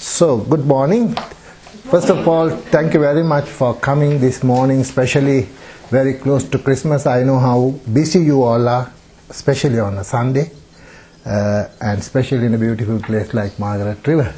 So, 0.00 0.38
good 0.38 0.64
morning. 0.64 1.14
First 1.92 2.08
of 2.08 2.26
all, 2.26 2.48
thank 2.48 2.94
you 2.94 3.00
very 3.00 3.22
much 3.22 3.44
for 3.46 3.74
coming 3.74 4.18
this 4.18 4.42
morning, 4.42 4.80
especially 4.80 5.42
very 5.90 6.14
close 6.14 6.44
to 6.48 6.58
Christmas. 6.58 7.04
I 7.06 7.22
know 7.22 7.38
how 7.38 7.74
busy 7.92 8.20
you 8.20 8.42
all 8.42 8.66
are, 8.66 8.90
especially 9.28 9.78
on 9.78 9.98
a 9.98 10.04
Sunday, 10.04 10.52
uh, 11.26 11.68
and 11.82 11.98
especially 11.98 12.46
in 12.46 12.54
a 12.54 12.58
beautiful 12.58 12.98
place 12.98 13.34
like 13.34 13.58
Margaret 13.58 14.06
River. 14.06 14.32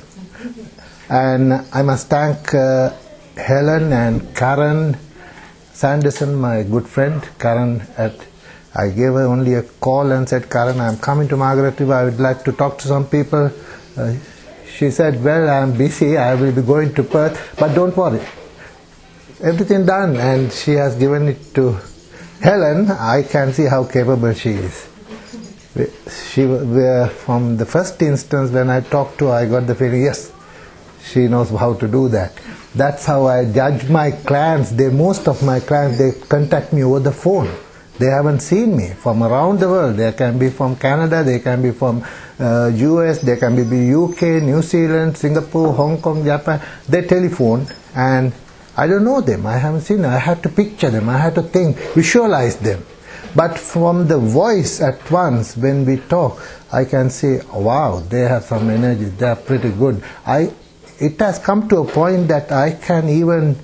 And 1.08 1.52
I 1.72 1.82
must 1.82 2.08
thank 2.08 2.52
uh, 2.54 2.92
Helen 3.36 3.92
and 3.92 4.34
Karen 4.34 4.96
Sanderson, 5.72 6.34
my 6.34 6.64
good 6.64 6.88
friend. 6.88 7.22
Karen, 7.38 7.82
at 7.96 8.16
I 8.74 8.88
gave 8.88 9.12
her 9.12 9.26
only 9.26 9.54
a 9.54 9.62
call 9.62 10.10
and 10.10 10.28
said, 10.28 10.50
Karen, 10.50 10.80
I'm 10.80 10.98
coming 10.98 11.28
to 11.28 11.36
Margaret 11.36 11.78
River. 11.78 11.94
I 11.94 12.04
would 12.06 12.18
like 12.18 12.42
to 12.46 12.52
talk 12.52 12.78
to 12.78 12.88
some 12.88 13.06
people. 13.06 13.52
Uh, 13.96 14.14
she 14.76 14.90
said, 14.90 15.22
Well, 15.22 15.48
I'm 15.48 15.76
busy. 15.76 16.16
I 16.16 16.34
will 16.34 16.52
be 16.52 16.62
going 16.62 16.94
to 16.94 17.02
Perth, 17.02 17.56
but 17.58 17.74
don't 17.74 17.96
worry. 17.96 18.20
Everything 19.42 19.84
done, 19.86 20.16
and 20.16 20.52
she 20.52 20.72
has 20.72 20.94
given 20.96 21.28
it 21.28 21.54
to 21.54 21.78
Helen. 22.40 22.90
I 22.90 23.22
can 23.22 23.52
see 23.52 23.64
how 23.64 23.84
capable 23.84 24.32
she 24.32 24.50
is. 24.50 24.88
She, 26.32 26.42
from 27.24 27.56
the 27.56 27.66
first 27.66 28.00
instance 28.02 28.50
when 28.50 28.70
I 28.70 28.80
talked 28.80 29.18
to 29.18 29.26
her, 29.26 29.32
I 29.32 29.46
got 29.46 29.66
the 29.66 29.74
feeling, 29.74 30.02
yes, 30.02 30.32
she 31.02 31.28
knows 31.28 31.50
how 31.50 31.74
to 31.74 31.88
do 31.88 32.08
that. 32.10 32.32
That's 32.74 33.04
how 33.04 33.26
I 33.26 33.50
judge 33.50 33.88
my 33.88 34.10
clients. 34.10 34.70
They, 34.70 34.88
most 34.88 35.28
of 35.28 35.42
my 35.42 35.60
clients, 35.60 35.98
they 35.98 36.12
contact 36.28 36.72
me 36.72 36.84
over 36.84 37.00
the 37.00 37.12
phone. 37.12 37.50
They 38.02 38.08
haven't 38.08 38.40
seen 38.40 38.76
me 38.76 38.88
from 38.88 39.22
around 39.22 39.60
the 39.60 39.68
world. 39.68 39.96
They 39.96 40.10
can 40.10 40.36
be 40.36 40.50
from 40.50 40.74
Canada, 40.74 41.22
they 41.22 41.38
can 41.38 41.62
be 41.62 41.70
from 41.70 42.02
uh, 42.40 42.66
US, 42.74 43.20
they 43.20 43.36
can 43.36 43.54
be 43.54 43.94
UK, 43.94 44.42
New 44.42 44.60
Zealand, 44.60 45.16
Singapore, 45.16 45.72
Hong 45.72 46.02
Kong, 46.02 46.24
Japan. 46.24 46.60
They 46.88 47.02
telephone 47.02 47.64
and 47.94 48.32
I 48.76 48.88
don't 48.88 49.04
know 49.04 49.20
them. 49.20 49.46
I 49.46 49.56
haven't 49.56 49.82
seen 49.82 50.02
them. 50.02 50.12
I 50.12 50.18
have 50.18 50.42
to 50.42 50.48
picture 50.48 50.90
them. 50.90 51.08
I 51.08 51.18
have 51.18 51.34
to 51.36 51.42
think, 51.42 51.76
visualize 51.94 52.56
them. 52.56 52.84
But 53.36 53.56
from 53.56 54.08
the 54.08 54.18
voice 54.18 54.80
at 54.80 55.08
once, 55.08 55.56
when 55.56 55.86
we 55.86 55.98
talk, 55.98 56.42
I 56.72 56.86
can 56.86 57.08
say, 57.08 57.40
wow, 57.54 58.00
they 58.00 58.22
have 58.22 58.42
some 58.42 58.68
energy. 58.68 59.04
They 59.04 59.28
are 59.28 59.36
pretty 59.36 59.70
good. 59.70 60.02
I, 60.26 60.50
it 60.98 61.20
has 61.20 61.38
come 61.38 61.68
to 61.68 61.76
a 61.78 61.84
point 61.86 62.26
that 62.26 62.50
I 62.50 62.72
can 62.72 63.08
even 63.08 63.56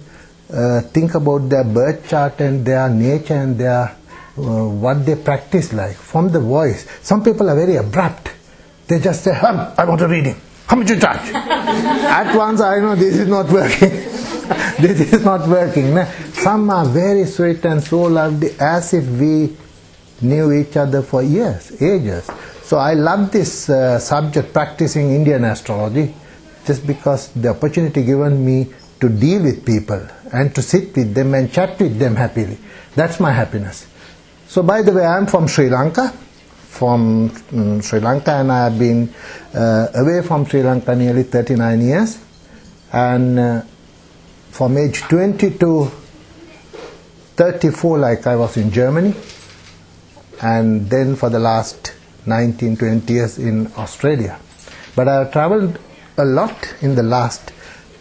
uh, 0.52 0.82
think 0.82 1.16
about 1.16 1.48
their 1.48 1.64
birth 1.64 2.08
chart 2.08 2.40
and 2.40 2.64
their 2.64 2.88
nature 2.88 3.34
and 3.34 3.58
their 3.58 3.96
what 4.38 5.04
they 5.04 5.16
practice 5.16 5.72
like 5.72 5.96
from 5.96 6.30
the 6.30 6.40
voice. 6.40 6.86
Some 7.02 7.22
people 7.22 7.48
are 7.50 7.56
very 7.56 7.76
abrupt. 7.76 8.30
They 8.86 8.98
just 9.00 9.24
say, 9.24 9.34
hum, 9.34 9.72
I 9.76 9.84
want 9.84 10.00
a 10.00 10.08
reading. 10.08 10.36
How 10.66 10.76
much 10.76 10.90
you 10.90 10.98
charge? 10.98 11.30
At 11.32 12.34
once 12.36 12.60
I 12.60 12.80
know 12.80 12.94
this 12.94 13.16
is 13.16 13.28
not 13.28 13.50
working. 13.50 13.90
this 14.80 15.12
is 15.12 15.24
not 15.24 15.48
working. 15.48 15.96
Some 16.32 16.70
are 16.70 16.86
very 16.86 17.24
sweet 17.24 17.64
and 17.64 17.82
so 17.82 18.02
lovely 18.02 18.50
as 18.60 18.94
if 18.94 19.06
we 19.06 19.56
knew 20.20 20.52
each 20.52 20.76
other 20.76 21.02
for 21.02 21.22
years, 21.22 21.80
ages. 21.80 22.30
So 22.62 22.76
I 22.76 22.94
love 22.94 23.32
this 23.32 23.70
uh, 23.70 23.98
subject, 23.98 24.52
practicing 24.52 25.14
Indian 25.14 25.44
astrology, 25.44 26.14
just 26.66 26.86
because 26.86 27.28
the 27.32 27.48
opportunity 27.48 28.04
given 28.04 28.44
me 28.44 28.68
to 29.00 29.08
deal 29.08 29.42
with 29.42 29.64
people 29.64 30.06
and 30.32 30.54
to 30.54 30.60
sit 30.60 30.94
with 30.94 31.14
them 31.14 31.34
and 31.34 31.52
chat 31.52 31.78
with 31.80 31.98
them 31.98 32.16
happily. 32.16 32.58
That's 32.94 33.20
my 33.20 33.32
happiness. 33.32 33.86
So, 34.48 34.62
by 34.62 34.80
the 34.80 34.92
way, 34.92 35.04
I'm 35.04 35.26
from 35.26 35.46
Sri 35.46 35.68
Lanka, 35.68 36.08
from 36.08 37.30
um, 37.52 37.82
Sri 37.82 38.00
Lanka, 38.00 38.30
and 38.32 38.50
I 38.50 38.64
have 38.64 38.78
been 38.78 39.12
uh, 39.54 39.88
away 39.94 40.22
from 40.22 40.46
Sri 40.46 40.62
Lanka 40.62 40.96
nearly 40.96 41.24
39 41.24 41.80
years. 41.82 42.18
And 42.90 43.38
uh, 43.38 43.62
from 44.50 44.78
age 44.78 45.02
20 45.02 45.58
to 45.58 45.90
34, 47.36 47.98
like 47.98 48.26
I 48.26 48.36
was 48.36 48.56
in 48.56 48.70
Germany, 48.70 49.14
and 50.40 50.88
then 50.88 51.14
for 51.14 51.28
the 51.28 51.38
last 51.38 51.92
19, 52.24 52.78
20 52.78 53.12
years 53.12 53.38
in 53.38 53.70
Australia. 53.76 54.40
But 54.96 55.08
I 55.08 55.14
have 55.16 55.32
traveled 55.32 55.78
a 56.16 56.24
lot 56.24 56.74
in 56.80 56.94
the 56.94 57.02
last 57.02 57.50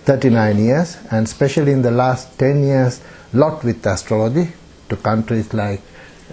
39 0.05 0.59
years, 0.59 0.97
and 1.11 1.27
especially 1.27 1.73
in 1.73 1.81
the 1.81 1.91
last 1.91 2.39
10 2.39 2.63
years, 2.63 3.01
lot 3.33 3.65
with 3.65 3.85
astrology 3.85 4.53
to 4.87 4.95
countries 4.95 5.53
like 5.53 5.81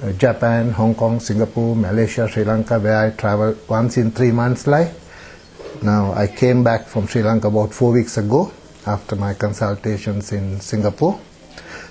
Uh, 0.02 0.10
Japan, 0.12 0.70
Hong 0.72 0.94
Kong, 0.94 1.20
Singapore, 1.20 1.76
Malaysia, 1.76 2.28
Sri 2.28 2.42
Lanka, 2.42 2.80
where 2.80 2.96
I 2.98 3.10
travel 3.10 3.54
once 3.68 3.96
in 3.96 4.10
three 4.10 4.32
months 4.32 4.66
like. 4.66 4.90
Now 5.82 6.12
I 6.14 6.26
came 6.26 6.64
back 6.64 6.86
from 6.88 7.06
Sri 7.06 7.22
Lanka 7.22 7.46
about 7.46 7.72
four 7.72 7.92
weeks 7.92 8.18
ago 8.18 8.50
after 8.86 9.14
my 9.14 9.34
consultations 9.34 10.32
in 10.32 10.60
Singapore. 10.60 11.20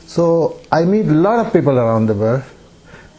So 0.06 0.59
I 0.69 0.84
meet 0.84 1.06
a 1.08 1.14
lot 1.14 1.46
of 1.46 1.53
people 1.53 1.80
around 1.80 2.08
the 2.08 2.14
world. 2.14 2.44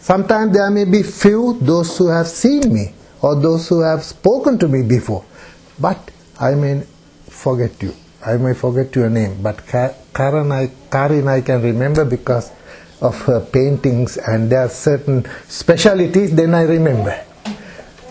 Sometimes 0.01 0.53
there 0.53 0.71
may 0.71 0.85
be 0.85 1.03
few 1.03 1.59
those 1.63 1.97
who 1.97 2.09
have 2.09 2.29
seen 2.29 2.73
me 2.73 2.93
or 3.23 3.37
those 3.41 3.67
who 3.69 3.81
have 3.81 4.03
spoken 4.05 4.59
to 4.59 4.69
me 4.69 4.83
before, 4.83 5.25
but 5.81 6.11
I 6.39 6.55
may 6.57 6.83
forget 7.31 7.83
you. 7.83 7.95
I 8.25 8.37
may 8.37 8.53
forget 8.53 8.95
your 8.97 9.09
name, 9.09 9.43
but 9.43 9.67
Karin 9.67 10.53
I, 10.53 10.71
Karin 10.91 11.27
I 11.27 11.41
can 11.41 11.63
remember 11.63 12.05
because 12.05 12.53
of 13.05 13.21
her 13.23 13.41
paintings 13.41 14.17
and 14.17 14.51
there 14.51 14.61
are 14.61 14.69
certain 14.69 15.27
specialities, 15.47 16.35
then 16.35 16.55
I 16.55 16.63
remember. 16.63 17.23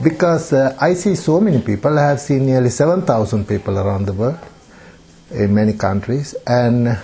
Because 0.03 0.53
uh, 0.53 0.77
I 0.79 0.93
see 0.93 1.15
so 1.15 1.39
many 1.41 1.61
people, 1.61 1.97
I 1.97 2.09
have 2.09 2.19
seen 2.19 2.45
nearly 2.45 2.69
7,000 2.69 3.47
people 3.47 3.77
around 3.79 4.05
the 4.05 4.13
world 4.13 4.39
in 5.31 5.53
many 5.53 5.73
countries, 5.73 6.35
and 6.45 6.97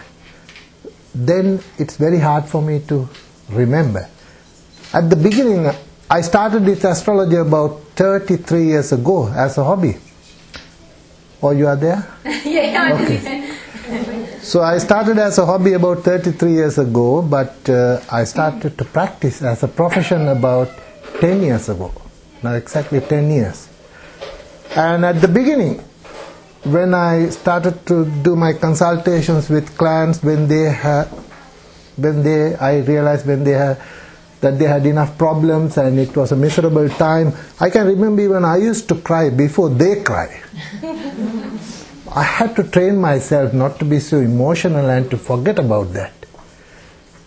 then 1.16 1.60
it's 1.78 1.98
very 1.98 2.20
hard 2.20 2.46
for 2.46 2.62
me 2.62 2.82
to 2.88 3.08
remember. 3.50 4.08
At 4.94 5.10
the 5.10 5.16
beginning, 5.16 5.72
I 6.10 6.22
started 6.22 6.66
with 6.66 6.84
astrology 6.84 7.36
about 7.36 7.82
33 7.96 8.64
years 8.66 8.92
ago 8.92 9.32
as 9.32 9.58
a 9.58 9.64
hobby. 9.64 9.96
Oh, 11.42 11.52
you 11.52 11.68
are 11.68 11.76
there? 11.76 12.06
yeah, 12.46 13.00
okay. 13.02 13.49
So 14.50 14.64
I 14.64 14.80
started 14.80 15.20
as 15.20 15.38
a 15.38 15.46
hobby 15.46 15.74
about 15.74 16.00
33 16.00 16.52
years 16.52 16.80
ago, 16.80 17.22
but 17.22 17.70
uh, 17.70 18.02
I 18.12 18.24
started 18.24 18.80
to 18.80 18.84
practice 18.84 19.44
as 19.44 19.62
a 19.62 19.68
profession 19.68 20.28
about 20.28 20.70
10 21.22 21.44
years 21.44 21.70
ago. 21.70 21.94
Now 22.42 22.54
exactly 22.54 23.00
10 23.00 23.30
years. 23.30 23.70
And 24.76 25.06
at 25.06 25.22
the 25.22 25.28
beginning, 25.28 25.78
when 26.64 26.96
I 26.96 27.30
started 27.30 27.86
to 27.86 28.06
do 28.24 28.36
my 28.36 28.54
consultations 28.54 29.52
with 29.52 29.78
clients, 29.78 30.24
when 30.24 30.48
they 30.48 30.72
had, 30.72 31.06
when 31.98 32.24
they, 32.24 32.56
I 32.56 32.80
realized 32.80 33.28
when 33.28 33.44
they 33.44 33.52
had, 33.52 33.80
that 34.42 34.58
they 34.58 34.66
had 34.66 34.84
enough 34.88 35.16
problems 35.16 35.78
and 35.78 36.00
it 36.00 36.18
was 36.18 36.32
a 36.32 36.36
miserable 36.36 36.90
time. 36.90 37.34
I 37.60 37.70
can 37.70 37.86
remember 37.86 38.24
even 38.24 38.44
I 38.44 38.58
used 38.58 38.90
to 38.90 38.96
cry 38.96 39.30
before 39.30 39.70
they 39.70 40.02
cry. 40.02 40.42
I 42.12 42.24
had 42.24 42.56
to 42.56 42.64
train 42.64 42.98
myself 42.98 43.54
not 43.54 43.78
to 43.80 43.86
be 43.86 44.00
so 44.00 44.18
emotional 44.18 44.90
and 44.90 45.10
to 45.12 45.18
forget 45.18 45.60
about 45.60 45.94
that. 45.94 46.12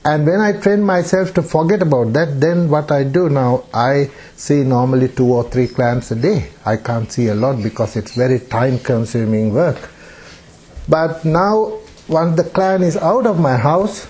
And 0.05 0.27
when 0.27 0.41
I 0.41 0.59
train 0.61 0.83
myself 0.83 1.33
to 1.35 1.43
forget 1.43 1.83
about 1.83 2.13
that, 2.15 2.41
then 2.41 2.69
what 2.69 2.91
I 2.91 3.05
do 3.05 3.29
now, 3.29 3.65
I 3.73 4.11
see 4.35 4.65
normally 4.65 5.09
two 5.09 5.33
or 5.33 5.49
three 5.49 5.69
clients 5.69 6.11
a 6.11 6.17
day. 6.17 6.51
I 6.65 6.79
can't 6.79 7.11
see 7.13 7.29
a 7.29 7.35
lot 7.37 7.63
because 7.63 7.95
it's 7.95 8.17
very 8.17 8.41
time 8.41 8.81
consuming 8.81 9.55
work. 9.55 9.89
But 10.89 11.25
now, 11.25 11.79
once 12.09 12.37
the 12.37 12.51
client 12.51 12.83
is 12.83 12.97
out 12.97 13.27
of 13.27 13.39
my 13.39 13.57
house, 13.57 14.09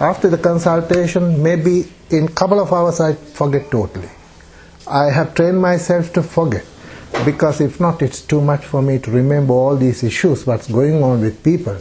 after 0.00 0.30
the 0.30 0.38
consultation, 0.38 1.42
maybe 1.42 1.92
in 2.08 2.28
couple 2.28 2.58
of 2.58 2.72
hours 2.72 3.00
I 3.00 3.12
forget 3.12 3.70
totally. 3.70 4.08
I 4.86 5.10
have 5.10 5.34
trained 5.34 5.60
myself 5.60 6.14
to 6.14 6.22
forget 6.22 6.64
because 7.24 7.60
if 7.60 7.80
not, 7.80 8.02
it's 8.02 8.20
too 8.20 8.40
much 8.40 8.64
for 8.64 8.82
me 8.82 8.98
to 8.98 9.10
remember 9.10 9.54
all 9.54 9.76
these 9.76 10.02
issues, 10.02 10.46
what's 10.46 10.68
going 10.70 11.02
on 11.02 11.20
with 11.20 11.42
people. 11.42 11.76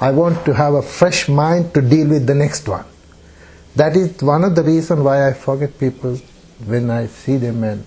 I 0.00 0.10
want 0.10 0.44
to 0.44 0.54
have 0.54 0.74
a 0.74 0.82
fresh 0.82 1.28
mind 1.28 1.72
to 1.74 1.80
deal 1.80 2.08
with 2.08 2.26
the 2.26 2.34
next 2.34 2.68
one. 2.68 2.84
That 3.76 3.96
is 3.96 4.22
one 4.22 4.44
of 4.44 4.54
the 4.54 4.62
reasons 4.62 5.00
why 5.02 5.28
I 5.28 5.32
forget 5.32 5.78
people 5.78 6.16
when 6.64 6.90
I 6.90 7.06
see 7.06 7.36
them. 7.36 7.64
And, 7.64 7.86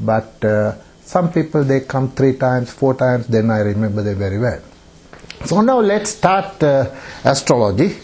but 0.00 0.42
uh, 0.44 0.76
some 1.02 1.32
people, 1.32 1.64
they 1.64 1.80
come 1.80 2.10
three 2.12 2.36
times, 2.36 2.72
four 2.72 2.94
times, 2.94 3.26
then 3.26 3.50
I 3.50 3.58
remember 3.58 4.02
them 4.02 4.18
very 4.18 4.38
well. 4.38 4.60
So 5.44 5.60
now 5.60 5.80
let's 5.80 6.10
start 6.10 6.62
uh, 6.62 6.90
astrology. 7.24 7.96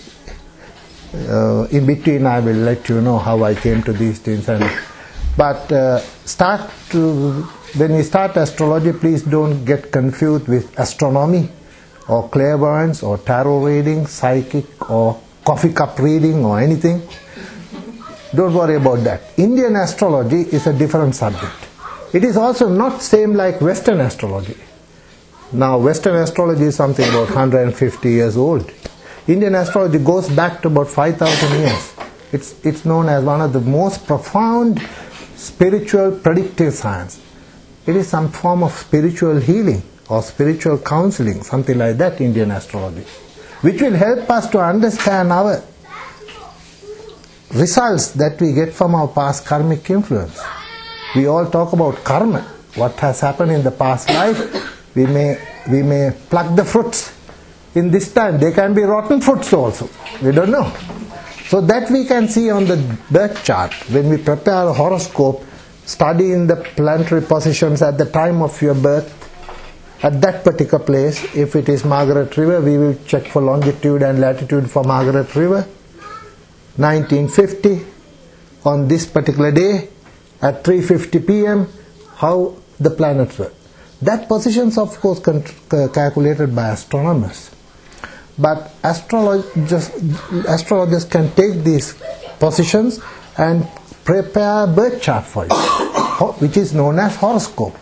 Uh, 1.14 1.64
in 1.70 1.86
between, 1.86 2.26
I 2.26 2.40
will 2.40 2.56
let 2.56 2.88
you 2.88 3.00
know 3.00 3.18
how 3.18 3.42
I 3.44 3.54
came 3.54 3.82
to 3.84 3.92
these 3.92 4.18
things. 4.18 4.48
And, 4.48 4.64
but 5.36 5.72
uh, 5.72 6.00
start 6.24 6.70
to 6.90 7.48
when 7.76 7.94
we 7.94 8.02
start 8.02 8.36
astrology, 8.36 8.92
please 8.92 9.22
don't 9.22 9.64
get 9.64 9.92
confused 9.92 10.48
with 10.48 10.76
astronomy 10.78 11.48
or 12.08 12.28
clairvoyance 12.28 13.02
or 13.02 13.18
tarot 13.18 13.64
reading, 13.64 14.06
psychic 14.06 14.90
or 14.90 15.20
coffee 15.44 15.72
cup 15.72 15.98
reading 15.98 16.44
or 16.44 16.60
anything. 16.60 17.02
Don't 18.34 18.54
worry 18.54 18.76
about 18.76 19.04
that. 19.04 19.22
Indian 19.36 19.76
astrology 19.76 20.42
is 20.42 20.66
a 20.66 20.72
different 20.72 21.14
subject. 21.14 21.52
It 22.12 22.24
is 22.24 22.36
also 22.36 22.68
not 22.68 23.02
same 23.02 23.34
like 23.34 23.60
Western 23.60 24.00
astrology. 24.00 24.56
Now, 25.52 25.78
Western 25.78 26.16
astrology 26.16 26.64
is 26.64 26.76
something 26.76 27.08
about 27.08 27.28
150 27.30 28.10
years 28.10 28.36
old. 28.36 28.70
Indian 29.28 29.54
astrology 29.54 29.98
goes 29.98 30.28
back 30.28 30.62
to 30.62 30.68
about 30.68 30.88
5,000 30.88 31.58
years. 31.60 31.94
It's, 32.32 32.64
it's 32.64 32.84
known 32.84 33.08
as 33.08 33.24
one 33.24 33.40
of 33.40 33.52
the 33.52 33.60
most 33.60 34.06
profound 34.06 34.80
spiritual 35.36 36.12
predictive 36.18 36.74
science. 36.74 37.20
It 37.86 37.96
is 37.96 38.08
some 38.08 38.30
form 38.30 38.62
of 38.62 38.72
spiritual 38.72 39.40
healing 39.40 39.82
or 40.08 40.22
spiritual 40.22 40.78
counseling, 40.78 41.42
something 41.42 41.78
like 41.78 41.96
that, 41.98 42.20
Indian 42.20 42.50
astrology, 42.50 43.04
which 43.62 43.80
will 43.80 43.94
help 43.94 44.28
us 44.30 44.48
to 44.50 44.60
understand 44.60 45.32
our 45.32 45.62
results 47.54 48.08
that 48.12 48.40
we 48.40 48.52
get 48.52 48.72
from 48.72 48.94
our 48.94 49.08
past 49.08 49.44
karmic 49.46 49.88
influence. 49.90 50.40
We 51.14 51.26
all 51.26 51.50
talk 51.50 51.72
about 51.72 52.04
karma, 52.04 52.42
what 52.74 52.92
has 53.00 53.20
happened 53.20 53.52
in 53.52 53.62
the 53.62 53.70
past 53.70 54.08
life. 54.10 54.94
We 54.94 55.06
may, 55.06 55.38
we 55.70 55.82
may 55.82 56.10
pluck 56.28 56.54
the 56.56 56.64
fruits 56.64 57.12
in 57.74 57.90
this 57.90 58.12
time. 58.12 58.38
They 58.38 58.52
can 58.52 58.74
be 58.74 58.82
rotten 58.82 59.20
fruits 59.20 59.52
also. 59.52 59.88
We 60.22 60.32
don't 60.32 60.50
know. 60.50 60.72
So 61.48 61.60
that 61.62 61.90
we 61.90 62.04
can 62.04 62.28
see 62.28 62.50
on 62.50 62.66
the 62.66 62.76
birth 63.10 63.44
chart 63.44 63.72
when 63.90 64.08
we 64.08 64.18
prepare 64.18 64.68
a 64.68 64.72
horoscope, 64.72 65.44
study 65.84 66.32
in 66.32 66.46
the 66.46 66.56
planetary 66.56 67.22
positions 67.22 67.82
at 67.82 67.98
the 67.98 68.06
time 68.06 68.42
of 68.42 68.60
your 68.62 68.74
birth, 68.74 69.16
at 70.02 70.20
that 70.20 70.44
particular 70.44 70.82
place. 70.84 71.22
If 71.34 71.56
it 71.56 71.68
is 71.68 71.84
Margaret 71.84 72.36
River, 72.36 72.60
we 72.60 72.78
will 72.78 72.96
check 73.06 73.26
for 73.26 73.42
longitude 73.42 74.02
and 74.02 74.20
latitude 74.20 74.70
for 74.70 74.84
Margaret 74.84 75.34
River. 75.34 75.66
1950, 76.76 77.84
on 78.64 78.88
this 78.88 79.06
particular 79.06 79.50
day, 79.50 79.88
at 80.40 80.64
3:50 80.64 81.26
p.m., 81.26 81.68
how 82.16 82.54
the 82.78 82.90
planets 82.90 83.38
were. 83.38 83.52
That 84.02 84.28
positions, 84.28 84.78
of 84.78 84.98
course, 85.00 85.20
con- 85.20 85.44
uh, 85.72 85.88
calculated 85.88 86.54
by 86.54 86.70
astronomers. 86.70 87.50
But 88.38 88.72
astrologers, 88.82 89.90
astrologers 90.48 91.04
can 91.04 91.30
take 91.32 91.62
these 91.62 91.94
positions 92.38 93.00
and 93.36 93.68
prepare 94.04 94.66
birth 94.66 95.02
chart 95.02 95.24
for 95.24 95.44
you, 95.46 95.54
which 96.40 96.56
is 96.56 96.74
known 96.74 96.98
as 96.98 97.16
horoscope. 97.16 97.76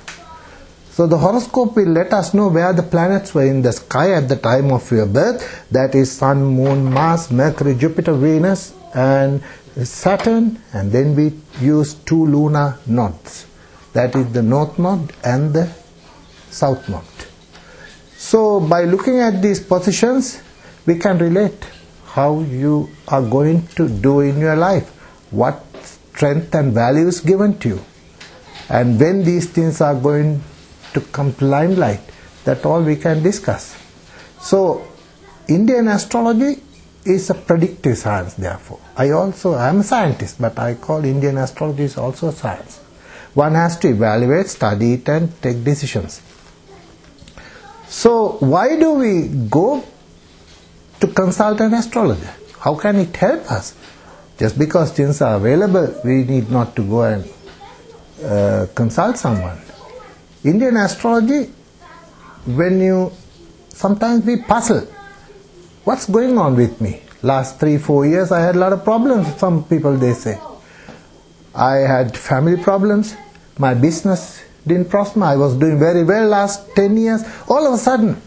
So 0.91 1.06
the 1.06 1.17
horoscope 1.17 1.76
will 1.76 1.91
let 1.91 2.12
us 2.12 2.35
know 2.35 2.49
where 2.49 2.73
the 2.73 2.82
planets 2.82 3.32
were 3.32 3.47
in 3.47 3.62
the 3.62 3.73
sky 3.73 4.15
at 4.15 4.29
the 4.29 4.35
time 4.35 4.73
of 4.73 4.91
your 4.91 5.06
birth. 5.06 5.70
That 5.70 5.94
is 5.94 6.11
Sun, 6.11 6.43
Moon, 6.43 6.93
Mars, 6.93 7.31
Mercury, 7.31 7.76
Jupiter, 7.76 8.15
Venus, 8.15 8.75
and 8.94 9.41
Saturn. 9.85 10.61
And 10.73 10.91
then 10.91 11.15
we 11.15 11.35
use 11.61 11.94
two 11.94 12.26
lunar 12.26 12.79
nodes. 12.87 13.47
That 13.93 14.17
is 14.17 14.32
the 14.32 14.43
north 14.43 14.76
node 14.79 15.12
and 15.23 15.55
the 15.55 15.73
south 16.50 16.88
node. 16.88 17.05
So 18.17 18.59
by 18.59 18.82
looking 18.82 19.20
at 19.20 19.41
these 19.41 19.61
positions, 19.61 20.43
we 20.85 20.99
can 20.99 21.19
relate 21.19 21.65
how 22.06 22.41
you 22.41 22.91
are 23.06 23.23
going 23.23 23.69
to 23.76 23.88
do 23.88 24.20
in 24.20 24.38
your 24.41 24.56
life, 24.56 24.88
what 25.31 25.68
strength 26.19 26.53
and 26.53 26.75
values 26.75 27.20
given 27.20 27.56
to 27.61 27.69
you, 27.69 27.81
and 28.69 28.99
when 28.99 29.23
these 29.23 29.49
things 29.49 29.81
are 29.81 29.94
going 29.94 30.43
to 30.93 31.00
come 31.00 31.32
to 31.35 31.44
limelight. 31.44 32.00
That 32.44 32.65
all 32.65 32.82
we 32.82 32.97
can 32.97 33.23
discuss. 33.23 33.76
So, 34.41 34.87
Indian 35.49 35.88
astrology 35.88 36.62
is 37.05 37.29
a 37.31 37.35
predictive 37.35 37.99
science. 37.99 38.35
Therefore, 38.35 38.81
I 38.97 39.11
also 39.11 39.53
I 39.53 39.69
am 39.69 39.81
a 39.81 39.85
scientist, 39.85 40.41
but 40.41 40.59
I 40.59 40.75
call 40.75 41.05
Indian 41.05 41.38
astrology 41.38 41.85
is 41.85 41.99
also 41.99 42.31
science. 42.31 42.79
One 43.35 43.55
has 43.55 43.76
to 43.81 43.88
evaluate, 43.88 44.49
study 44.49 44.94
it, 44.94 45.09
and 45.09 45.31
take 45.43 45.62
decisions. 45.62 46.23
So, 47.88 48.38
why 48.41 48.79
do 48.79 48.94
we 48.94 49.29
go 49.29 49.85
to 51.00 51.06
consult 51.09 51.61
an 51.61 51.75
astrologer? 51.75 52.35
How 52.61 52.75
can 52.75 52.97
it 52.97 53.15
help 53.15 53.50
us? 53.50 53.75
Just 54.38 54.58
because 54.58 54.93
things 54.93 55.20
are 55.20 55.35
available, 55.35 56.00
we 56.05 56.23
need 56.25 56.50
not 56.50 56.76
to 56.76 56.82
go 56.82 57.02
and 57.02 57.29
uh, 58.25 58.67
consult 58.75 59.17
someone. 59.19 59.58
Indian 60.44 60.76
astrology, 60.76 61.50
when 62.46 62.81
you 62.81 63.12
sometimes 63.70 64.25
we 64.25 64.40
puzzle, 64.43 64.87
what's 65.85 66.06
going 66.06 66.38
on 66.38 66.55
with 66.55 66.81
me? 66.81 67.02
Last 67.23 67.58
three, 67.58 67.79
four 67.79 68.06
years, 68.06 68.31
I 68.31 68.40
had 68.40 68.55
a 68.55 68.58
lot 68.61 68.73
of 68.73 68.85
problems. 68.85 69.26
Some 69.38 69.64
people 69.64 69.96
they 69.96 70.14
say, 70.14 70.38
I 71.52 71.79
had 71.79 72.17
family 72.17 72.62
problems. 72.62 73.17
My 73.58 73.75
business 73.75 74.41
didn't 74.64 74.88
prosper. 74.88 75.25
I 75.25 75.37
was 75.37 75.56
doing 75.56 75.81
very 75.81 76.05
well 76.05 76.29
last 76.29 76.76
ten 76.76 76.96
years. 76.96 77.23
All 77.49 77.67
of 77.67 77.75
a 77.75 77.79
sudden, 77.79 78.23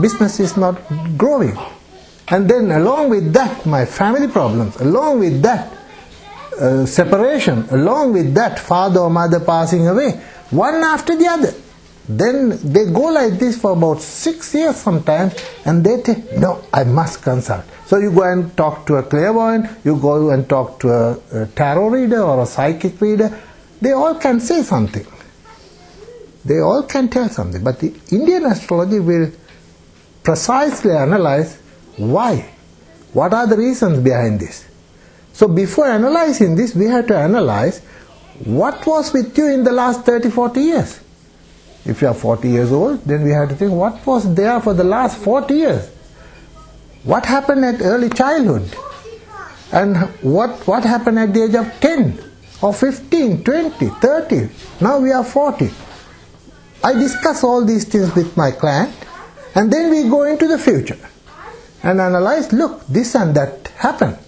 business 0.00 0.40
is 0.40 0.56
not 0.56 0.80
growing. 1.18 1.58
And 2.30 2.48
then, 2.48 2.70
along 2.70 3.10
with 3.10 3.32
that, 3.32 3.66
my 3.66 3.84
family 3.84 4.28
problems, 4.28 4.76
along 4.76 5.18
with 5.18 5.42
that, 5.42 5.76
uh, 6.60 6.86
separation, 6.86 7.66
along 7.70 8.12
with 8.12 8.34
that, 8.34 8.58
father 8.58 9.00
or 9.00 9.10
mother 9.10 9.40
passing 9.40 9.88
away, 9.88 10.12
one 10.50 10.76
after 10.76 11.16
the 11.16 11.26
other. 11.26 11.52
Then 12.08 12.72
they 12.72 12.86
go 12.86 13.02
like 13.12 13.38
this 13.38 13.60
for 13.60 13.72
about 13.72 14.00
six 14.00 14.52
years 14.54 14.76
sometimes, 14.76 15.34
and 15.64 15.84
they 15.84 16.02
say, 16.02 16.24
No, 16.36 16.62
I 16.72 16.84
must 16.84 17.22
consult. 17.22 17.64
So 17.86 17.98
you 17.98 18.12
go 18.12 18.22
and 18.22 18.56
talk 18.56 18.86
to 18.86 18.96
a 18.96 19.02
clairvoyant, 19.02 19.66
you 19.84 19.96
go 19.96 20.30
and 20.30 20.48
talk 20.48 20.80
to 20.80 20.90
a, 20.90 21.20
a 21.32 21.46
tarot 21.46 21.88
reader 21.88 22.20
or 22.22 22.42
a 22.42 22.46
psychic 22.46 23.00
reader. 23.00 23.36
They 23.80 23.92
all 23.92 24.14
can 24.16 24.40
say 24.40 24.62
something. 24.62 25.06
They 26.44 26.58
all 26.58 26.82
can 26.82 27.08
tell 27.08 27.28
something. 27.28 27.62
But 27.62 27.80
the 27.80 27.94
Indian 28.10 28.46
astrology 28.46 29.00
will 29.00 29.30
precisely 30.22 30.92
analyze 30.92 31.59
why. 32.00 32.48
What 33.12 33.34
are 33.34 33.46
the 33.46 33.56
reasons 33.56 33.98
behind 33.98 34.40
this? 34.40 34.66
So 35.32 35.48
before 35.48 35.86
analyzing 35.86 36.56
this, 36.56 36.74
we 36.74 36.86
have 36.86 37.06
to 37.08 37.16
analyze 37.16 37.80
what 38.44 38.86
was 38.86 39.12
with 39.12 39.36
you 39.36 39.52
in 39.52 39.64
the 39.64 39.72
last 39.72 40.04
30, 40.04 40.30
40 40.30 40.60
years. 40.60 41.00
If 41.84 42.02
you 42.02 42.08
are 42.08 42.14
40 42.14 42.48
years 42.48 42.72
old, 42.72 43.04
then 43.04 43.24
we 43.24 43.30
have 43.30 43.48
to 43.50 43.54
think 43.54 43.72
what 43.72 44.04
was 44.06 44.34
there 44.34 44.60
for 44.60 44.74
the 44.74 44.84
last 44.84 45.18
40 45.18 45.54
years. 45.54 45.90
What 47.04 47.26
happened 47.26 47.64
at 47.64 47.80
early 47.80 48.10
childhood? 48.10 48.74
And 49.72 49.96
what, 50.22 50.66
what 50.66 50.84
happened 50.84 51.18
at 51.18 51.32
the 51.32 51.44
age 51.44 51.54
of 51.54 51.68
10 51.80 52.18
or 52.62 52.74
15, 52.74 53.44
20, 53.44 53.88
30? 53.88 54.48
Now 54.80 54.98
we 54.98 55.12
are 55.12 55.24
40. 55.24 55.70
I 56.82 56.92
discuss 56.94 57.44
all 57.44 57.64
these 57.64 57.84
things 57.84 58.14
with 58.14 58.36
my 58.36 58.50
client 58.50 58.94
and 59.54 59.70
then 59.72 59.90
we 59.90 60.08
go 60.08 60.22
into 60.24 60.48
the 60.48 60.58
future 60.58 60.98
and 61.82 62.00
analyze 62.00 62.52
look, 62.52 62.86
this 62.86 63.14
and 63.14 63.34
that 63.36 63.68
happened. 63.76 64.18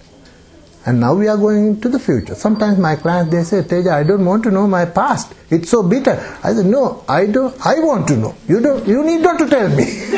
And 0.85 0.99
now 0.99 1.13
we 1.13 1.29
are 1.29 1.37
going 1.37 1.67
into 1.67 1.87
the 1.87 1.99
future. 1.99 2.35
Sometimes 2.35 2.77
my 2.77 2.97
clients 2.97 3.31
they 3.31 3.43
say, 3.43 3.63
Teja, 3.65 3.91
I 3.93 4.03
don't 4.03 4.25
want 4.25 4.43
to 4.43 4.51
know 4.51 4.67
my 4.67 4.83
past. 4.85 5.33
It's 5.49 5.69
so 5.69 5.81
bitter. 5.81 6.19
I 6.43 6.53
say, 6.53 6.63
No, 6.63 7.05
I 7.07 7.25
don't 7.25 7.55
I 7.65 7.79
want 7.79 8.07
to 8.09 8.17
know. 8.17 8.35
You 8.49 8.59
don't 8.59 8.85
you 8.85 9.03
need 9.03 9.21
not 9.21 9.39
to 9.39 9.47
tell 9.47 9.69
me. 9.69 9.85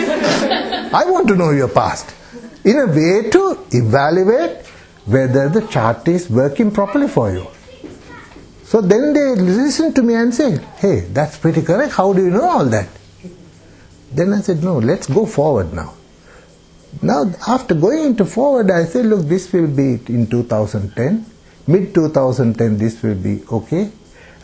I 0.91 1.05
want 1.07 1.27
to 1.27 1.35
know 1.35 1.51
your 1.51 1.67
past. 1.67 2.15
In 2.63 2.79
a 2.79 2.87
way 2.87 3.29
to 3.29 3.63
evaluate 3.71 4.65
whether 5.05 5.49
the 5.49 5.67
chart 5.67 6.07
is 6.07 6.29
working 6.31 6.71
properly 6.71 7.07
for 7.07 7.31
you. 7.31 7.45
So 8.63 8.81
then 8.81 9.13
they 9.13 9.35
listen 9.35 9.93
to 9.93 10.01
me 10.01 10.15
and 10.15 10.33
say, 10.33 10.57
Hey, 10.77 11.01
that's 11.01 11.37
pretty 11.37 11.61
correct. 11.61 11.93
How 11.93 12.11
do 12.11 12.23
you 12.23 12.31
know 12.31 12.49
all 12.49 12.65
that? 12.65 12.89
Then 14.11 14.33
I 14.33 14.41
said, 14.41 14.63
No, 14.63 14.79
let's 14.79 15.05
go 15.05 15.27
forward 15.27 15.73
now. 15.73 15.93
Now, 17.01 17.25
after 17.47 17.75
going 17.75 18.03
into 18.03 18.25
forward, 18.25 18.71
I 18.71 18.85
say, 18.85 19.03
look, 19.03 19.27
this 19.27 19.51
will 19.51 19.67
be 19.67 19.99
in 20.07 20.27
2010. 20.27 21.25
Mid 21.67 21.93
2010, 21.93 22.77
this 22.77 23.01
will 23.01 23.15
be 23.15 23.43
okay. 23.51 23.91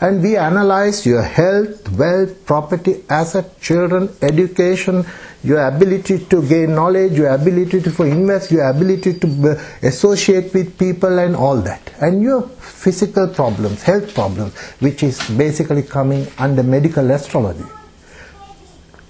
And 0.00 0.20
we 0.20 0.36
analyze 0.36 1.06
your 1.06 1.22
health, 1.22 1.88
wealth, 1.92 2.44
property, 2.44 3.04
asset, 3.08 3.60
children, 3.60 4.08
education, 4.20 5.06
your 5.44 5.64
ability 5.66 6.24
to 6.26 6.42
gain 6.48 6.74
knowledge, 6.74 7.12
your 7.12 7.32
ability 7.32 7.80
to 7.82 7.90
for 7.90 8.06
invest, 8.06 8.50
your 8.50 8.68
ability 8.68 9.18
to 9.20 9.28
uh, 9.50 9.86
associate 9.86 10.52
with 10.52 10.76
people, 10.76 11.20
and 11.20 11.36
all 11.36 11.56
that. 11.58 11.92
And 12.00 12.20
your 12.22 12.42
physical 12.48 13.28
problems, 13.28 13.84
health 13.84 14.12
problems, 14.12 14.58
which 14.80 15.04
is 15.04 15.20
basically 15.30 15.84
coming 15.84 16.26
under 16.36 16.64
medical 16.64 17.08
astrology 17.12 17.64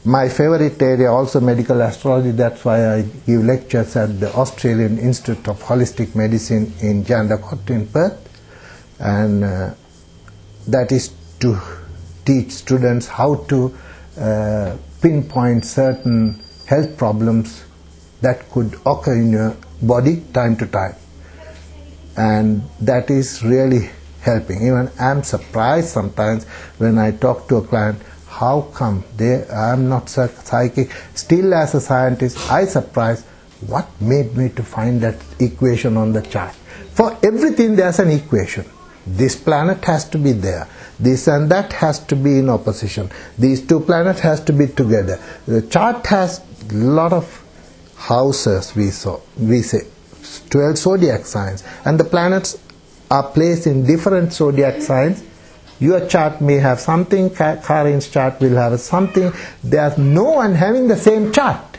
my 0.04 0.28
favorite 0.28 0.82
area 0.82 1.09
also 1.11 1.38
medical 1.38 1.80
astrology 1.80 2.32
that's 2.32 2.64
why 2.64 2.97
i 2.97 3.02
give 3.25 3.44
lectures 3.44 3.94
at 3.94 4.18
the 4.18 4.32
australian 4.35 4.99
institute 4.99 5.47
of 5.47 5.62
holistic 5.62 6.16
medicine 6.16 6.73
in 6.80 7.04
jandakot 7.04 7.71
in 7.71 7.87
perth. 7.87 8.18
And 8.99 9.44
uh, 9.44 9.75
that 10.68 10.92
is 10.92 11.12
to 11.40 11.59
teach 12.25 12.50
students 12.52 13.06
how 13.09 13.35
to 13.49 13.76
uh, 14.18 14.76
pinpoint 15.00 15.64
certain 15.64 16.40
health 16.66 16.97
problems 16.97 17.64
that 18.21 18.49
could 18.50 18.75
occur 18.87 19.14
in 19.14 19.32
your 19.32 19.56
body 19.82 20.23
time 20.32 20.56
to 20.59 20.66
time. 20.66 20.94
And 22.16 22.62
that 22.80 23.11
is 23.11 23.42
really 23.42 23.90
helping. 24.21 24.59
Even 24.66 24.88
i'm 25.00 25.23
surprised 25.25 25.88
sometimes 25.88 26.44
when 26.78 26.97
i 26.97 27.11
talk 27.11 27.49
to 27.49 27.56
a 27.56 27.62
client 27.66 28.00
how 28.42 28.62
come 28.75 29.04
they, 29.16 29.46
I 29.49 29.72
am 29.72 29.88
not 29.88 30.08
psychic? 30.08 30.90
Still, 31.14 31.54
as 31.54 31.75
a 31.76 31.80
scientist, 31.80 32.50
I 32.50 32.64
surprised 32.64 33.25
what 33.68 33.88
made 34.00 34.37
me 34.37 34.49
to 34.56 34.64
find 34.64 35.00
that 35.02 35.16
equation 35.38 35.96
on 35.96 36.12
the 36.12 36.22
chart. 36.22 36.52
For 36.99 37.16
everything, 37.22 37.76
there's 37.76 38.00
an 38.00 38.11
equation. 38.11 38.64
This 39.06 39.37
planet 39.37 39.84
has 39.84 40.08
to 40.11 40.18
be 40.18 40.32
there. 40.32 40.68
This 40.99 41.28
and 41.28 41.50
that 41.52 41.72
has 41.72 42.00
to 42.11 42.16
be 42.16 42.38
in 42.40 42.50
opposition. 42.50 43.11
These 43.38 43.66
two 43.66 43.80
planets 43.80 44.20
has 44.20 44.40
to 44.44 44.52
be 44.52 44.66
together. 44.66 45.20
The 45.46 45.62
chart 45.62 46.04
has 46.06 46.40
lot 46.72 47.12
of 47.12 47.26
houses. 47.96 48.75
We 48.75 48.90
saw. 48.90 49.20
We 49.38 49.62
say 49.62 49.82
twelve 50.50 50.78
zodiac 50.78 51.26
signs, 51.26 51.64
and 51.84 51.99
the 51.99 52.04
planets 52.04 52.58
are 53.11 53.28
placed 53.30 53.66
in 53.66 53.87
different 53.87 54.32
zodiac 54.32 54.80
signs. 54.82 55.22
Your 55.82 56.06
chart 56.06 56.40
may 56.40 56.58
have 56.58 56.78
something. 56.78 57.28
Karin's 57.30 58.08
chart 58.08 58.38
will 58.40 58.54
have 58.54 58.78
something. 58.78 59.32
There's 59.64 59.98
no 59.98 60.30
one 60.42 60.54
having 60.54 60.86
the 60.86 60.96
same 60.96 61.32
chart. 61.32 61.78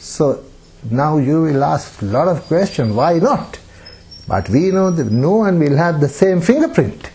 So 0.00 0.42
now 0.90 1.18
you 1.18 1.42
will 1.42 1.62
ask 1.62 2.02
a 2.02 2.06
lot 2.06 2.26
of 2.26 2.42
questions. 2.48 2.92
Why 2.92 3.20
not? 3.20 3.60
But 4.26 4.48
we 4.48 4.72
know 4.72 4.90
that 4.90 5.12
no 5.12 5.36
one 5.36 5.60
will 5.60 5.76
have 5.76 6.00
the 6.00 6.08
same 6.08 6.40
fingerprint. 6.40 7.08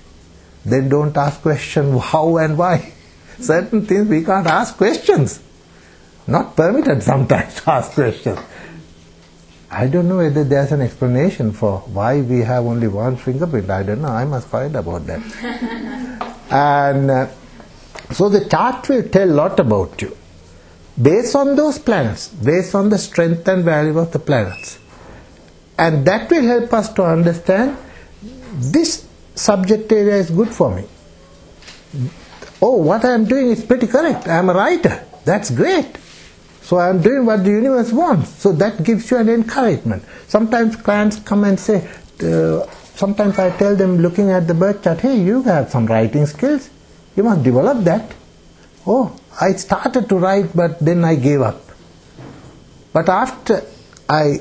Then 0.63 0.87
don't 0.87 1.17
ask 1.17 1.41
questions 1.41 2.01
how 2.01 2.37
and 2.37 2.57
why. 2.57 2.93
Certain 3.39 3.85
things 3.85 4.07
we 4.07 4.23
can't 4.23 4.47
ask 4.47 4.77
questions. 4.77 5.41
Not 6.27 6.55
permitted 6.55 7.03
sometimes 7.03 7.55
to 7.55 7.71
ask 7.79 7.91
questions. 7.91 8.39
I 9.73 9.87
don't 9.87 10.09
know 10.09 10.17
whether 10.17 10.43
there's 10.43 10.73
an 10.73 10.81
explanation 10.81 11.53
for 11.53 11.79
why 11.79 12.19
we 12.19 12.39
have 12.41 12.65
only 12.65 12.89
one 12.89 13.15
fingerprint. 13.15 13.69
I 13.69 13.83
don't 13.83 14.01
know. 14.01 14.09
I 14.09 14.25
must 14.25 14.47
find 14.47 14.75
about 14.75 15.07
that. 15.07 15.21
and 16.51 17.09
uh, 17.09 17.27
so 18.11 18.27
the 18.27 18.49
chart 18.49 18.89
will 18.89 19.07
tell 19.07 19.29
a 19.29 19.37
lot 19.43 19.59
about 19.61 20.01
you. 20.01 20.17
Based 21.01 21.35
on 21.37 21.55
those 21.55 21.79
planets, 21.79 22.27
based 22.27 22.75
on 22.75 22.89
the 22.89 22.97
strength 22.97 23.47
and 23.47 23.63
value 23.63 23.97
of 23.97 24.11
the 24.11 24.19
planets. 24.19 24.77
And 25.77 26.05
that 26.05 26.29
will 26.29 26.43
help 26.43 26.73
us 26.73 26.91
to 26.93 27.03
understand 27.03 27.77
this 28.75 29.07
subject 29.35 29.89
area 29.93 30.17
is 30.17 30.29
good 30.29 30.49
for 30.49 30.75
me. 30.75 30.83
Oh, 32.61 32.75
what 32.75 33.05
I 33.05 33.13
am 33.13 33.23
doing 33.23 33.51
is 33.51 33.63
pretty 33.63 33.87
correct. 33.87 34.27
I 34.27 34.37
am 34.37 34.49
a 34.49 34.53
writer. 34.53 35.05
That's 35.23 35.49
great. 35.49 35.97
So 36.71 36.77
I 36.77 36.87
am 36.87 37.01
doing 37.01 37.25
what 37.25 37.43
the 37.43 37.49
universe 37.49 37.91
wants. 37.91 38.29
So 38.29 38.53
that 38.53 38.81
gives 38.81 39.11
you 39.11 39.17
an 39.17 39.27
encouragement. 39.27 40.05
Sometimes 40.29 40.77
clients 40.77 41.19
come 41.19 41.43
and 41.43 41.59
say, 41.59 41.85
uh, 42.23 42.65
sometimes 42.95 43.37
I 43.37 43.49
tell 43.57 43.75
them 43.75 43.97
looking 43.97 44.29
at 44.29 44.47
the 44.47 44.53
birth 44.53 44.81
chart, 44.81 45.01
hey, 45.01 45.19
you 45.21 45.43
have 45.43 45.69
some 45.69 45.85
writing 45.85 46.25
skills. 46.25 46.69
You 47.17 47.23
must 47.23 47.43
develop 47.43 47.83
that. 47.83 48.15
Oh, 48.87 49.19
I 49.41 49.51
started 49.55 50.07
to 50.07 50.15
write, 50.17 50.55
but 50.55 50.79
then 50.79 51.03
I 51.03 51.15
gave 51.15 51.41
up. 51.41 51.59
But 52.93 53.09
after 53.09 53.63
I 54.07 54.39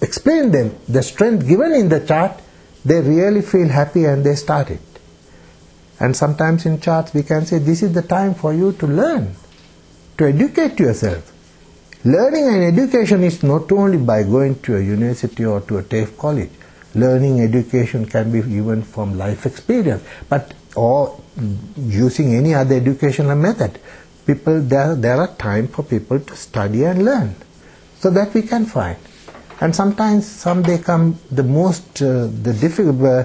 explain 0.00 0.52
them 0.52 0.76
the 0.88 1.02
strength 1.02 1.48
given 1.48 1.72
in 1.72 1.88
the 1.88 2.06
chart, 2.06 2.40
they 2.84 3.00
really 3.00 3.42
feel 3.42 3.66
happy 3.66 4.04
and 4.04 4.22
they 4.22 4.36
start 4.36 4.70
it. 4.70 5.00
And 5.98 6.16
sometimes 6.16 6.64
in 6.64 6.80
charts 6.80 7.12
we 7.12 7.24
can 7.24 7.44
say 7.44 7.58
this 7.58 7.82
is 7.82 7.92
the 7.92 8.02
time 8.02 8.34
for 8.34 8.54
you 8.54 8.70
to 8.74 8.86
learn, 8.86 9.34
to 10.18 10.26
educate 10.26 10.78
yourself. 10.78 11.32
Learning 12.04 12.48
and 12.48 12.64
education 12.64 13.22
is 13.22 13.42
not 13.42 13.70
only 13.72 13.98
by 13.98 14.22
going 14.22 14.60
to 14.62 14.76
a 14.76 14.80
university 14.80 15.44
or 15.44 15.60
to 15.62 15.78
a 15.78 15.82
TAFE 15.82 16.16
college. 16.18 16.50
Learning 16.94 17.40
education 17.40 18.04
can 18.06 18.32
be 18.32 18.38
even 18.38 18.82
from 18.82 19.16
life 19.16 19.46
experience, 19.46 20.02
but 20.28 20.52
or 20.74 21.20
using 21.76 22.34
any 22.34 22.54
other 22.54 22.74
educational 22.74 23.36
method. 23.36 23.78
People 24.26 24.60
there 24.60 24.94
there 24.94 25.16
are 25.16 25.34
time 25.36 25.68
for 25.68 25.82
people 25.84 26.20
to 26.20 26.36
study 26.36 26.84
and 26.84 27.04
learn, 27.04 27.34
so 27.98 28.10
that 28.10 28.34
we 28.34 28.42
can 28.42 28.66
find 28.66 28.98
and 29.62 29.76
sometimes 29.76 30.26
some 30.26 30.62
they 30.62 30.78
come 30.78 31.18
the 31.30 31.42
most 31.42 32.02
uh, 32.02 32.26
the 32.46 32.52
difficult 32.52 33.00
uh, 33.02 33.24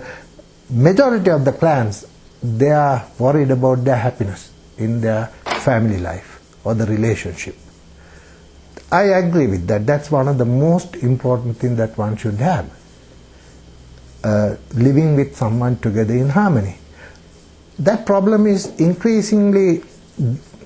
majority 0.70 1.32
of 1.32 1.44
the 1.44 1.52
clans 1.52 2.06
they 2.44 2.70
are 2.70 3.08
worried 3.18 3.50
about 3.50 3.84
their 3.84 3.96
happiness 3.96 4.52
in 4.78 5.02
their 5.02 5.26
family 5.68 5.98
life 5.98 6.37
or 6.68 6.76
the 6.76 6.86
relationship. 6.86 7.56
I 8.92 9.04
agree 9.04 9.48
with 9.48 9.68
that. 9.68 9.86
That's 9.86 10.12
one 10.12 10.28
of 10.28 10.38
the 10.38 10.46
most 10.46 10.96
important 10.98 11.58
thing 11.58 11.76
that 11.78 11.98
one 11.98 12.16
should 12.18 12.36
have. 12.36 12.70
Uh, 14.24 14.56
living 14.74 15.16
with 15.16 15.36
someone 15.36 15.78
together 15.80 16.14
in 16.14 16.30
harmony. 16.30 16.78
That 17.80 18.06
problem 18.06 18.48
is 18.48 18.66
increasingly 18.80 19.84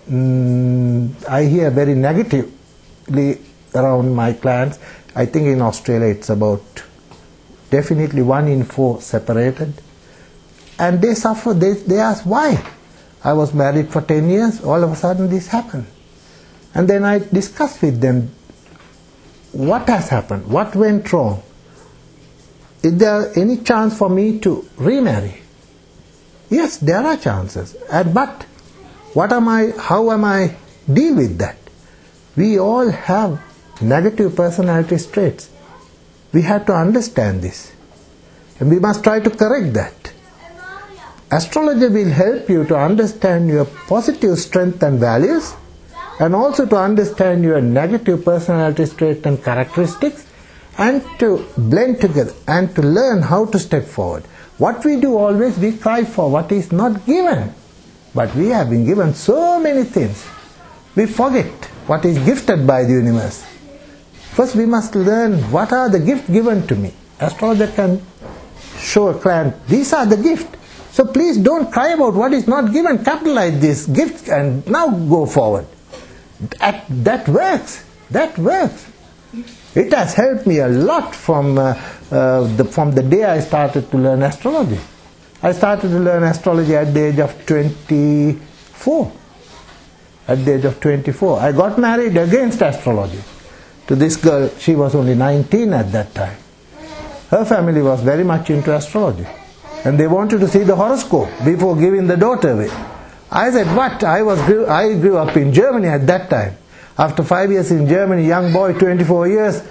mm, 0.10 1.27
i 1.27 1.43
hear 1.43 1.70
very 1.70 1.93
negatively 1.93 3.39
around 3.75 4.15
my 4.15 4.34
clients. 4.34 4.79
I 5.15 5.25
think 5.25 5.48
in 5.48 5.62
Australia 5.62 6.08
it's 6.08 6.29
about 6.29 6.63
definitely 7.70 8.22
one 8.22 8.48
in 8.48 8.63
four 8.63 9.01
separated. 9.01 9.74
And 10.79 11.01
they 11.01 11.13
suffer, 11.13 11.53
they, 11.53 11.74
they 11.74 12.00
ask 12.00 12.25
why. 12.25 12.63
I 13.23 13.33
was 13.33 13.53
married 13.53 13.89
for 13.89 14.01
10 14.01 14.29
years, 14.29 14.63
all 14.63 14.83
of 14.83 14.91
a 14.91 14.95
sudden 14.95 15.29
this 15.29 15.47
happened. 15.47 15.85
And 16.73 16.87
then 16.87 17.03
I 17.03 17.19
discussed 17.19 17.81
with 17.81 18.01
them 18.01 18.31
what 19.51 19.87
has 19.87 20.09
happened, 20.09 20.47
what 20.47 20.75
went 20.75 21.11
wrong. 21.11 21.43
Is 22.81 22.97
there 22.97 23.31
any 23.37 23.57
chance 23.57 23.97
for 23.97 24.09
me 24.09 24.39
to 24.39 24.67
remarry? 24.77 25.41
Yes, 26.49 26.77
there 26.77 27.05
are 27.05 27.17
chances. 27.17 27.75
And 27.91 28.13
but 28.13 28.43
what 29.13 29.31
am 29.31 29.47
I, 29.47 29.71
how 29.77 30.11
am 30.11 30.25
I 30.25 30.55
deal 30.91 31.15
with 31.15 31.37
that? 31.37 31.57
We 32.35 32.57
all 32.59 32.89
have 32.89 33.41
negative 33.81 34.35
personality 34.35 34.97
traits. 35.11 35.49
We 36.33 36.41
have 36.43 36.65
to 36.67 36.73
understand 36.73 37.41
this. 37.41 37.73
And 38.59 38.69
we 38.69 38.79
must 38.79 39.03
try 39.03 39.19
to 39.19 39.29
correct 39.29 39.73
that. 39.73 40.10
Astrology 41.31 41.88
will 41.88 42.09
help 42.09 42.50
you 42.50 42.65
to 42.65 42.75
understand 42.75 43.47
your 43.47 43.63
positive 43.88 44.38
strength 44.38 44.83
and 44.83 45.00
values 45.00 45.53
and 46.19 46.35
also 46.35 46.65
to 46.65 46.75
understand 46.75 47.41
your 47.41 47.61
negative 47.61 48.25
personality 48.25 48.85
traits 48.85 49.25
and 49.25 49.41
characteristics 49.41 50.27
and 50.77 51.01
to 51.19 51.45
blend 51.57 52.01
together 52.01 52.33
and 52.50 52.75
to 52.75 52.81
learn 52.81 53.21
how 53.21 53.45
to 53.45 53.57
step 53.57 53.85
forward. 53.85 54.23
What 54.57 54.83
we 54.83 55.00
do 55.00 55.17
always, 55.17 55.57
we 55.57 55.77
cry 55.77 56.03
for 56.03 56.29
what 56.29 56.51
is 56.51 56.73
not 56.73 57.05
given. 57.05 57.53
But 58.13 58.35
we 58.35 58.50
have 58.50 58.69
been 58.69 58.85
given 58.85 59.13
so 59.13 59.57
many 59.57 59.85
things. 59.85 60.27
We 60.95 61.05
forget 61.05 61.47
what 61.88 62.03
is 62.03 62.19
gifted 62.19 62.67
by 62.67 62.83
the 62.83 62.91
universe. 62.91 63.45
First, 64.33 64.57
we 64.57 64.65
must 64.65 64.95
learn 64.95 65.39
what 65.50 65.71
are 65.71 65.89
the 65.89 66.00
gifts 66.00 66.29
given 66.29 66.67
to 66.67 66.75
me. 66.75 66.93
Astrologer 67.21 67.67
can 67.67 68.01
show 68.77 69.07
a 69.07 69.13
client, 69.17 69.55
these 69.67 69.93
are 69.93 70.05
the 70.05 70.17
gifts. 70.17 70.57
So 70.91 71.05
please 71.05 71.38
don't 71.38 71.71
cry 71.71 71.89
about 71.89 72.13
what 72.15 72.33
is 72.33 72.48
not 72.48 72.74
given. 72.74 73.03
Capitalize 73.03 73.60
this 73.62 73.86
gift 73.88 74.27
and 74.27 74.65
now 74.67 74.89
go 74.89 75.25
forward. 75.25 75.65
That, 76.60 76.86
that 76.89 77.29
works. 77.29 77.86
That 78.10 78.38
works. 78.38 78.88
It 79.74 79.93
has 79.93 80.13
helped 80.13 80.45
me 80.45 80.60
a 80.60 80.67
lot 80.67 81.15
from, 81.15 81.57
uh, 81.57 81.81
uh, 82.12 82.43
the, 82.57 82.65
from 82.65 82.91
the 82.91 83.03
day 83.03 83.24
I 83.24 83.39
started 83.39 83.89
to 83.91 83.98
learn 83.98 84.21
astrology. 84.21 84.79
I 85.41 85.53
started 85.53 85.89
to 85.89 86.00
learn 86.00 86.24
astrology 86.24 86.75
at 86.75 86.93
the 86.93 87.05
age 87.05 87.19
of 87.19 87.45
24. 87.45 89.12
At 90.27 90.43
the 90.45 90.55
age 90.55 90.65
of 90.65 90.79
24. 90.81 91.39
I 91.39 91.51
got 91.53 91.79
married 91.79 92.17
against 92.17 92.62
astrology 92.62 93.21
to 93.88 93.95
this 93.95 94.17
girl. 94.17 94.50
She 94.60 94.75
was 94.75 94.93
only 94.93 95.15
19 95.15 95.71
at 95.71 95.89
that 95.93 96.13
time. 96.13 96.38
Her 97.29 97.45
family 97.45 97.81
was 97.81 98.01
very 98.01 98.25
much 98.25 98.50
into 98.50 98.75
astrology. 98.75 99.25
And 99.83 100.00
they 100.00 100.07
wanted 100.07 100.39
to 100.41 100.47
see 100.47 100.63
the 100.63 100.75
horoscope 100.75 101.29
before 101.43 101.75
giving 101.75 102.05
the 102.07 102.17
daughter 102.17 102.51
away. 102.51 102.69
I 103.31 103.50
said, 103.50 103.75
what? 103.75 104.03
I, 104.03 104.21
was, 104.21 104.39
I 104.39 104.93
grew 105.00 105.17
up 105.17 105.35
in 105.38 105.53
Germany 105.53 105.88
at 105.88 106.05
that 106.07 106.29
time. 106.29 106.57
After 106.97 107.23
five 107.23 107.51
years 107.51 107.71
in 107.71 107.88
Germany, 107.88 108.27
young 108.27 108.53
boy, 108.53 108.73
24 108.73 109.27
years, 109.27 109.63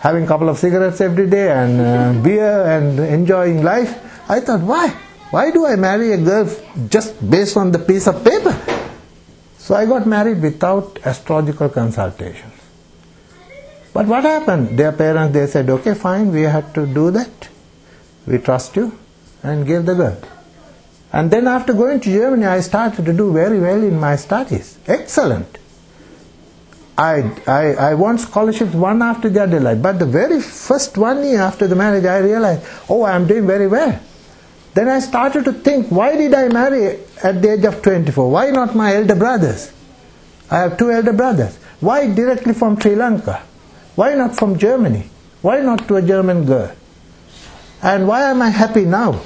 having 0.00 0.24
a 0.24 0.26
couple 0.26 0.48
of 0.48 0.58
cigarettes 0.58 1.00
every 1.00 1.28
day 1.28 1.50
and 1.50 1.80
uh, 1.80 2.22
beer 2.22 2.66
and 2.66 2.98
enjoying 3.00 3.62
life. 3.62 4.00
I 4.30 4.40
thought, 4.40 4.60
why? 4.60 4.88
Why 5.30 5.50
do 5.50 5.66
I 5.66 5.76
marry 5.76 6.12
a 6.12 6.16
girl 6.18 6.48
just 6.88 7.28
based 7.28 7.56
on 7.56 7.72
the 7.72 7.78
piece 7.80 8.06
of 8.06 8.24
paper? 8.24 8.56
So 9.58 9.74
I 9.74 9.84
got 9.84 10.06
married 10.06 10.40
without 10.40 11.00
astrological 11.04 11.68
consultation. 11.68 12.50
But 13.92 14.06
what 14.06 14.24
happened? 14.24 14.78
Their 14.78 14.92
parents, 14.92 15.34
they 15.34 15.46
said, 15.48 15.68
okay, 15.68 15.94
fine, 15.94 16.32
we 16.32 16.42
had 16.42 16.74
to 16.74 16.86
do 16.86 17.10
that. 17.10 17.48
We 18.26 18.38
trust 18.38 18.76
you 18.76 18.96
and 19.44 19.66
gave 19.66 19.86
the 19.86 19.94
girl. 19.94 20.16
And 21.12 21.30
then 21.30 21.46
after 21.46 21.72
going 21.72 22.00
to 22.00 22.10
Germany, 22.10 22.46
I 22.46 22.60
started 22.60 23.04
to 23.04 23.12
do 23.12 23.32
very 23.32 23.60
well 23.60 23.80
in 23.82 24.00
my 24.00 24.16
studies. 24.16 24.78
Excellent. 24.88 25.58
I, 26.96 27.30
I, 27.46 27.90
I 27.90 27.94
won 27.94 28.18
scholarships 28.18 28.72
one 28.72 29.02
after 29.02 29.28
the 29.28 29.42
other. 29.42 29.60
Like, 29.60 29.80
but 29.80 29.98
the 29.98 30.06
very 30.06 30.40
first 30.40 30.96
one 30.96 31.24
year 31.24 31.40
after 31.40 31.68
the 31.68 31.76
marriage, 31.76 32.04
I 32.04 32.18
realized, 32.18 32.66
oh, 32.88 33.04
I'm 33.04 33.26
doing 33.28 33.46
very 33.46 33.68
well. 33.68 34.00
Then 34.74 34.88
I 34.88 34.98
started 34.98 35.44
to 35.44 35.52
think, 35.52 35.88
why 35.88 36.16
did 36.16 36.34
I 36.34 36.48
marry 36.48 36.98
at 37.22 37.40
the 37.40 37.52
age 37.52 37.64
of 37.64 37.80
24? 37.80 38.30
Why 38.30 38.50
not 38.50 38.74
my 38.74 38.96
elder 38.96 39.14
brothers? 39.14 39.72
I 40.50 40.58
have 40.62 40.78
two 40.78 40.90
elder 40.90 41.12
brothers. 41.12 41.56
Why 41.78 42.12
directly 42.12 42.54
from 42.54 42.80
Sri 42.80 42.96
Lanka? 42.96 43.42
Why 43.94 44.14
not 44.14 44.36
from 44.36 44.58
Germany? 44.58 45.08
Why 45.42 45.60
not 45.60 45.86
to 45.88 45.96
a 45.96 46.02
German 46.02 46.44
girl? 46.44 46.74
And 47.82 48.08
why 48.08 48.22
am 48.30 48.42
I 48.42 48.48
happy 48.48 48.84
now? 48.84 49.20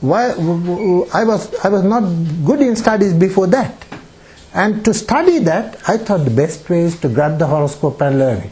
Why 0.00 0.30
I 0.30 1.24
was 1.24 1.54
I 1.64 1.68
was 1.68 1.84
not 1.84 2.02
good 2.44 2.60
in 2.60 2.76
studies 2.76 3.14
before 3.14 3.46
that. 3.48 3.84
And 4.54 4.84
to 4.84 4.94
study 4.94 5.38
that, 5.40 5.78
I 5.88 5.98
thought 5.98 6.24
the 6.24 6.30
best 6.30 6.68
way 6.68 6.80
is 6.80 6.98
to 7.00 7.08
grab 7.08 7.38
the 7.38 7.46
horoscope 7.46 8.00
and 8.00 8.18
learn 8.18 8.38
it. 8.38 8.50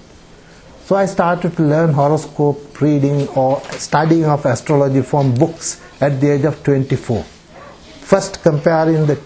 So 0.84 0.94
I 0.94 1.06
started 1.06 1.56
to 1.56 1.62
learn 1.62 1.92
horoscope 1.92 2.80
reading 2.80 3.26
or 3.28 3.60
studying 3.72 4.26
of 4.26 4.46
astrology 4.46 5.02
from 5.02 5.34
books 5.34 5.80
at 6.00 6.20
the 6.20 6.30
age 6.30 6.44
of 6.44 6.62
24. 6.62 7.24
First 7.24 8.42
comparing 8.42 9.06
the 9.06 9.18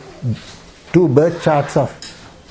two 0.93 1.09
birth 1.09 1.43
charts 1.43 1.77
of 1.77 1.93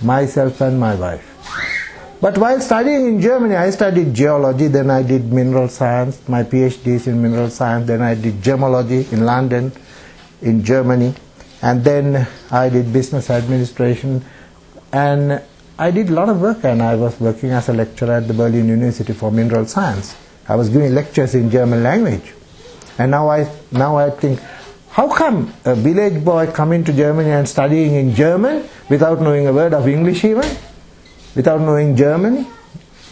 myself 0.04 0.62
and 0.62 0.80
my 0.80 0.94
wife. 0.94 1.79
But 2.22 2.38
while 2.38 2.60
studying 2.60 3.08
in 3.08 3.22
Germany, 3.22 3.56
I 3.56 3.70
studied 3.70 4.14
geology, 4.14 4.68
then 4.68 4.90
I 4.90 5.04
did 5.04 5.32
mineral 5.32 5.70
science, 5.70 6.20
my 6.28 6.44
PhD 6.44 6.88
is 6.88 7.08
in 7.08 7.22
mineral 7.22 7.50
science, 7.50 7.88
then 7.88 8.02
I 8.02 8.14
did 8.16 8.42
gemology 8.42 9.10
in 9.14 9.26
London, 9.26 9.72
in 10.42 10.62
Germany, 10.66 11.16
and 11.62 11.82
then 11.82 12.28
I 12.52 12.68
did 12.68 12.92
business 12.92 13.30
administration, 13.30 14.26
and 14.92 15.42
I 15.78 15.92
did 15.92 16.10
a 16.10 16.14
lot 16.14 16.28
of 16.28 16.42
work, 16.42 16.66
and 16.66 16.82
I 16.82 16.96
was 16.96 17.18
working 17.22 17.52
as 17.52 17.70
a 17.70 17.74
lecturer 17.74 18.12
at 18.16 18.28
the 18.28 18.34
Berlin 18.34 18.68
University 18.68 19.14
for 19.14 19.32
mineral 19.32 19.66
science. 19.66 20.14
I 20.50 20.56
was 20.56 20.68
giving 20.68 20.94
lectures 20.94 21.36
in 21.36 21.50
German 21.50 21.84
language, 21.84 22.34
and 22.98 23.12
now 23.12 23.30
I 23.30 23.50
now 23.72 23.96
I 23.96 24.10
think, 24.10 24.42
how 24.90 25.08
come 25.08 25.54
a 25.64 25.74
village 25.74 26.22
boy 26.26 26.48
coming 26.48 26.84
to 26.84 26.92
Germany 26.92 27.32
and 27.32 27.48
studying 27.48 27.96
in 27.96 28.14
German 28.14 28.68
without 28.90 29.22
knowing 29.22 29.48
a 29.48 29.54
word 29.54 29.74
of 29.74 29.88
English 29.88 30.26
even? 30.26 30.44
Without 31.36 31.62
knowing 31.62 31.96
Germany, 31.96 32.48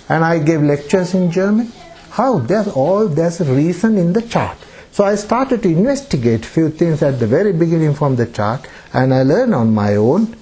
and 0.09 0.24
I 0.24 0.39
gave 0.39 0.62
lectures 0.62 1.13
in 1.13 1.31
German. 1.31 1.71
How? 2.12 2.39
There's 2.39 2.67
all 2.67 3.07
there's 3.07 3.41
a 3.41 3.45
reason 3.45 3.97
in 3.97 4.13
the 4.13 4.21
chart. 4.21 4.57
So 4.91 5.03
I 5.03 5.15
started 5.15 5.62
to 5.63 5.69
investigate 5.69 6.43
few 6.45 6.69
things 6.69 7.03
at 7.03 7.19
the 7.19 7.27
very 7.27 7.53
beginning 7.53 7.93
from 7.93 8.15
the 8.15 8.25
chart, 8.25 8.67
and 8.93 9.13
I 9.13 9.24
learn 9.24 9.53
on 9.53 9.74
my 9.74 9.95
own, 9.95 10.36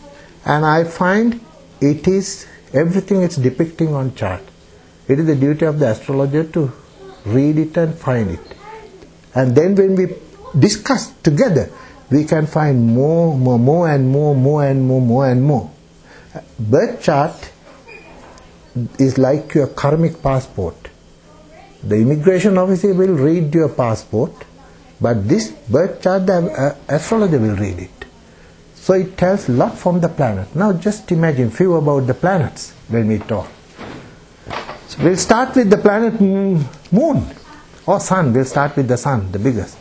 and 0.46 0.66
I 0.66 0.84
find 0.86 1.42
it 1.82 2.08
is 2.08 2.48
everything 2.74 3.24
it's 3.24 3.36
depicting 3.36 3.94
on 3.94 4.16
chart. 4.16 4.42
It 5.08 5.20
is 5.20 5.26
the 5.26 5.36
duty 5.36 5.66
of 5.66 5.80
the 5.80 5.90
astrologer 5.90 6.46
to 6.46 6.72
read 7.26 7.58
it 7.58 7.76
and 7.78 7.96
find 7.96 8.32
it, 8.32 8.40
and 9.34 9.56
then 9.56 9.76
when 9.76 9.96
we 9.96 10.16
discuss 10.58 11.12
together, 11.22 11.70
we 12.10 12.24
can 12.24 12.48
find 12.48 12.88
more, 12.88 13.38
more, 13.38 13.60
more, 13.60 13.90
and 13.90 14.10
more, 14.10 14.36
more, 14.36 14.64
and 14.66 14.88
more, 14.88 15.02
more, 15.02 15.28
and 15.28 15.44
more. 15.44 15.72
Birth 16.60 17.02
chart 17.02 17.52
is 19.00 19.18
like 19.18 19.54
your 19.54 19.68
karmic 19.68 20.22
passport. 20.22 20.76
The 21.84 21.96
immigration 21.98 22.58
officer 22.58 22.94
will 22.94 23.14
read 23.16 23.54
your 23.54 23.70
passport, 23.70 24.32
but 25.00 25.28
this 25.28 25.52
birth 25.52 26.02
chart, 26.02 26.26
the 26.26 26.38
uh, 26.52 26.76
astrologer 26.90 27.40
will 27.40 27.56
read 27.56 27.80
it. 27.80 28.06
So 28.76 28.94
it 28.94 29.18
tells 29.18 29.50
lot 29.50 29.78
from 29.78 30.00
the 30.02 30.10
planet. 30.10 30.56
Now 30.56 30.74
just 30.74 31.12
imagine 31.12 31.50
few 31.50 31.76
about 31.76 32.08
the 32.08 32.14
planets 32.14 32.72
when 32.90 33.08
we 33.08 33.20
talk. 33.20 33.48
So 34.88 35.04
we'll 35.04 35.18
start 35.18 35.56
with 35.56 35.70
the 35.70 35.78
planet 35.78 36.20
Moon 36.20 37.26
or 37.88 38.00
Sun. 38.00 38.34
We'll 38.34 38.46
start 38.46 38.76
with 38.76 38.88
the 38.88 38.98
Sun, 38.98 39.32
the 39.32 39.40
biggest. 39.40 39.78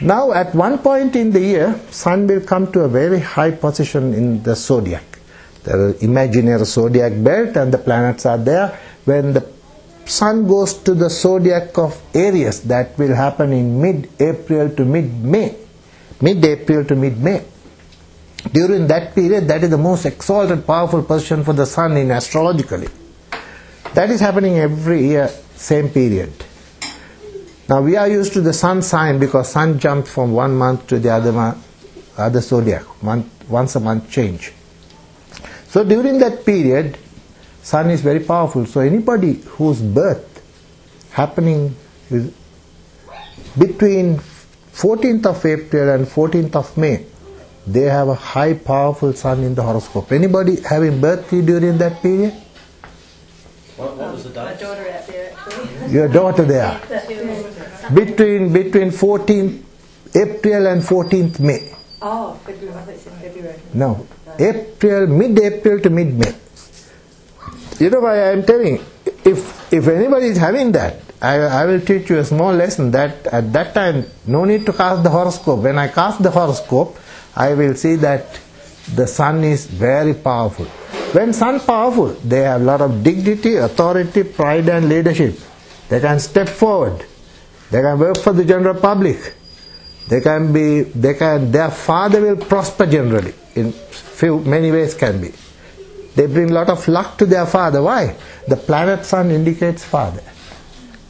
Now 0.00 0.32
at 0.32 0.54
one 0.54 0.78
point 0.78 1.16
in 1.16 1.32
the 1.32 1.40
year, 1.40 1.80
Sun 1.90 2.26
will 2.28 2.40
come 2.40 2.70
to 2.72 2.80
a 2.80 2.88
very 2.88 3.18
high 3.18 3.50
position 3.50 4.14
in 4.14 4.42
the 4.42 4.54
zodiac 4.54 5.07
the 5.64 5.96
imaginary 6.00 6.64
zodiac 6.64 7.12
belt 7.22 7.56
and 7.56 7.72
the 7.72 7.78
planets 7.78 8.26
are 8.26 8.38
there. 8.38 8.78
When 9.04 9.32
the 9.32 9.46
sun 10.04 10.46
goes 10.46 10.74
to 10.74 10.94
the 10.94 11.10
zodiac 11.10 11.76
of 11.78 12.00
Aries, 12.14 12.62
that 12.62 12.96
will 12.98 13.14
happen 13.14 13.52
in 13.52 13.80
mid-April 13.80 14.70
to 14.76 14.84
mid-May. 14.84 15.56
Mid-April 16.20 16.84
to 16.84 16.94
mid-May. 16.94 17.44
During 18.52 18.86
that 18.86 19.14
period, 19.14 19.48
that 19.48 19.64
is 19.64 19.70
the 19.70 19.78
most 19.78 20.06
exalted, 20.06 20.66
powerful 20.66 21.02
position 21.02 21.44
for 21.44 21.52
the 21.52 21.66
sun 21.66 21.96
in 21.96 22.10
astrologically. 22.10 22.88
That 23.94 24.10
is 24.10 24.20
happening 24.20 24.58
every 24.58 25.08
year, 25.08 25.28
same 25.56 25.88
period. 25.90 26.32
Now 27.68 27.82
we 27.82 27.96
are 27.96 28.08
used 28.08 28.32
to 28.34 28.40
the 28.40 28.52
sun 28.52 28.80
sign 28.80 29.18
because 29.18 29.50
sun 29.50 29.78
jumped 29.78 30.08
from 30.08 30.32
one 30.32 30.56
month 30.56 30.86
to 30.86 30.98
the 30.98 31.10
other 31.10 31.32
month, 31.32 31.58
other 32.16 32.40
zodiac, 32.40 32.84
month, 33.02 33.26
once 33.48 33.76
a 33.76 33.80
month 33.80 34.10
change. 34.10 34.52
So 35.68 35.84
during 35.84 36.18
that 36.18 36.44
period, 36.44 36.96
sun 37.62 37.90
is 37.90 38.00
very 38.00 38.20
powerful. 38.20 38.64
So 38.66 38.80
anybody 38.80 39.34
whose 39.56 39.80
birth 39.82 40.24
happening 41.12 41.76
is 42.10 42.32
between 43.58 44.18
14th 44.72 45.26
of 45.26 45.44
April 45.44 45.90
and 45.90 46.06
14th 46.06 46.56
of 46.56 46.76
May, 46.76 47.04
they 47.66 47.82
have 47.82 48.08
a 48.08 48.14
high 48.14 48.54
powerful 48.54 49.12
sun 49.12 49.42
in 49.42 49.54
the 49.54 49.62
horoscope. 49.62 50.10
Anybody 50.12 50.60
having 50.62 51.00
birth 51.00 51.28
during 51.30 51.76
that 51.78 52.00
period? 52.00 52.32
What, 53.76 53.96
what 53.96 54.12
was 54.12 54.24
the 54.24 54.30
date? 54.30 54.36
My 54.36 54.54
daughter 54.54 54.88
out 54.90 55.06
there 55.06 55.32
actually. 55.36 55.92
Your 55.92 56.08
daughter 56.08 56.44
there. 56.44 56.80
Between 57.92 58.52
between 58.52 58.90
14th 58.90 59.62
April 60.14 60.66
and 60.66 60.82
14th 60.82 61.40
May. 61.40 61.74
Oh, 62.00 62.34
February. 62.46 62.74
I 62.76 62.82
thought 62.82 62.94
you 62.94 63.00
said 63.00 63.12
February. 63.14 63.60
No, 63.74 64.06
April, 64.38 65.06
mid-April 65.06 65.80
to 65.80 65.90
mid-May. 65.90 66.34
You 67.78 67.90
know 67.90 68.00
why 68.00 68.18
I 68.18 68.32
am 68.32 68.44
telling? 68.44 68.84
If 69.24 69.72
if 69.72 69.86
anybody 69.86 70.26
is 70.26 70.38
having 70.38 70.72
that, 70.72 71.00
I, 71.20 71.34
I 71.40 71.66
will 71.66 71.80
teach 71.80 72.08
you 72.10 72.18
a 72.18 72.24
small 72.24 72.52
lesson 72.52 72.90
that 72.92 73.26
at 73.26 73.52
that 73.52 73.74
time 73.74 74.06
no 74.26 74.44
need 74.44 74.66
to 74.66 74.72
cast 74.72 75.02
the 75.02 75.10
horoscope. 75.10 75.60
When 75.60 75.78
I 75.78 75.88
cast 75.88 76.22
the 76.22 76.30
horoscope, 76.30 76.96
I 77.36 77.54
will 77.54 77.74
see 77.74 77.96
that 77.96 78.40
the 78.94 79.06
sun 79.06 79.44
is 79.44 79.66
very 79.66 80.14
powerful. 80.14 80.64
When 81.12 81.32
sun 81.32 81.60
powerful, 81.60 82.08
they 82.24 82.40
have 82.40 82.60
a 82.60 82.64
lot 82.64 82.80
of 82.80 83.02
dignity, 83.02 83.56
authority, 83.56 84.24
pride, 84.24 84.68
and 84.68 84.88
leadership. 84.88 85.38
They 85.88 86.00
can 86.00 86.20
step 86.20 86.48
forward. 86.48 87.04
They 87.70 87.80
can 87.80 87.98
work 87.98 88.18
for 88.18 88.32
the 88.32 88.44
general 88.44 88.80
public. 88.80 89.34
They 90.08 90.20
can 90.20 90.52
be. 90.52 90.82
They 90.82 91.14
can. 91.14 91.52
Their 91.52 91.70
father 91.70 92.20
will 92.20 92.36
prosper 92.36 92.86
generally 92.86 93.34
in 93.54 93.72
few 93.72 94.40
many 94.40 94.72
ways 94.72 94.94
can 94.94 95.20
be. 95.20 95.32
They 96.14 96.26
bring 96.26 96.50
a 96.50 96.54
lot 96.54 96.70
of 96.70 96.86
luck 96.88 97.18
to 97.18 97.26
their 97.26 97.46
father. 97.46 97.82
Why? 97.82 98.16
The 98.48 98.56
planet 98.56 99.04
sun 99.04 99.30
indicates 99.30 99.84
father. 99.84 100.22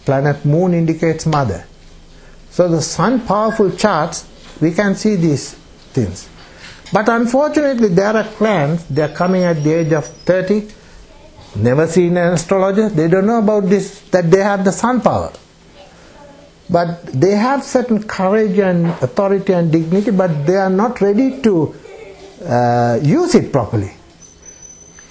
Planet 0.05 0.45
moon 0.45 0.75
indicates 0.75 1.27
mother. 1.27 1.65
So 2.51 2.69
the 2.69 2.83
sun 2.83 3.21
powerful 3.25 3.71
charts, 3.71 4.27
we 4.61 4.73
can 4.73 4.95
see 4.97 5.15
these 5.15 5.55
things. 5.93 6.29
But 6.93 7.09
unfortunately, 7.09 7.89
there 7.89 8.17
are 8.17 8.25
clans, 8.25 8.85
they 8.87 9.03
are 9.03 9.15
coming 9.15 9.45
at 9.45 9.63
the 9.63 9.73
age 9.73 9.93
of 9.93 10.07
30, 10.07 10.69
never 11.57 11.87
seen 11.87 12.17
an 12.17 12.33
astrologer, 12.33 12.89
they 12.89 13.09
don't 13.09 13.27
know 13.27 13.39
about 13.39 13.65
this, 13.65 14.01
that 14.11 14.31
they 14.31 14.43
have 14.43 14.65
the 14.65 14.73
sun 14.73 15.01
power. 15.01 15.33
But 16.71 17.07
they 17.07 17.31
have 17.33 17.65
certain 17.65 18.03
courage 18.03 18.59
and 18.59 18.87
authority 19.03 19.55
and 19.55 19.73
dignity, 19.73 20.11
but 20.11 20.47
they 20.47 20.57
are 20.57 20.71
not 20.71 21.01
ready 21.01 21.41
to 21.43 21.75
uh, 22.45 23.01
use 23.03 23.35
it 23.35 23.51
properly. 23.53 23.93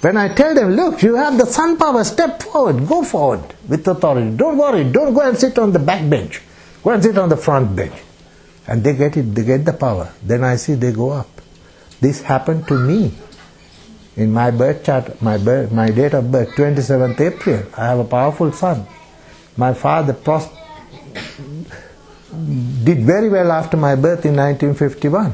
When 0.00 0.16
I 0.16 0.32
tell 0.32 0.54
them, 0.54 0.76
look, 0.76 1.02
you 1.02 1.16
have 1.16 1.36
the 1.36 1.46
sun 1.46 1.76
power, 1.76 2.04
step 2.04 2.40
forward, 2.42 2.86
go 2.86 3.02
forward 3.02 3.42
with 3.68 3.86
authority. 3.88 4.36
Don't 4.36 4.56
worry, 4.56 4.84
don't 4.84 5.12
go 5.12 5.22
and 5.28 5.36
sit 5.36 5.58
on 5.58 5.72
the 5.72 5.80
back 5.80 6.08
bench. 6.08 6.40
Go 6.84 6.90
and 6.90 7.02
sit 7.02 7.18
on 7.18 7.28
the 7.28 7.36
front 7.36 7.74
bench. 7.74 7.94
And 8.68 8.84
they 8.84 8.94
get 8.94 9.16
it, 9.16 9.34
they 9.34 9.42
get 9.42 9.64
the 9.64 9.72
power. 9.72 10.12
Then 10.22 10.44
I 10.44 10.54
see 10.56 10.74
they 10.74 10.92
go 10.92 11.10
up. 11.10 11.28
This 12.00 12.22
happened 12.22 12.68
to 12.68 12.78
me. 12.78 13.12
In 14.16 14.32
my 14.32 14.52
birth 14.52 14.84
chart, 14.84 15.20
my, 15.20 15.38
birth, 15.38 15.72
my 15.72 15.90
date 15.90 16.14
of 16.14 16.30
birth, 16.30 16.50
27th 16.50 17.20
April, 17.20 17.64
I 17.76 17.86
have 17.86 17.98
a 17.98 18.04
powerful 18.04 18.52
sun. 18.52 18.86
My 19.56 19.74
father 19.74 20.12
pros- 20.12 20.48
did 22.84 22.98
very 22.98 23.28
well 23.28 23.50
after 23.52 23.76
my 23.76 23.94
birth 23.94 24.24
in 24.26 24.36
1951. 24.36 25.32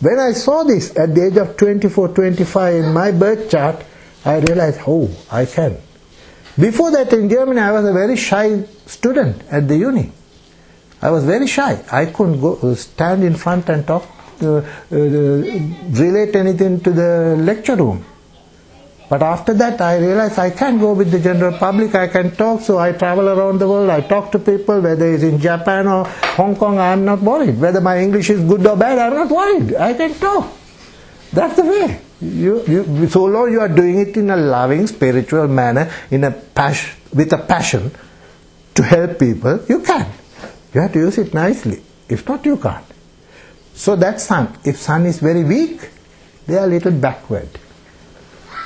When 0.00 0.18
I 0.18 0.32
saw 0.32 0.62
this 0.64 0.96
at 0.96 1.14
the 1.14 1.26
age 1.26 1.36
of 1.36 1.56
24, 1.56 2.08
25 2.08 2.74
in 2.74 2.92
my 2.92 3.10
birth 3.10 3.50
chart, 3.50 3.82
I 4.24 4.38
realized, 4.38 4.80
oh, 4.86 5.10
I 5.30 5.46
can. 5.46 5.78
Before 6.58 6.90
that 6.92 7.12
in 7.12 7.28
Germany, 7.28 7.60
I 7.60 7.72
was 7.72 7.84
a 7.86 7.92
very 7.92 8.16
shy 8.16 8.62
student 8.86 9.42
at 9.50 9.66
the 9.66 9.76
uni. 9.76 10.12
I 11.00 11.10
was 11.10 11.24
very 11.24 11.46
shy. 11.46 11.82
I 11.90 12.06
couldn't 12.06 12.40
go 12.40 12.74
stand 12.74 13.24
in 13.24 13.34
front 13.34 13.68
and 13.68 13.86
talk, 13.86 14.06
uh, 14.42 14.56
uh, 14.56 14.62
relate 14.90 16.36
anything 16.36 16.80
to 16.80 16.90
the 16.90 17.36
lecture 17.38 17.76
room. 17.76 18.04
But 19.08 19.22
after 19.22 19.52
that, 19.54 19.80
I 19.80 19.98
realized 19.98 20.38
I 20.38 20.50
can't 20.50 20.80
go 20.80 20.94
with 20.94 21.10
the 21.10 21.20
general 21.20 21.56
public. 21.58 21.94
I 21.94 22.08
can 22.08 22.34
talk, 22.34 22.62
so 22.62 22.78
I 22.78 22.92
travel 22.92 23.28
around 23.28 23.58
the 23.58 23.68
world. 23.68 23.90
I 23.90 24.00
talk 24.00 24.32
to 24.32 24.38
people, 24.38 24.80
whether 24.80 25.12
it's 25.12 25.22
in 25.22 25.38
Japan 25.38 25.86
or 25.86 26.04
Hong 26.36 26.56
Kong. 26.56 26.78
I'm 26.78 27.04
not 27.04 27.20
worried. 27.20 27.60
Whether 27.60 27.80
my 27.80 28.00
English 28.00 28.30
is 28.30 28.40
good 28.40 28.66
or 28.66 28.76
bad, 28.76 28.98
I'm 28.98 29.14
not 29.14 29.30
worried. 29.30 29.74
I 29.76 29.92
can 29.94 30.14
talk. 30.14 30.50
That's 31.32 31.56
the 31.56 31.64
way. 31.64 32.00
You, 32.20 32.64
you, 32.66 33.08
so 33.08 33.24
long 33.24 33.52
you 33.52 33.60
are 33.60 33.68
doing 33.68 33.98
it 33.98 34.16
in 34.16 34.30
a 34.30 34.36
loving, 34.36 34.86
spiritual 34.86 35.48
manner, 35.48 35.90
in 36.10 36.24
a 36.24 36.30
passion, 36.30 36.98
with 37.12 37.32
a 37.32 37.38
passion 37.38 37.90
to 38.74 38.82
help 38.82 39.18
people, 39.18 39.60
you 39.68 39.80
can. 39.80 40.10
You 40.72 40.80
have 40.80 40.92
to 40.92 40.98
use 40.98 41.18
it 41.18 41.34
nicely. 41.34 41.82
If 42.08 42.26
not, 42.28 42.44
you 42.46 42.56
can't. 42.56 42.84
So 43.74 43.96
that 43.96 44.20
sun, 44.20 44.56
if 44.64 44.78
sun 44.78 45.06
is 45.06 45.18
very 45.18 45.44
weak, 45.44 45.90
they 46.46 46.56
are 46.56 46.64
a 46.64 46.68
little 46.68 46.92
backward. 46.92 47.48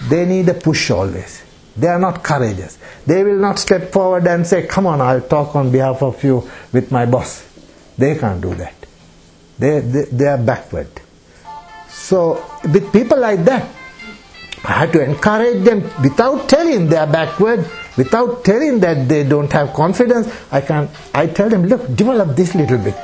They 0.09 0.25
need 0.27 0.49
a 0.49 0.55
push 0.55 0.91
always. 0.91 1.43
They 1.77 1.89
are 1.89 1.99
not 1.99 2.23
courageous. 2.23 2.79
They 3.07 3.23
will 3.23 3.39
not 3.39 3.59
step 3.59 3.93
forward 3.93 4.27
and 4.27 4.47
say, 4.47 4.67
Come 4.67 4.87
on, 4.87 5.01
I'll 5.01 5.21
talk 5.21 5.55
on 5.57 5.71
behalf 5.71 6.03
of 6.03 6.23
you 6.25 6.49
with 6.73 6.91
my 6.91 7.07
boss. 7.07 7.47
They 7.97 8.17
can't 8.17 8.41
do 8.41 8.55
that. 8.55 8.75
They, 9.59 9.81
they, 9.81 10.05
they 10.05 10.27
are 10.27 10.39
backward. 10.39 10.89
So, 11.89 12.45
with 12.65 12.93
people 12.93 13.19
like 13.19 13.45
that, 13.45 13.69
I 14.65 14.73
have 14.73 14.93
to 14.93 15.03
encourage 15.05 15.65
them 15.65 15.83
without 16.03 16.49
telling 16.49 16.89
they 16.89 16.97
are 16.97 17.07
backward, 17.07 17.65
without 17.97 18.45
telling 18.45 18.81
that 18.81 19.09
they 19.09 19.25
don't 19.25 19.53
have 19.53 19.73
confidence. 19.73 20.29
I 20.51 20.61
can 20.61 20.89
I 21.15 21.27
tell 21.27 21.49
them, 21.49 21.67
look, 21.67 21.95
develop 21.95 22.37
this 22.37 22.55
little 22.55 22.79
bit. 22.79 22.97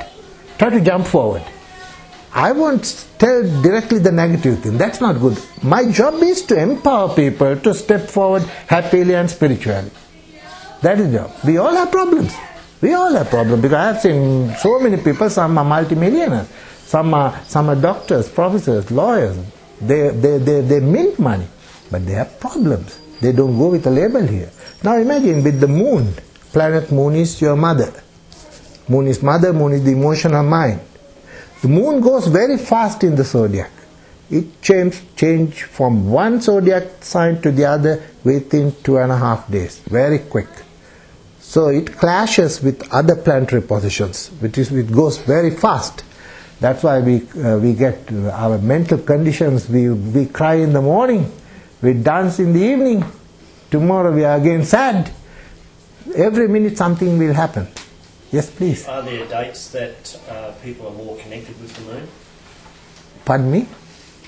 Try 0.59 0.71
to 0.71 0.81
jump 0.81 1.07
forward. 1.07 1.43
I 2.35 2.51
won't 2.51 3.07
tell 3.17 3.43
directly 3.63 4.01
the 4.01 4.11
negative 4.11 4.59
thing. 4.59 4.77
That's 4.77 5.01
not 5.01 5.21
good. 5.21 5.39
My 5.63 5.89
job 5.89 6.15
is 6.21 6.43
to 6.47 6.61
empower 6.61 7.15
people 7.15 7.57
to 7.57 7.73
step 7.73 8.11
forward 8.11 8.43
happily 8.67 9.15
and 9.15 9.31
spiritually. 9.31 9.91
That 10.83 10.99
is 10.99 11.15
job. 11.15 11.31
We 11.47 11.59
all 11.59 11.73
have 11.73 11.93
problems. 11.93 12.35
We 12.81 12.93
all 12.93 13.13
have 13.15 13.31
problems 13.31 13.63
because 13.63 13.77
I 13.77 13.87
have 13.87 14.01
seen 14.01 14.53
so 14.57 14.81
many 14.81 14.97
people, 14.97 15.31
some 15.31 15.57
are 15.57 15.65
multimillionaires, 15.65 16.49
some 16.85 17.15
are, 17.15 17.41
some 17.45 17.69
are 17.69 17.77
doctors, 17.77 18.29
professors, 18.29 18.91
lawyers. 18.91 19.39
They, 19.81 20.11
they, 20.11 20.39
they, 20.39 20.61
they 20.61 20.81
mint 20.81 21.21
money, 21.21 21.47
but 21.89 22.05
they 22.05 22.15
have 22.15 22.41
problems. 22.41 22.99
They 23.21 23.31
don't 23.31 23.57
go 23.57 23.69
with 23.69 23.87
a 23.87 23.91
label 23.91 24.27
here. 24.27 24.51
Now 24.83 24.97
imagine 24.97 25.45
with 25.45 25.61
the 25.61 25.69
moon, 25.69 26.13
planet 26.53 26.91
moon 26.91 27.15
is 27.15 27.41
your 27.41 27.55
mother. 27.55 27.93
Moon 28.89 29.07
is 29.07 29.23
mother, 29.23 29.53
moon 29.53 29.73
is 29.73 29.85
the 29.85 29.93
emotional 29.93 30.43
mind. 30.43 30.81
The 31.65 31.71
moon 31.71 32.03
goes 32.03 32.27
very 32.27 32.59
fast 32.59 33.05
in 33.05 33.15
the 33.17 33.25
zodiac. 33.25 33.71
It 34.31 34.61
change, 34.61 35.01
change 35.17 35.63
from 35.63 36.11
one 36.11 36.43
zodiac 36.43 37.03
sign 37.03 37.41
to 37.41 37.51
the 37.51 37.65
other 37.65 38.03
within 38.23 38.75
two 38.83 38.99
and 38.99 39.11
a 39.11 39.17
half 39.17 39.51
days. 39.51 39.79
Very 39.79 40.19
quick. 40.19 40.49
So 41.41 41.69
it 41.69 41.97
clashes 41.97 42.63
with 42.63 42.87
other 42.93 43.17
planetary 43.17 43.63
positions, 43.63 44.29
which 44.41 44.59
is 44.59 44.73
it 44.73 44.93
goes 44.93 45.17
very 45.17 45.53
fast. 45.53 46.05
That's 46.61 46.83
why 46.83 47.01
we 47.01 47.27
uh, 47.43 47.57
we 47.57 47.73
get 47.73 48.13
uh, 48.13 48.29
our 48.33 48.59
mental 48.59 48.99
conditions. 48.99 49.67
We 49.67 49.89
we 49.89 50.27
cry 50.27 50.57
in 50.57 50.75
the 50.75 50.83
morning, 50.83 51.33
we 51.81 51.95
dance 51.95 52.41
in 52.41 52.53
the 52.53 52.61
evening. 52.61 53.07
Tomorrow 53.71 54.13
we 54.13 54.23
are 54.25 54.37
again 54.37 54.67
sad. 54.67 55.11
Every 56.15 56.47
minute 56.47 56.77
something 56.77 57.17
will 57.17 57.33
happen. 57.33 57.69
Yes, 58.33 58.51
please. 58.51 58.87
Are 58.89 59.03
there 59.03 59.27
dates 59.29 59.69
that 59.71 60.19
uh, 60.29 60.53
people 60.63 60.89
are 60.89 60.93
more 60.95 61.17
connected 61.19 61.61
with 61.61 61.75
the 61.75 61.83
moon? 61.93 62.09
Pardon 63.25 63.51
me. 63.51 63.67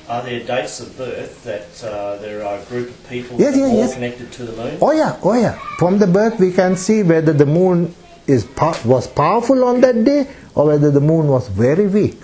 Are 0.08 0.22
there 0.22 0.40
dates 0.40 0.78
of 0.80 0.96
birth 0.96 1.42
that 1.44 1.82
uh, 1.84 2.16
there 2.18 2.44
are 2.44 2.58
a 2.58 2.64
group 2.66 2.88
of 2.90 3.08
people 3.08 3.38
Yes, 3.40 3.56
yes, 3.56 3.68
more 3.68 3.78
yes. 3.78 3.94
connected 3.94 4.30
to 4.32 4.44
the 4.44 4.52
moon? 4.52 4.78
Oh 4.80 4.92
yeah, 4.92 5.18
oh 5.22 5.34
yeah. 5.34 5.58
From 5.78 5.98
the 5.98 6.06
birth 6.06 6.38
we 6.38 6.52
can 6.52 6.76
see 6.76 7.02
whether 7.02 7.32
the 7.32 7.46
moon 7.46 7.92
is 8.28 8.46
was 8.84 9.06
powerful 9.08 9.64
on 9.64 9.80
that 9.80 10.04
day 10.04 10.28
or 10.54 10.66
whether 10.66 10.90
the 10.90 11.00
moon 11.00 11.26
was 11.26 11.48
very 11.48 11.86
weak. 11.88 12.18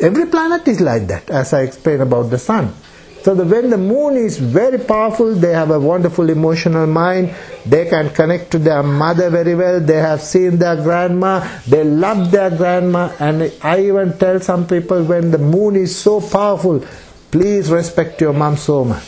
Every 0.00 0.26
planet 0.26 0.66
is 0.66 0.80
like 0.80 1.06
that, 1.08 1.30
as 1.30 1.52
I 1.52 1.62
explained 1.62 2.02
about 2.02 2.30
the 2.30 2.38
sun. 2.38 2.74
So 3.22 3.34
that 3.36 3.46
when 3.46 3.70
the 3.70 3.78
moon 3.78 4.16
is 4.16 4.38
very 4.38 4.78
powerful, 4.78 5.32
they 5.32 5.52
have 5.52 5.70
a 5.70 5.78
wonderful 5.78 6.28
emotional 6.28 6.88
mind. 6.88 7.32
They 7.64 7.88
can 7.88 8.10
connect 8.10 8.50
to 8.52 8.58
their 8.58 8.82
mother 8.82 9.30
very 9.30 9.54
well. 9.54 9.78
They 9.78 9.98
have 9.98 10.20
seen 10.20 10.58
their 10.58 10.74
grandma. 10.82 11.46
They 11.68 11.84
love 11.84 12.32
their 12.32 12.50
grandma. 12.50 13.12
And 13.20 13.52
I 13.62 13.80
even 13.82 14.18
tell 14.18 14.40
some 14.40 14.66
people 14.66 15.04
when 15.04 15.30
the 15.30 15.38
moon 15.38 15.76
is 15.76 15.94
so 15.96 16.20
powerful, 16.20 16.84
please 17.30 17.70
respect 17.70 18.20
your 18.20 18.32
mom 18.32 18.56
so 18.56 18.84
much. 18.84 19.04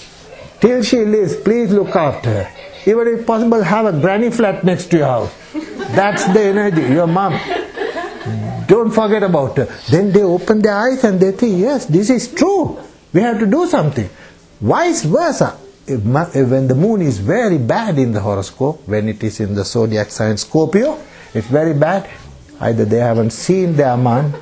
Till 0.61 0.83
she 0.85 1.05
lives, 1.05 1.35
please 1.37 1.73
look 1.73 1.97
after 1.97 2.31
her. 2.31 2.53
Even 2.87 3.09
if 3.09 3.27
possible, 3.27 3.63
have 3.63 3.87
a 3.87 4.01
granny 4.01 4.31
flat 4.31 4.63
next 4.63 4.93
to 4.93 4.99
your 4.99 5.07
house. 5.07 5.35
That's 5.97 6.25
the 6.27 6.41
energy, 6.41 6.83
your 6.83 7.09
mom. 7.09 7.33
Don't 8.69 8.93
forget 8.93 9.25
about 9.25 9.57
her. 9.57 9.69
Then 9.91 10.13
they 10.13 10.23
open 10.23 10.63
their 10.63 10.77
eyes 10.77 11.03
and 11.03 11.19
they 11.19 11.33
think, 11.33 11.59
yes, 11.59 11.87
this 11.87 12.11
is 12.11 12.33
true. 12.33 12.79
We 13.15 13.21
have 13.23 13.39
to 13.39 13.47
do 13.47 13.67
something. 13.67 14.11
Vice 14.61 15.05
versa. 15.05 15.57
If 15.87 16.01
when 16.03 16.67
the 16.67 16.75
moon 16.75 17.01
is 17.03 17.19
very 17.19 17.59
bad 17.59 17.99
in 17.99 18.13
the 18.13 18.21
horoscope, 18.21 18.89
when 18.89 19.09
it 19.09 19.23
is 19.23 19.39
in 19.41 19.55
the 19.55 19.65
zodiac 19.65 20.11
sign 20.11 20.37
Scorpio, 20.37 20.99
it's 21.33 21.47
very 21.47 21.75
bad. 21.75 22.11
Either 22.61 22.85
they 22.85 22.99
haven't 22.99 23.31
seen 23.31 23.77
their 23.77 23.97
mom 23.97 24.35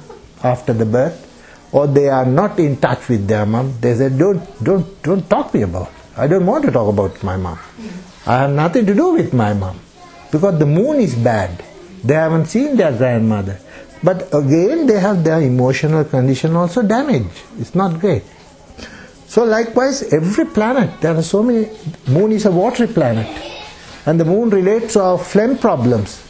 after 0.42 0.72
the 0.72 0.86
birth, 0.86 1.18
or 1.72 1.86
they 1.86 2.08
are 2.08 2.24
not 2.24 2.58
in 2.58 2.76
touch 2.76 3.08
with 3.08 3.26
their 3.26 3.44
mom. 3.44 3.74
They 3.80 3.94
say, 3.94 4.08
don't, 4.08 4.40
don't, 4.64 5.02
don't 5.02 5.28
talk 5.28 5.50
to 5.52 5.58
me 5.58 5.64
about. 5.64 5.88
it. 5.88 5.94
I 6.16 6.26
don't 6.26 6.46
want 6.46 6.64
to 6.64 6.70
talk 6.70 6.88
about 6.88 7.22
my 7.22 7.36
mom. 7.36 7.58
I 8.26 8.38
have 8.42 8.50
nothing 8.52 8.86
to 8.86 8.94
do 8.94 9.12
with 9.14 9.32
my 9.34 9.52
mom 9.52 9.80
because 10.30 10.58
the 10.58 10.66
moon 10.66 11.00
is 11.00 11.14
bad. 11.14 11.62
They 12.04 12.14
haven't 12.14 12.46
seen 12.46 12.76
their 12.76 12.92
grandmother. 12.96 13.58
But 14.02 14.32
again, 14.34 14.86
they 14.86 15.00
have 15.00 15.24
their 15.24 15.40
emotional 15.40 16.04
condition 16.04 16.54
also 16.56 16.82
damaged. 16.82 17.30
It's 17.58 17.74
not 17.74 17.98
great. 18.00 18.22
So 19.32 19.44
likewise, 19.44 20.12
every 20.12 20.44
planet, 20.44 21.00
there 21.00 21.16
are 21.16 21.22
so 21.22 21.42
many. 21.42 21.70
Moon 22.06 22.32
is 22.32 22.44
a 22.44 22.50
watery 22.52 22.86
planet, 22.86 23.26
and 24.04 24.20
the 24.20 24.26
moon 24.26 24.50
relates 24.50 24.92
to 24.92 25.00
our 25.00 25.16
phlegm 25.16 25.56
problems, 25.56 26.20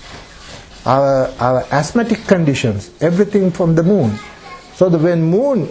our 0.87 1.27
our 1.41 1.65
asthmatic 1.73 2.29
conditions, 2.29 2.93
everything 3.01 3.51
from 3.51 3.75
the 3.75 3.83
moon. 3.83 4.15
So 4.77 4.88
that 4.88 5.01
when 5.03 5.21
moon 5.21 5.67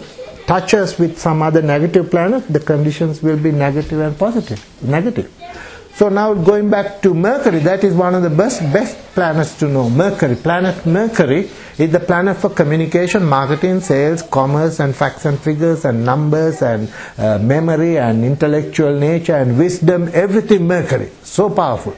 touches 0.46 0.98
with 0.98 1.18
some 1.18 1.40
other 1.40 1.62
negative 1.62 2.10
planet, 2.10 2.52
the 2.52 2.60
conditions 2.60 3.22
will 3.22 3.38
be 3.38 3.50
negative 3.50 4.00
and 4.00 4.18
positive. 4.18 4.60
Negative. 4.82 5.32
So 6.02 6.08
now 6.08 6.34
going 6.34 6.68
back 6.68 7.00
to 7.02 7.14
Mercury, 7.14 7.60
that 7.60 7.84
is 7.84 7.94
one 7.94 8.16
of 8.16 8.24
the 8.24 8.28
best 8.28 8.60
best 8.72 8.98
planets 9.14 9.56
to 9.60 9.68
know. 9.68 9.88
Mercury, 9.88 10.34
planet 10.34 10.84
Mercury 10.84 11.48
is 11.78 11.92
the 11.92 12.00
planet 12.00 12.38
for 12.38 12.50
communication, 12.50 13.24
marketing, 13.24 13.78
sales, 13.78 14.20
commerce, 14.22 14.80
and 14.80 14.96
facts 14.96 15.26
and 15.26 15.38
figures, 15.38 15.84
and 15.84 16.04
numbers, 16.04 16.60
and 16.60 16.92
uh, 17.18 17.38
memory, 17.38 17.98
and 17.98 18.24
intellectual 18.24 18.98
nature, 18.98 19.36
and 19.36 19.56
wisdom. 19.56 20.10
Everything 20.12 20.66
Mercury, 20.66 21.08
so 21.22 21.48
powerful. 21.48 21.94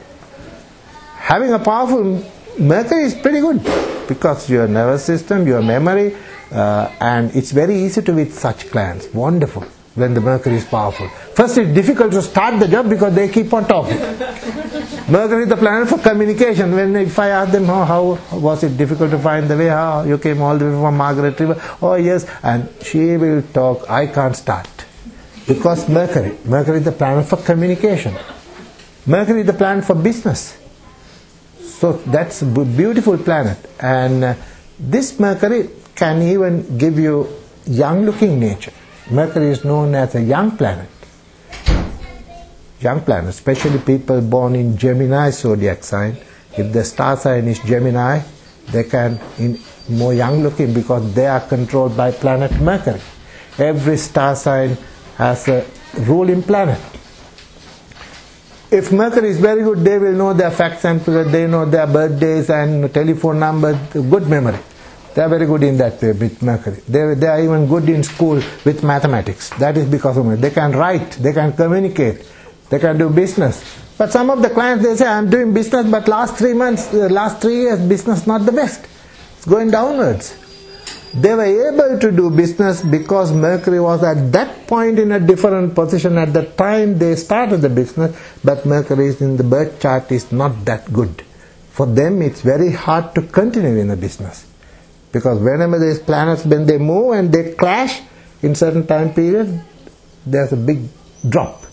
Having 1.17 1.53
a 1.53 1.59
powerful 1.71 2.23
Mercury 2.59 3.05
is 3.05 3.15
pretty 3.15 3.39
good 3.39 3.63
because 4.07 4.47
your 4.47 4.67
nervous 4.67 5.03
system, 5.03 5.47
your 5.47 5.63
memory, 5.63 6.15
uh, 6.51 6.91
and 6.99 7.35
it's 7.35 7.49
very 7.49 7.75
easy 7.75 8.03
to 8.03 8.13
with 8.13 8.37
such 8.37 8.69
clients. 8.69 9.11
Wonderful 9.15 9.65
when 9.95 10.13
the 10.13 10.21
Mercury 10.21 10.57
is 10.57 10.65
powerful. 10.65 11.07
First, 11.07 11.57
it's 11.57 11.73
difficult 11.73 12.11
to 12.11 12.21
start 12.21 12.59
the 12.59 12.67
job 12.67 12.89
because 12.89 13.15
they 13.15 13.29
keep 13.29 13.53
on 13.53 13.65
talking. 13.65 13.97
Mercury 15.09 15.43
is 15.43 15.49
the 15.49 15.57
planet 15.57 15.87
for 15.87 15.97
communication. 15.97 16.71
When 16.73 16.95
if 16.97 17.17
I 17.17 17.29
ask 17.29 17.51
them, 17.51 17.69
oh, 17.69 17.85
how 17.85 18.19
was 18.37 18.63
it 18.63 18.77
difficult 18.77 19.11
to 19.11 19.19
find 19.19 19.49
the 19.49 19.57
way? 19.57 19.67
How 19.67 20.03
you 20.03 20.17
came 20.17 20.41
all 20.41 20.57
the 20.57 20.65
way 20.65 20.71
from 20.71 20.97
Margaret 20.97 21.39
River? 21.39 21.61
Oh 21.81 21.95
yes, 21.95 22.25
and 22.43 22.69
she 22.83 23.15
will 23.17 23.41
talk. 23.53 23.89
I 23.89 24.07
can't 24.07 24.35
start 24.35 24.67
because 25.47 25.87
Mercury. 25.87 26.37
Mercury 26.43 26.79
is 26.79 26.85
the 26.85 26.91
planet 26.91 27.25
for 27.25 27.37
communication. 27.37 28.15
Mercury 29.05 29.41
is 29.41 29.47
the 29.47 29.53
planet 29.53 29.85
for 29.85 29.95
business. 29.95 30.57
So 31.61 31.93
that's 31.93 32.41
a 32.41 32.45
beautiful 32.45 33.17
planet, 33.17 33.57
and 33.79 34.23
uh, 34.23 34.35
this 34.79 35.19
Mercury 35.19 35.69
can 35.95 36.21
even 36.21 36.77
give 36.77 36.99
you 36.99 37.27
young-looking 37.65 38.39
nature. 38.39 38.73
Mercury 39.09 39.49
is 39.49 39.63
known 39.63 39.95
as 39.95 40.15
a 40.15 40.21
young 40.21 40.57
planet. 40.57 40.89
Young 42.79 43.01
planet, 43.01 43.29
especially 43.29 43.79
people 43.79 44.21
born 44.21 44.55
in 44.55 44.77
Gemini 44.77 45.29
zodiac 45.29 45.83
sign. 45.83 46.17
If 46.57 46.73
the 46.73 46.83
star 46.83 47.17
sign 47.17 47.47
is 47.47 47.59
Gemini, 47.59 48.21
they 48.71 48.83
can 48.83 49.19
in 49.37 49.59
more 49.89 50.13
young-looking 50.13 50.73
because 50.73 51.13
they 51.13 51.27
are 51.27 51.41
controlled 51.41 51.95
by 51.95 52.11
planet 52.11 52.51
Mercury. 52.59 53.01
Every 53.57 53.97
star 53.97 54.35
sign 54.35 54.77
has 55.17 55.47
a 55.47 55.65
ruling 55.99 56.43
planet 56.43 56.81
if 58.71 58.91
Mercury 58.91 59.29
is 59.29 59.39
very 59.39 59.63
good, 59.63 59.79
they 59.79 59.97
will 59.97 60.13
know 60.13 60.33
their 60.33 60.51
facts 60.51 60.85
and 60.85 61.01
figures, 61.01 61.31
they 61.31 61.47
know 61.47 61.65
their 61.65 61.87
birthdays 61.87 62.49
and 62.49 62.93
telephone 62.93 63.39
numbers, 63.39 63.77
good 63.93 64.27
memory. 64.27 64.59
They 65.15 65.21
are 65.21 65.29
very 65.29 65.45
good 65.45 65.63
in 65.63 65.77
that 65.77 66.01
way 66.01 66.11
with 66.11 66.41
Mercury. 66.41 66.75
They, 66.89 67.13
they 67.13 67.27
are 67.27 67.41
even 67.41 67.67
good 67.67 67.87
in 67.87 68.03
school 68.03 68.35
with 68.65 68.83
mathematics. 68.83 69.49
That 69.51 69.77
is 69.77 69.85
because 69.85 70.17
of 70.17 70.25
Mercury. 70.25 70.41
They 70.49 70.53
can 70.53 70.73
write, 70.73 71.11
they 71.11 71.31
can 71.31 71.53
communicate, 71.53 72.29
they 72.69 72.79
can 72.79 72.97
do 72.97 73.09
business. 73.09 73.63
But 73.97 74.11
some 74.11 74.29
of 74.29 74.41
the 74.41 74.49
clients 74.49 74.83
they 74.83 74.93
say, 74.97 75.07
I'm 75.07 75.29
doing 75.29 75.53
business, 75.53 75.89
but 75.89 76.09
last 76.09 76.35
three 76.35 76.51
months, 76.51 76.93
uh, 76.93 77.07
last 77.09 77.41
three 77.41 77.61
years, 77.61 77.79
business 77.79 78.27
not 78.27 78.45
the 78.45 78.51
best. 78.51 78.85
It's 79.37 79.45
going 79.45 79.71
downwards. 79.71 80.35
They 81.13 81.33
were 81.33 81.69
able 81.71 81.97
to 81.97 82.11
do 82.11 82.29
business 82.29 82.83
because 82.83 83.31
Mercury 83.31 83.79
was 83.79 84.03
at 84.03 84.33
that 84.33 84.67
point 84.67 84.99
in 84.99 85.13
a 85.13 85.19
different 85.21 85.75
position 85.75 86.17
at 86.17 86.33
the 86.33 86.43
time 86.43 86.97
they 86.97 87.15
started 87.15 87.61
the 87.61 87.69
business, 87.69 88.19
but 88.43 88.65
Mercury 88.65 89.07
is 89.07 89.21
in 89.21 89.37
the 89.37 89.45
birth 89.45 89.79
chart 89.79 90.11
is 90.11 90.29
not 90.33 90.65
that 90.65 90.91
good. 90.91 91.23
For 91.71 91.85
them, 91.85 92.21
it's 92.21 92.41
very 92.41 92.73
hard 92.73 93.15
to 93.15 93.21
continue 93.21 93.77
in 93.77 93.87
the 93.87 93.95
business 93.95 94.45
because 95.15 95.39
whenever 95.39 95.79
these 95.79 95.99
planets, 95.99 96.43
when 96.43 96.65
they 96.65 96.77
move 96.77 97.13
and 97.13 97.31
they 97.31 97.53
clash 97.53 98.01
in 98.41 98.53
certain 98.53 98.85
time 98.85 99.13
period, 99.13 99.63
there's 100.25 100.51
a 100.51 100.57
big 100.57 100.81
drop 101.29 101.63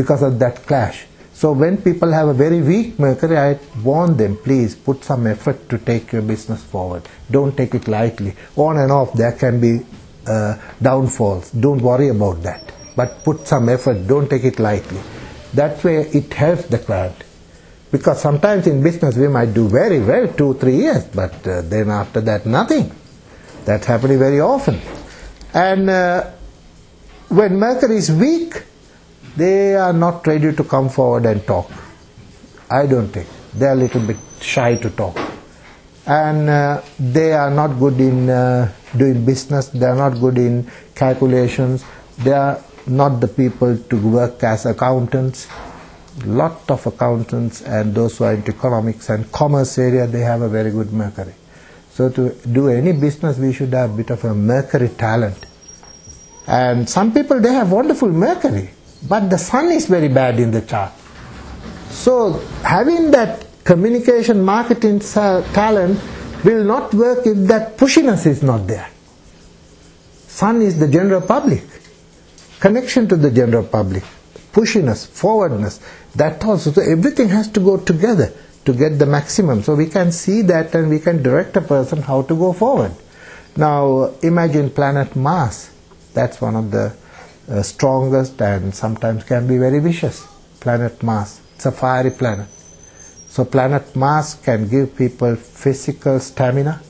because 0.00 0.22
of 0.22 0.38
that 0.38 0.56
clash. 0.66 1.06
So 1.32 1.52
when 1.52 1.80
people 1.80 2.12
have 2.12 2.28
a 2.28 2.34
very 2.34 2.60
weak 2.60 2.98
Mercury, 2.98 3.38
I 3.38 3.58
warn 3.82 4.18
them, 4.18 4.36
please 4.36 4.74
put 4.74 5.02
some 5.02 5.26
effort 5.26 5.66
to 5.70 5.78
take 5.78 6.12
your 6.12 6.20
business 6.20 6.62
forward. 6.62 7.08
Don't 7.30 7.56
take 7.56 7.74
it 7.74 7.88
lightly. 7.88 8.34
On 8.56 8.76
and 8.76 8.92
off, 8.92 9.14
there 9.14 9.32
can 9.32 9.58
be 9.58 9.80
uh, 10.26 10.58
downfalls. 10.82 11.52
Don't 11.52 11.80
worry 11.80 12.08
about 12.08 12.42
that. 12.42 12.70
But 12.94 13.24
put 13.24 13.48
some 13.48 13.70
effort. 13.70 14.06
Don't 14.06 14.28
take 14.28 14.44
it 14.44 14.58
lightly. 14.58 15.00
That 15.54 15.82
way, 15.82 16.02
it 16.12 16.34
helps 16.34 16.66
the 16.66 16.80
client. 16.80 17.16
Because 17.96 18.20
sometimes 18.20 18.66
in 18.66 18.82
business 18.82 19.16
we 19.16 19.26
might 19.26 19.54
do 19.54 19.68
very 19.68 20.00
well 20.00 20.28
two, 20.28 20.52
three 20.54 20.76
years, 20.76 21.04
but 21.04 21.34
uh, 21.46 21.62
then 21.62 21.88
after 21.90 22.20
that, 22.20 22.44
nothing. 22.44 22.92
That's 23.64 23.86
happening 23.86 24.18
very 24.18 24.38
often. 24.38 24.78
And 25.54 25.88
uh, 25.88 26.30
when 27.28 27.56
Mercury 27.58 27.96
is 27.96 28.12
weak, 28.12 28.62
they 29.34 29.74
are 29.76 29.94
not 29.94 30.26
ready 30.26 30.54
to 30.54 30.62
come 30.64 30.90
forward 30.90 31.24
and 31.24 31.42
talk. 31.46 31.70
I 32.70 32.84
don't 32.86 33.08
think. 33.08 33.28
They 33.54 33.64
are 33.64 33.72
a 33.72 33.76
little 33.76 34.06
bit 34.06 34.18
shy 34.42 34.76
to 34.76 34.90
talk. 34.90 35.16
And 36.06 36.50
uh, 36.50 36.82
they 36.98 37.32
are 37.32 37.50
not 37.50 37.78
good 37.78 37.98
in 37.98 38.28
uh, 38.28 38.70
doing 38.94 39.24
business, 39.24 39.68
they 39.68 39.86
are 39.86 39.96
not 39.96 40.20
good 40.20 40.36
in 40.36 40.70
calculations, 40.94 41.82
they 42.18 42.32
are 42.32 42.62
not 42.86 43.20
the 43.20 43.28
people 43.28 43.78
to 43.78 43.96
work 43.96 44.44
as 44.44 44.66
accountants. 44.66 45.48
Lot 46.24 46.70
of 46.70 46.86
accountants 46.86 47.60
and 47.62 47.94
those 47.94 48.16
who 48.18 48.24
are 48.24 48.34
into 48.34 48.52
economics 48.52 49.10
and 49.10 49.30
commerce 49.32 49.76
area, 49.78 50.06
they 50.06 50.20
have 50.20 50.40
a 50.40 50.48
very 50.48 50.70
good 50.70 50.92
Mercury. 50.92 51.34
So 51.90 52.08
to 52.10 52.34
do 52.50 52.68
any 52.68 52.92
business, 52.92 53.38
we 53.38 53.52
should 53.52 53.72
have 53.74 53.92
a 53.94 53.96
bit 53.96 54.10
of 54.10 54.24
a 54.24 54.34
Mercury 54.34 54.88
talent. 54.88 55.44
And 56.46 56.88
some 56.88 57.12
people, 57.12 57.40
they 57.40 57.52
have 57.52 57.70
wonderful 57.72 58.08
Mercury 58.08 58.70
but 59.08 59.28
the 59.30 59.38
sun 59.38 59.70
is 59.70 59.86
very 59.86 60.08
bad 60.08 60.40
in 60.40 60.50
the 60.50 60.62
chart. 60.62 60.92
So 61.90 62.32
having 62.62 63.10
that 63.12 63.46
communication 63.64 64.42
marketing 64.42 65.00
talent 65.00 66.00
will 66.44 66.64
not 66.64 66.94
work 66.94 67.26
if 67.26 67.36
that 67.48 67.76
pushiness 67.76 68.26
is 68.26 68.42
not 68.42 68.66
there. 68.66 68.88
Sun 70.28 70.62
is 70.62 70.78
the 70.78 70.88
general 70.88 71.20
public, 71.20 71.64
connection 72.60 73.08
to 73.08 73.16
the 73.16 73.30
general 73.30 73.64
public, 73.64 74.04
pushiness, 74.56 75.06
forwardness, 75.06 75.80
that 76.14 76.42
also. 76.42 76.72
So 76.72 76.80
everything 76.80 77.28
has 77.28 77.48
to 77.48 77.60
go 77.60 77.76
together 77.76 78.32
to 78.64 78.72
get 78.72 78.98
the 78.98 79.06
maximum. 79.06 79.62
So 79.62 79.74
we 79.74 79.86
can 79.86 80.10
see 80.10 80.40
that 80.42 80.74
and 80.74 80.88
we 80.88 80.98
can 80.98 81.22
direct 81.22 81.56
a 81.56 81.60
person 81.60 82.00
how 82.00 82.22
to 82.22 82.34
go 82.34 82.52
forward. 82.54 82.92
Now 83.56 84.14
imagine 84.22 84.70
planet 84.70 85.14
Mars. 85.14 85.70
That's 86.14 86.40
one 86.40 86.56
of 86.56 86.70
the 86.70 86.96
uh, 87.48 87.62
strongest 87.62 88.40
and 88.40 88.74
sometimes 88.74 89.24
can 89.24 89.46
be 89.46 89.58
very 89.58 89.78
vicious. 89.78 90.26
Planet 90.60 91.02
Mars. 91.02 91.40
It's 91.54 91.66
a 91.66 91.72
fiery 91.72 92.10
planet. 92.10 92.48
So 93.28 93.44
planet 93.44 93.94
Mars 93.94 94.34
can 94.42 94.68
give 94.68 94.96
people 94.96 95.36
physical 95.36 96.18
stamina, 96.18 96.80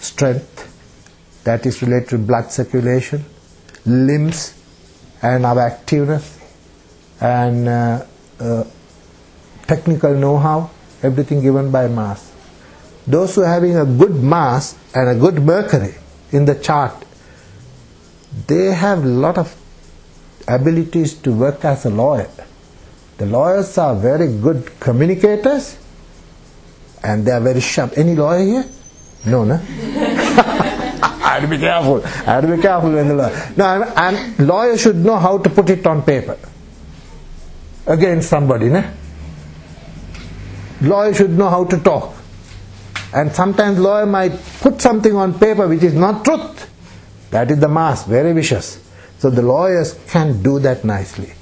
strength 0.00 0.66
that 1.44 1.64
is 1.64 1.80
related 1.82 2.08
to 2.10 2.18
blood 2.18 2.50
circulation, 2.50 3.24
limbs 3.86 4.54
and 5.22 5.46
our 5.46 5.70
activeness 5.70 6.39
and 7.20 7.68
uh, 7.68 8.04
uh, 8.40 8.64
technical 9.66 10.14
know-how, 10.14 10.70
everything 11.02 11.42
given 11.42 11.70
by 11.70 11.86
Mars. 11.86 12.32
Those 13.06 13.34
who 13.34 13.42
are 13.42 13.48
having 13.48 13.76
a 13.76 13.84
good 13.84 14.14
Mars 14.14 14.74
and 14.94 15.08
a 15.08 15.14
good 15.14 15.42
Mercury 15.42 15.94
in 16.32 16.44
the 16.44 16.54
chart, 16.54 17.04
they 18.46 18.72
have 18.72 19.04
lot 19.04 19.38
of 19.38 19.54
abilities 20.48 21.14
to 21.14 21.32
work 21.32 21.64
as 21.64 21.84
a 21.84 21.90
lawyer. 21.90 22.30
The 23.18 23.26
lawyers 23.26 23.76
are 23.76 23.94
very 23.94 24.28
good 24.28 24.80
communicators 24.80 25.76
and 27.02 27.24
they 27.26 27.32
are 27.32 27.40
very 27.40 27.60
sharp. 27.60 27.92
Any 27.96 28.14
lawyer 28.14 28.44
here? 28.44 28.64
No, 29.26 29.44
no? 29.44 29.54
I 31.22 31.34
have 31.34 31.42
to 31.42 31.48
be 31.48 31.58
careful. 31.58 32.02
I 32.04 32.08
have 32.08 32.44
to 32.48 32.56
be 32.56 32.62
careful 32.62 32.92
when 32.92 33.08
the 33.08 33.14
lawyer. 33.14 33.52
No, 33.56 33.64
and 33.96 34.38
lawyer 34.46 34.78
should 34.78 34.96
know 34.96 35.18
how 35.18 35.38
to 35.38 35.50
put 35.50 35.68
it 35.70 35.86
on 35.86 36.02
paper 36.02 36.38
against 37.90 38.28
somebody, 38.28 38.68
no? 38.68 38.84
Lawyer 40.80 41.12
should 41.12 41.30
know 41.30 41.50
how 41.50 41.64
to 41.64 41.78
talk. 41.78 42.14
And 43.12 43.32
sometimes 43.32 43.78
lawyer 43.78 44.06
might 44.06 44.32
put 44.60 44.80
something 44.80 45.14
on 45.16 45.38
paper 45.38 45.66
which 45.66 45.82
is 45.82 45.94
not 45.94 46.24
truth. 46.24 46.68
That 47.30 47.50
is 47.50 47.58
the 47.58 47.68
Mars, 47.68 48.04
very 48.04 48.32
vicious. 48.32 48.80
So 49.18 49.30
the 49.30 49.42
lawyers 49.42 49.98
can 50.08 50.42
do 50.42 50.58
that 50.60 50.84
nicely. 50.84 51.32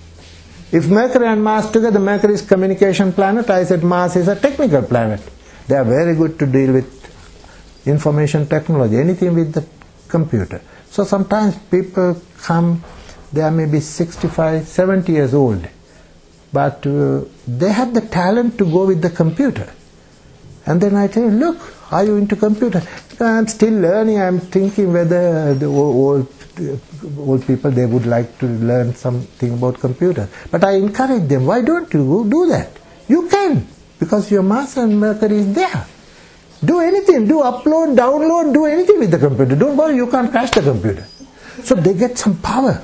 If 0.73 0.89
Mercury 0.89 1.27
and 1.27 1.43
Mars 1.43 1.71
together, 1.71 1.99
Mercury 1.99 2.35
is 2.35 2.43
communication 2.43 3.13
planet, 3.13 3.49
I 3.49 3.65
said 3.65 3.83
Mars 3.85 4.17
is 4.17 4.29
a 4.29 4.37
technical 4.37 4.83
planet. 4.83 5.21
They 5.67 5.77
are 5.77 5.85
very 5.85 6.15
good 6.15 6.39
to 6.39 6.47
deal 6.47 6.73
with 6.73 7.87
information 7.87 8.47
technology, 8.47 8.97
anything 8.97 9.35
with 9.35 9.53
the 9.53 9.65
computer. 10.09 10.61
So 10.91 11.05
sometimes 11.05 11.57
people 11.71 12.21
come, 12.39 12.83
they 13.33 13.43
are 13.43 13.51
maybe 13.51 13.81
65, 13.81 14.67
70 14.67 15.13
years 15.13 15.35
old, 15.35 15.67
but 16.53 16.87
uh, 16.87 17.23
they 17.47 17.73
have 17.73 17.95
the 17.95 18.01
talent 18.01 18.59
to 18.59 18.65
go 18.65 18.87
with 18.87 19.03
the 19.03 19.11
computer. 19.11 19.69
And 20.67 20.81
then 20.81 20.95
I 20.97 21.09
tell 21.09 21.25
them, 21.25 21.39
look, 21.39 21.93
are 21.93 22.05
you 22.05 22.17
into 22.17 22.37
computer? 22.37 22.83
I'm 23.21 23.47
still 23.47 23.73
learning, 23.73 24.21
I'm 24.21 24.39
thinking 24.39 24.93
whether 24.93 25.55
the 25.55 25.67
old 25.67 26.29
old 27.19 27.47
people 27.47 27.71
they 27.71 27.87
would 27.87 28.07
like 28.07 28.39
to 28.39 28.47
learn 28.47 28.95
something 28.95 29.55
about 29.55 29.79
computer. 29.79 30.29
But 30.51 30.65
i 30.65 30.73
encourage 30.73 31.29
them 31.29 31.47
why 31.47 31.63
don't 31.63 31.93
you 31.93 32.27
do 32.29 32.47
that? 32.49 32.71
You 33.09 33.29
can 33.29 33.67
because 33.99 34.31
your 34.31 34.43
Mars 34.43 34.77
and 34.77 34.99
Mercury 34.99 35.39
is 35.39 35.55
there. 35.55 35.87
Do 36.65 36.81
anything. 36.81 37.29
Do 37.29 37.41
upload 37.43 37.97
download 37.97 38.53
do 38.53 38.67
anything 38.67 38.99
with 38.99 39.11
the 39.11 39.19
computer. 39.19 39.55
Don't 39.57 39.77
worry 39.77 39.97
you 39.97 40.09
can't 40.09 40.31
crash 40.31 40.51
the 40.51 40.63
computer. 40.63 41.07
So 41.63 41.75
they 41.75 41.95
get 41.95 42.19
some 42.19 42.39
power 42.39 42.83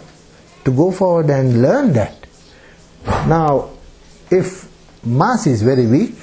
to 0.64 0.70
go 0.70 0.90
forward 0.90 1.30
and 1.30 1.62
learn 1.62 1.92
that 1.94 2.23
now 3.26 3.70
if 4.30 4.68
Mars 5.04 5.46
is 5.46 5.62
very 5.62 5.86
weak 5.86 6.16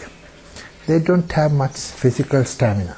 they 0.88 1.00
don't 1.00 1.32
have 1.32 1.52
much 1.52 1.78
physical 1.78 2.44
stamina 2.44 2.98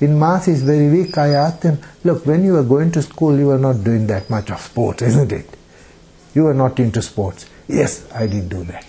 in 0.00 0.18
Mars 0.18 0.48
is 0.48 0.62
very 0.62 0.90
weak, 0.90 1.18
I 1.18 1.30
asked 1.30 1.60
them, 1.62 1.78
look, 2.04 2.24
when 2.24 2.42
you 2.42 2.54
were 2.54 2.62
going 2.62 2.90
to 2.92 3.02
school, 3.02 3.38
you 3.38 3.48
were 3.48 3.58
not 3.58 3.84
doing 3.84 4.06
that 4.06 4.30
much 4.30 4.50
of 4.50 4.60
sports, 4.60 5.02
isn't 5.10 5.30
it? 5.30 5.46
You 6.34 6.44
were 6.44 6.54
not 6.54 6.80
into 6.80 7.02
sports. 7.02 7.48
Yes, 7.68 8.10
I 8.12 8.26
did 8.26 8.48
do 8.48 8.64
that. 8.64 8.86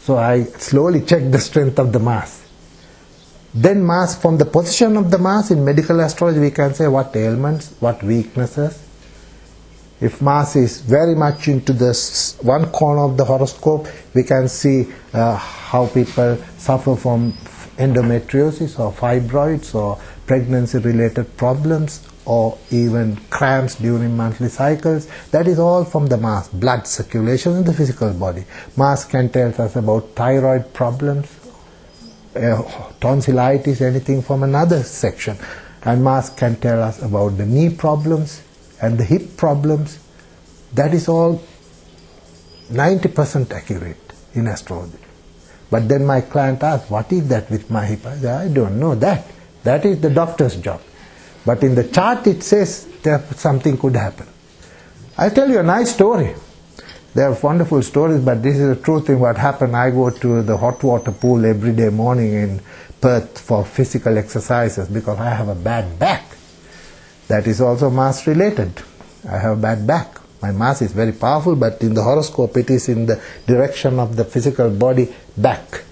So 0.00 0.16
I 0.18 0.44
slowly 0.44 1.00
checked 1.04 1.32
the 1.32 1.38
strength 1.38 1.78
of 1.78 1.92
the 1.92 1.98
Mars. 1.98 2.40
Then 3.54 3.82
Mars, 3.82 4.16
from 4.16 4.38
the 4.38 4.44
position 4.44 4.96
of 4.96 5.10
the 5.10 5.18
Mars 5.18 5.50
in 5.50 5.64
medical 5.64 6.00
astrology, 6.00 6.40
we 6.40 6.50
can 6.50 6.74
say 6.74 6.88
what 6.88 7.14
ailments, 7.16 7.74
what 7.80 8.02
weaknesses. 8.02 8.88
If 10.02 10.20
Mars 10.20 10.56
is 10.56 10.80
very 10.80 11.14
much 11.14 11.46
into 11.46 11.72
this 11.72 12.36
one 12.42 12.72
corner 12.72 13.04
of 13.04 13.16
the 13.16 13.24
horoscope, 13.24 13.86
we 14.14 14.24
can 14.24 14.48
see 14.48 14.92
uh, 15.12 15.36
how 15.36 15.86
people 15.86 16.38
suffer 16.58 16.96
from 16.96 17.34
endometriosis 17.78 18.80
or 18.80 18.90
fibroids 18.90 19.76
or 19.76 20.00
pregnancy 20.26 20.78
related 20.78 21.36
problems 21.36 22.04
or 22.24 22.58
even 22.72 23.14
cramps 23.30 23.76
during 23.76 24.16
monthly 24.16 24.48
cycles. 24.48 25.06
That 25.30 25.46
is 25.46 25.60
all 25.60 25.84
from 25.84 26.08
the 26.08 26.16
Mars, 26.16 26.48
blood 26.48 26.88
circulation 26.88 27.58
in 27.58 27.62
the 27.62 27.72
physical 27.72 28.12
body. 28.12 28.44
Mars 28.76 29.04
can 29.04 29.28
tell 29.28 29.54
us 29.62 29.76
about 29.76 30.16
thyroid 30.16 30.74
problems, 30.74 31.28
uh, 32.34 32.60
tonsillitis, 33.00 33.80
anything 33.80 34.20
from 34.20 34.42
another 34.42 34.82
section. 34.82 35.36
And 35.84 36.02
Mars 36.02 36.28
can 36.30 36.56
tell 36.56 36.82
us 36.82 37.00
about 37.00 37.38
the 37.38 37.46
knee 37.46 37.70
problems 37.70 38.42
and 38.82 38.98
the 38.98 39.04
hip 39.04 39.36
problems. 39.38 39.98
That 40.74 40.92
is 40.92 41.08
all 41.08 41.42
90% 42.70 43.52
accurate 43.52 44.12
in 44.34 44.46
astrology. 44.48 44.98
But 45.70 45.88
then 45.88 46.04
my 46.04 46.20
client 46.20 46.62
asked, 46.62 46.90
What 46.90 47.10
is 47.12 47.28
that 47.28 47.50
with 47.50 47.70
my 47.70 47.86
hip? 47.86 48.04
I, 48.04 48.16
said, 48.16 48.50
I 48.50 48.52
don't 48.52 48.78
know 48.78 48.94
that. 48.96 49.26
That 49.64 49.86
is 49.86 50.00
the 50.00 50.10
doctor's 50.10 50.56
job. 50.56 50.82
But 51.46 51.62
in 51.62 51.74
the 51.74 51.84
chart 51.84 52.26
it 52.26 52.42
says 52.42 52.86
that 53.02 53.36
something 53.36 53.78
could 53.78 53.96
happen. 53.96 54.26
I'll 55.16 55.30
tell 55.30 55.48
you 55.48 55.60
a 55.60 55.62
nice 55.62 55.94
story. 55.94 56.34
There 57.14 57.30
are 57.30 57.38
wonderful 57.42 57.82
stories, 57.82 58.20
but 58.20 58.42
this 58.42 58.56
is 58.58 58.76
the 58.76 58.82
true 58.82 59.00
thing 59.00 59.20
what 59.20 59.36
happened. 59.36 59.76
I 59.76 59.90
go 59.90 60.08
to 60.08 60.42
the 60.42 60.56
hot 60.56 60.82
water 60.82 61.12
pool 61.12 61.44
every 61.44 61.72
day 61.72 61.90
morning 61.90 62.32
in 62.32 62.60
Perth 63.00 63.38
for 63.38 63.64
physical 63.64 64.16
exercises 64.16 64.88
because 64.88 65.18
I 65.18 65.30
have 65.30 65.48
a 65.48 65.54
bad 65.54 65.98
back. 65.98 66.31
That 67.32 67.46
is 67.46 67.62
also 67.62 67.88
Mars 67.88 68.26
related. 68.26 68.82
I 69.26 69.38
have 69.38 69.62
bad 69.62 69.86
back. 69.86 70.18
My 70.42 70.50
Mars 70.50 70.82
is 70.82 70.92
very 70.92 71.12
powerful, 71.12 71.56
but 71.56 71.80
in 71.80 71.94
the 71.94 72.02
horoscope 72.02 72.54
it 72.58 72.68
is 72.68 72.90
in 72.90 73.06
the 73.06 73.22
direction 73.46 73.98
of 73.98 74.16
the 74.16 74.24
physical 74.26 74.68
body 74.68 75.08
back. 75.38 75.82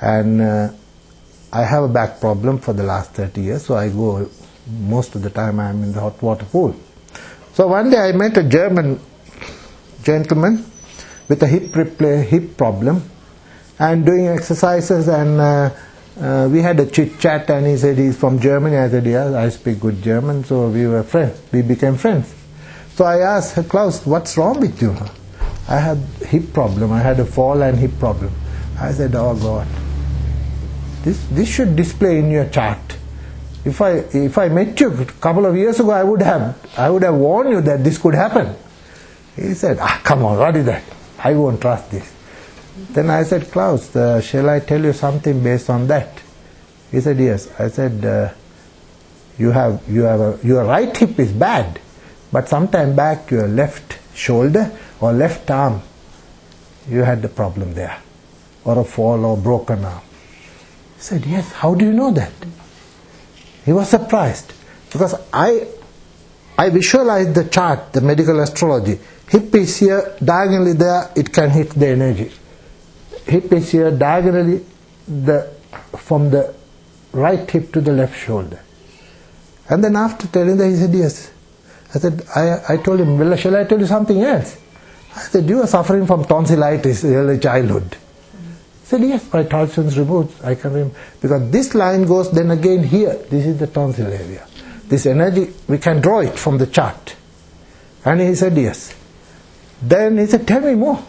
And 0.00 0.40
uh, 0.40 0.72
I 1.52 1.64
have 1.64 1.84
a 1.84 1.88
back 1.88 2.18
problem 2.18 2.60
for 2.60 2.72
the 2.72 2.82
last 2.82 3.10
30 3.10 3.42
years, 3.42 3.66
so 3.66 3.74
I 3.76 3.90
go 3.90 4.30
most 4.66 5.14
of 5.14 5.20
the 5.20 5.28
time 5.28 5.60
I 5.60 5.68
am 5.68 5.82
in 5.82 5.92
the 5.92 6.00
hot 6.00 6.22
water 6.22 6.46
pool. 6.46 6.74
So 7.52 7.68
one 7.68 7.90
day 7.90 7.98
I 7.98 8.12
met 8.12 8.38
a 8.38 8.48
German 8.48 8.98
gentleman 10.02 10.64
with 11.28 11.42
a 11.42 11.46
hip 11.46 11.74
hip 11.74 12.56
problem 12.56 13.02
and 13.78 14.06
doing 14.06 14.28
exercises 14.28 15.08
and 15.08 15.38
uh, 15.38 15.70
uh, 16.20 16.48
we 16.50 16.60
had 16.60 16.78
a 16.78 16.86
chit 16.86 17.18
chat 17.18 17.50
and 17.50 17.66
he 17.66 17.76
said 17.76 17.98
he's 17.98 18.16
from 18.16 18.38
Germany. 18.38 18.76
I 18.76 18.88
said, 18.88 19.04
yeah, 19.04 19.36
I 19.36 19.48
speak 19.48 19.80
good 19.80 20.02
German. 20.02 20.44
So 20.44 20.68
we 20.68 20.86
were 20.86 21.02
friends. 21.02 21.40
We 21.52 21.62
became 21.62 21.96
friends. 21.96 22.32
So 22.94 23.04
I 23.04 23.18
asked 23.18 23.68
Klaus, 23.68 24.06
what's 24.06 24.36
wrong 24.36 24.60
with 24.60 24.80
you? 24.80 24.96
I 25.68 25.78
had 25.78 25.98
hip 26.26 26.52
problem. 26.52 26.92
I 26.92 27.00
had 27.00 27.18
a 27.18 27.24
fall 27.24 27.62
and 27.62 27.76
hip 27.78 27.98
problem. 27.98 28.32
I 28.78 28.92
said, 28.92 29.14
oh 29.14 29.34
God, 29.34 29.66
this, 31.02 31.26
this 31.32 31.48
should 31.48 31.74
display 31.74 32.18
in 32.18 32.30
your 32.30 32.48
chart. 32.48 32.78
If 33.64 33.80
I, 33.80 34.04
if 34.12 34.36
I 34.38 34.48
met 34.48 34.78
you 34.78 34.92
a 34.92 35.04
couple 35.06 35.46
of 35.46 35.56
years 35.56 35.80
ago, 35.80 35.90
I 35.90 36.04
would 36.04 36.22
have, 36.22 36.56
I 36.76 36.90
would 36.90 37.02
have 37.02 37.14
warned 37.14 37.50
you 37.50 37.60
that 37.62 37.82
this 37.82 37.98
could 37.98 38.14
happen. 38.14 38.54
He 39.34 39.54
said, 39.54 39.78
ah, 39.80 40.00
come 40.04 40.24
on, 40.24 40.38
what 40.38 40.54
is 40.56 40.66
that? 40.66 40.84
I 41.18 41.34
won't 41.34 41.60
trust 41.60 41.90
this. 41.90 42.13
Then 42.76 43.08
I 43.10 43.22
said, 43.22 43.50
Klaus, 43.52 43.94
uh, 43.94 44.20
shall 44.20 44.50
I 44.50 44.58
tell 44.58 44.82
you 44.82 44.92
something 44.92 45.42
based 45.42 45.70
on 45.70 45.86
that? 45.86 46.20
He 46.90 47.00
said, 47.00 47.18
yes. 47.18 47.48
I 47.58 47.68
said, 47.68 48.04
uh, 48.04 48.32
you 49.38 49.50
have, 49.52 49.82
you 49.88 50.02
have 50.02 50.20
a, 50.20 50.38
your 50.42 50.64
right 50.64 50.96
hip 50.96 51.18
is 51.18 51.32
bad, 51.32 51.80
but 52.32 52.48
sometime 52.48 52.96
back 52.96 53.30
your 53.30 53.46
left 53.46 53.98
shoulder 54.14 54.76
or 55.00 55.12
left 55.12 55.50
arm, 55.50 55.82
you 56.88 57.00
had 57.00 57.22
the 57.22 57.28
problem 57.28 57.74
there, 57.74 57.96
or 58.64 58.78
a 58.80 58.84
fall 58.84 59.24
or 59.24 59.36
broken 59.36 59.84
arm. 59.84 60.02
He 60.96 61.02
said, 61.02 61.26
yes, 61.26 61.52
how 61.52 61.74
do 61.74 61.84
you 61.84 61.92
know 61.92 62.10
that? 62.12 62.32
He 63.64 63.72
was 63.72 63.88
surprised 63.88 64.52
because 64.92 65.14
I, 65.32 65.66
I 66.58 66.70
visualized 66.70 67.34
the 67.34 67.44
chart, 67.44 67.92
the 67.92 68.00
medical 68.00 68.40
astrology. 68.40 68.98
Hip 69.30 69.54
is 69.54 69.78
here, 69.78 70.16
diagonally 70.22 70.74
there, 70.74 71.10
it 71.16 71.32
can 71.32 71.50
hit 71.50 71.70
the 71.70 71.88
energy. 71.88 72.32
Hip 73.26 73.52
is 73.52 73.70
here, 73.72 73.90
diagonally 73.90 74.64
the, 75.08 75.50
from 75.96 76.30
the 76.30 76.54
right 77.12 77.50
hip 77.50 77.72
to 77.72 77.80
the 77.80 77.92
left 77.92 78.18
shoulder. 78.18 78.60
And 79.68 79.82
then 79.82 79.96
after 79.96 80.26
telling 80.26 80.56
that, 80.58 80.68
he 80.68 80.76
said, 80.76 80.92
yes. 80.92 81.30
I 81.94 81.98
said, 81.98 82.22
I, 82.34 82.74
I 82.74 82.76
told 82.76 83.00
him, 83.00 83.18
well, 83.18 83.36
shall 83.36 83.56
I 83.56 83.64
tell 83.64 83.78
you 83.78 83.86
something 83.86 84.20
else? 84.20 84.58
I 85.14 85.20
said, 85.20 85.48
you 85.48 85.62
are 85.62 85.66
suffering 85.66 86.06
from 86.06 86.24
tonsillitis 86.24 87.04
early 87.04 87.38
childhood. 87.38 87.96
He 88.80 88.86
said, 88.86 89.00
yes, 89.02 89.32
my 89.32 89.44
tonsils 89.44 89.96
removed. 89.96 90.44
I 90.44 90.56
can 90.56 90.72
remember. 90.72 90.96
Because 91.20 91.50
this 91.50 91.74
line 91.74 92.04
goes 92.04 92.30
then 92.32 92.50
again 92.50 92.82
here. 92.82 93.14
This 93.30 93.46
is 93.46 93.58
the 93.58 93.68
tonsil 93.68 94.12
area. 94.12 94.46
This 94.86 95.06
energy, 95.06 95.54
we 95.68 95.78
can 95.78 96.00
draw 96.00 96.20
it 96.20 96.38
from 96.38 96.58
the 96.58 96.66
chart. 96.66 97.16
And 98.04 98.20
he 98.20 98.34
said, 98.34 98.56
yes. 98.56 98.94
Then 99.80 100.18
he 100.18 100.26
said, 100.26 100.46
tell 100.46 100.60
me 100.60 100.74
more. 100.74 101.02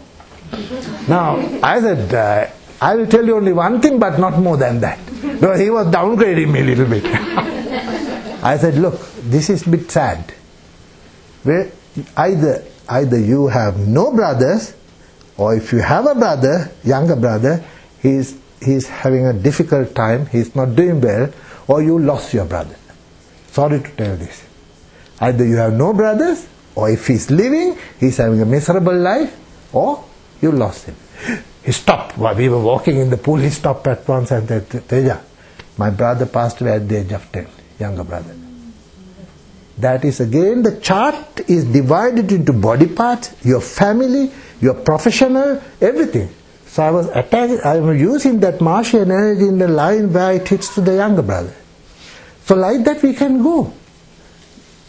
Now, 1.08 1.36
I 1.62 1.80
said, 1.80 2.14
uh, 2.14 2.50
I 2.80 2.94
will 2.94 3.06
tell 3.06 3.24
you 3.24 3.36
only 3.36 3.52
one 3.52 3.80
thing, 3.80 3.98
but 3.98 4.18
not 4.18 4.38
more 4.38 4.56
than 4.56 4.80
that. 4.80 4.98
Because 5.06 5.60
he 5.60 5.70
was 5.70 5.86
downgrading 5.88 6.52
me 6.52 6.60
a 6.60 6.64
little 6.64 6.86
bit. 6.86 7.04
I 8.42 8.56
said, 8.58 8.76
look, 8.76 9.00
this 9.22 9.50
is 9.50 9.66
a 9.66 9.70
bit 9.70 9.90
sad. 9.90 10.32
Where 11.42 11.70
either, 12.16 12.64
either 12.88 13.18
you 13.18 13.48
have 13.48 13.78
no 13.88 14.12
brothers, 14.12 14.74
or 15.36 15.54
if 15.56 15.72
you 15.72 15.80
have 15.80 16.06
a 16.06 16.14
brother, 16.14 16.70
younger 16.84 17.16
brother, 17.16 17.64
he's, 18.02 18.38
he's 18.62 18.88
having 18.88 19.26
a 19.26 19.32
difficult 19.32 19.94
time, 19.94 20.26
he's 20.26 20.54
not 20.54 20.76
doing 20.76 21.00
well, 21.00 21.32
or 21.68 21.82
you 21.82 21.98
lost 21.98 22.34
your 22.34 22.44
brother. 22.44 22.76
Sorry 23.48 23.80
to 23.80 23.90
tell 23.96 24.16
this. 24.16 24.44
Either 25.20 25.46
you 25.46 25.56
have 25.56 25.72
no 25.72 25.92
brothers, 25.92 26.46
or 26.74 26.90
if 26.90 27.06
he's 27.06 27.30
living, 27.30 27.78
he's 27.98 28.18
having 28.18 28.40
a 28.42 28.46
miserable 28.46 28.96
life, 28.96 29.34
or 29.72 30.04
you 30.40 30.52
lost 30.52 30.86
him. 30.86 30.96
He 31.64 31.72
stopped. 31.72 32.16
While 32.16 32.34
we 32.34 32.48
were 32.48 32.60
walking 32.60 32.98
in 32.98 33.10
the 33.10 33.16
pool, 33.16 33.36
he 33.36 33.50
stopped 33.50 33.86
at 33.86 34.06
once 34.06 34.30
and 34.30 34.46
said, 34.46 34.70
Teja, 34.88 35.20
my 35.76 35.90
brother 35.90 36.26
passed 36.26 36.60
away 36.60 36.72
at 36.72 36.88
the 36.88 36.98
age 36.98 37.12
of 37.12 37.30
10, 37.32 37.46
younger 37.78 38.04
brother. 38.04 38.34
That 39.78 40.04
is 40.04 40.20
again, 40.20 40.62
the 40.62 40.80
chart 40.80 41.40
is 41.50 41.64
divided 41.64 42.32
into 42.32 42.52
body 42.52 42.86
parts, 42.86 43.34
your 43.44 43.60
family, 43.60 44.30
your 44.60 44.74
professional, 44.74 45.62
everything. 45.80 46.30
So 46.66 46.82
I 46.82 46.90
was 46.90 47.08
attacking, 47.08 47.60
I 47.62 47.78
was 47.80 48.00
using 48.00 48.40
that 48.40 48.60
Martian 48.60 49.10
energy 49.10 49.48
in 49.48 49.58
the 49.58 49.68
line 49.68 50.12
where 50.12 50.32
it 50.32 50.48
hits 50.48 50.74
to 50.74 50.80
the 50.80 50.94
younger 50.94 51.22
brother. 51.22 51.54
So 52.44 52.54
like 52.54 52.84
that 52.84 53.02
we 53.02 53.12
can 53.12 53.42
go. 53.42 53.72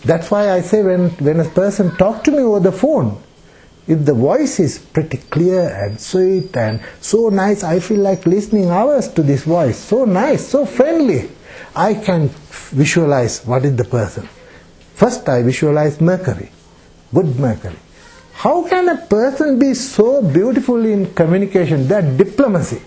That's 0.05 0.29
why 0.31 0.51
I 0.51 0.61
say 0.61 0.83
when, 0.83 1.09
when 1.17 1.39
a 1.39 1.49
person 1.49 1.95
talks 1.97 2.23
to 2.25 2.31
me 2.31 2.39
over 2.39 2.59
the 2.59 2.71
phone, 2.71 3.21
if 3.87 4.03
the 4.05 4.13
voice 4.13 4.59
is 4.59 4.79
pretty 4.79 5.17
clear 5.17 5.69
and 5.69 5.99
sweet 5.99 6.55
and 6.57 6.81
so 6.99 7.29
nice, 7.29 7.63
I 7.63 7.79
feel 7.79 7.99
like 7.99 8.25
listening 8.25 8.69
hours 8.69 9.07
to 9.13 9.23
this 9.23 9.43
voice. 9.43 9.77
So 9.77 10.03
nice, 10.05 10.45
so 10.45 10.65
friendly. 10.65 11.29
I 11.75 11.93
can 11.93 12.29
visualize 12.49 13.45
what 13.45 13.63
is 13.63 13.75
the 13.75 13.85
person. 13.85 14.27
First, 14.95 15.29
I 15.29 15.43
visualize 15.43 16.01
Mercury, 16.01 16.49
good 17.13 17.39
Mercury. 17.39 17.77
How 18.33 18.67
can 18.67 18.89
a 18.89 18.97
person 18.97 19.57
be 19.57 19.73
so 19.73 20.21
beautiful 20.21 20.85
in 20.85 21.13
communication? 21.13 21.87
That 21.87 22.17
diplomacy, 22.17 22.81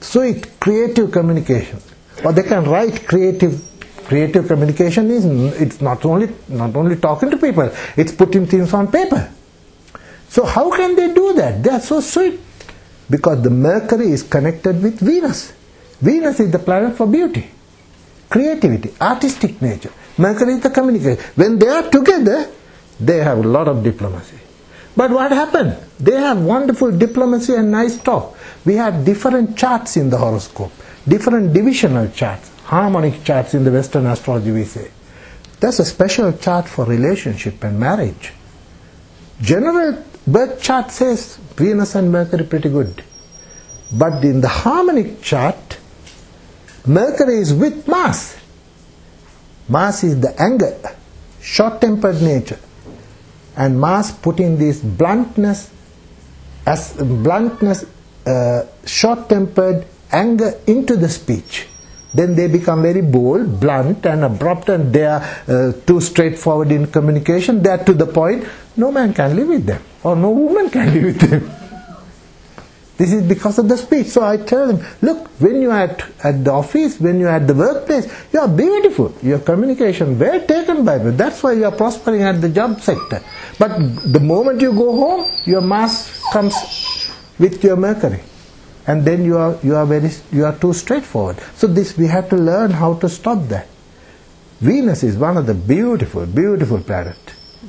sweet, 0.00 0.58
creative 0.58 1.12
communication, 1.12 1.80
or 2.24 2.32
they 2.32 2.42
can 2.42 2.64
write 2.64 3.06
creative. 3.06 3.62
Creative 4.04 4.46
communication 4.46 5.10
is 5.10 5.24
it's 5.58 5.80
not 5.80 6.04
only 6.04 6.28
not 6.48 6.76
only 6.76 6.96
talking 6.96 7.30
to 7.30 7.38
people; 7.38 7.70
it's 7.96 8.12
putting 8.12 8.46
things 8.46 8.74
on 8.74 8.92
paper. 8.92 9.30
So 10.34 10.44
how 10.44 10.68
can 10.74 10.96
they 10.96 11.14
do 11.14 11.32
that? 11.34 11.62
They 11.62 11.70
are 11.70 11.78
so 11.78 12.00
sweet 12.00 12.40
because 13.08 13.40
the 13.42 13.50
Mercury 13.50 14.10
is 14.10 14.24
connected 14.24 14.82
with 14.82 14.98
Venus. 14.98 15.52
Venus 16.00 16.40
is 16.40 16.50
the 16.50 16.58
planet 16.58 16.96
for 16.96 17.06
beauty, 17.06 17.48
creativity, 18.28 18.92
artistic 19.00 19.62
nature. 19.62 19.92
Mercury 20.18 20.54
is 20.54 20.60
the 20.60 20.70
communication. 20.70 21.24
When 21.36 21.56
they 21.60 21.68
are 21.68 21.88
together, 21.88 22.50
they 22.98 23.18
have 23.18 23.38
a 23.38 23.48
lot 23.48 23.68
of 23.68 23.84
diplomacy. 23.84 24.38
But 24.96 25.12
what 25.12 25.30
happened? 25.30 25.76
They 26.00 26.16
have 26.16 26.42
wonderful 26.42 26.90
diplomacy 26.90 27.54
and 27.54 27.70
nice 27.70 27.96
talk. 27.98 28.36
We 28.64 28.74
have 28.74 29.04
different 29.04 29.56
charts 29.56 29.96
in 29.96 30.10
the 30.10 30.18
horoscope, 30.18 30.72
different 31.06 31.52
divisional 31.52 32.08
charts, 32.08 32.50
harmonic 32.64 33.22
charts 33.22 33.54
in 33.54 33.62
the 33.62 33.70
Western 33.70 34.06
astrology 34.06 34.50
we 34.50 34.64
say. 34.64 34.90
There's 35.60 35.78
a 35.78 35.84
special 35.84 36.32
chart 36.32 36.66
for 36.66 36.84
relationship 36.86 37.62
and 37.62 37.78
marriage. 37.78 38.32
General 39.40 40.02
birth 40.26 40.62
chart 40.62 40.90
says 40.90 41.36
Venus 41.56 41.94
and 41.94 42.10
Mercury 42.10 42.44
pretty 42.44 42.68
good. 42.68 43.02
But 43.92 44.24
in 44.24 44.40
the 44.40 44.48
harmonic 44.48 45.22
chart, 45.22 45.78
Mercury 46.86 47.38
is 47.38 47.52
with 47.52 47.86
Mars. 47.86 48.36
Mars 49.68 50.04
is 50.04 50.20
the 50.20 50.38
anger, 50.40 50.76
short 51.40 51.80
tempered 51.80 52.20
nature. 52.20 52.58
And 53.56 53.80
Mars 53.80 54.10
putting 54.10 54.58
this 54.58 54.80
bluntness, 54.80 55.70
as 56.66 56.92
bluntness, 56.94 57.84
uh, 58.26 58.66
short 58.84 59.28
tempered 59.28 59.86
anger 60.10 60.60
into 60.66 60.96
the 60.96 61.08
speech. 61.08 61.66
Then 62.14 62.36
they 62.36 62.46
become 62.46 62.82
very 62.82 63.02
bold, 63.02 63.58
blunt, 63.58 64.06
and 64.06 64.24
abrupt, 64.24 64.68
and 64.68 64.92
they 64.92 65.04
are 65.04 65.20
uh, 65.48 65.72
too 65.84 66.00
straightforward 66.00 66.70
in 66.70 66.86
communication. 66.86 67.62
They 67.62 67.70
are 67.70 67.84
to 67.84 67.92
the 67.92 68.06
point, 68.06 68.44
no 68.76 68.92
man 68.92 69.12
can 69.12 69.34
live 69.34 69.48
with 69.48 69.66
them, 69.66 69.82
or 70.02 70.14
no 70.14 70.30
woman 70.30 70.70
can 70.70 70.94
live 70.94 71.04
with 71.04 71.20
them. 71.20 71.50
This 72.96 73.12
is 73.12 73.22
because 73.26 73.58
of 73.58 73.68
the 73.68 73.76
speech. 73.76 74.06
So 74.06 74.22
I 74.22 74.36
tell 74.36 74.68
them, 74.68 74.86
look, 75.02 75.26
when 75.40 75.60
you 75.60 75.70
are 75.72 75.80
at, 75.80 76.04
at 76.22 76.44
the 76.44 76.52
office, 76.52 77.00
when 77.00 77.18
you 77.18 77.26
are 77.26 77.36
at 77.36 77.46
the 77.48 77.54
workplace, 77.54 78.06
you 78.32 78.38
are 78.38 78.46
beautiful. 78.48 79.12
Your 79.20 79.40
communication 79.40 80.16
well 80.16 80.40
taken 80.46 80.84
by 80.84 80.98
me. 80.98 81.10
That's 81.10 81.42
why 81.42 81.54
you 81.54 81.64
are 81.64 81.72
prospering 81.72 82.22
at 82.22 82.40
the 82.40 82.48
job 82.48 82.80
sector. 82.80 83.20
But 83.58 83.76
the 84.12 84.20
moment 84.20 84.60
you 84.60 84.72
go 84.72 84.92
home, 84.92 85.30
your 85.44 85.60
mask 85.60 86.22
comes 86.32 86.54
with 87.36 87.64
your 87.64 87.76
Mercury. 87.76 88.22
And 88.86 89.04
then 89.04 89.24
you 89.24 89.38
are 89.38 89.58
you 89.62 89.76
are 89.76 89.86
very 89.86 90.10
you 90.30 90.44
are 90.44 90.56
too 90.56 90.72
straightforward. 90.72 91.38
So 91.56 91.66
this 91.66 91.96
we 91.96 92.06
have 92.06 92.28
to 92.30 92.36
learn 92.36 92.70
how 92.70 92.94
to 92.94 93.08
stop 93.08 93.48
that. 93.48 93.66
Venus 94.60 95.02
is 95.02 95.16
one 95.16 95.36
of 95.36 95.46
the 95.46 95.54
beautiful, 95.54 96.26
beautiful 96.26 96.80
planet. 96.80 97.16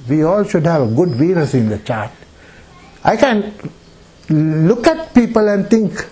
We 0.08 0.24
all 0.24 0.44
should 0.44 0.66
have 0.66 0.82
a 0.82 0.96
good 0.96 1.10
Venus 1.10 1.54
in 1.54 1.70
the 1.70 1.80
chart. 1.80 2.12
I 3.04 3.18
can 3.18 3.54
look 4.30 4.88
at 4.88 5.14
people 5.14 5.48
and 5.48 5.70
think 5.70 6.08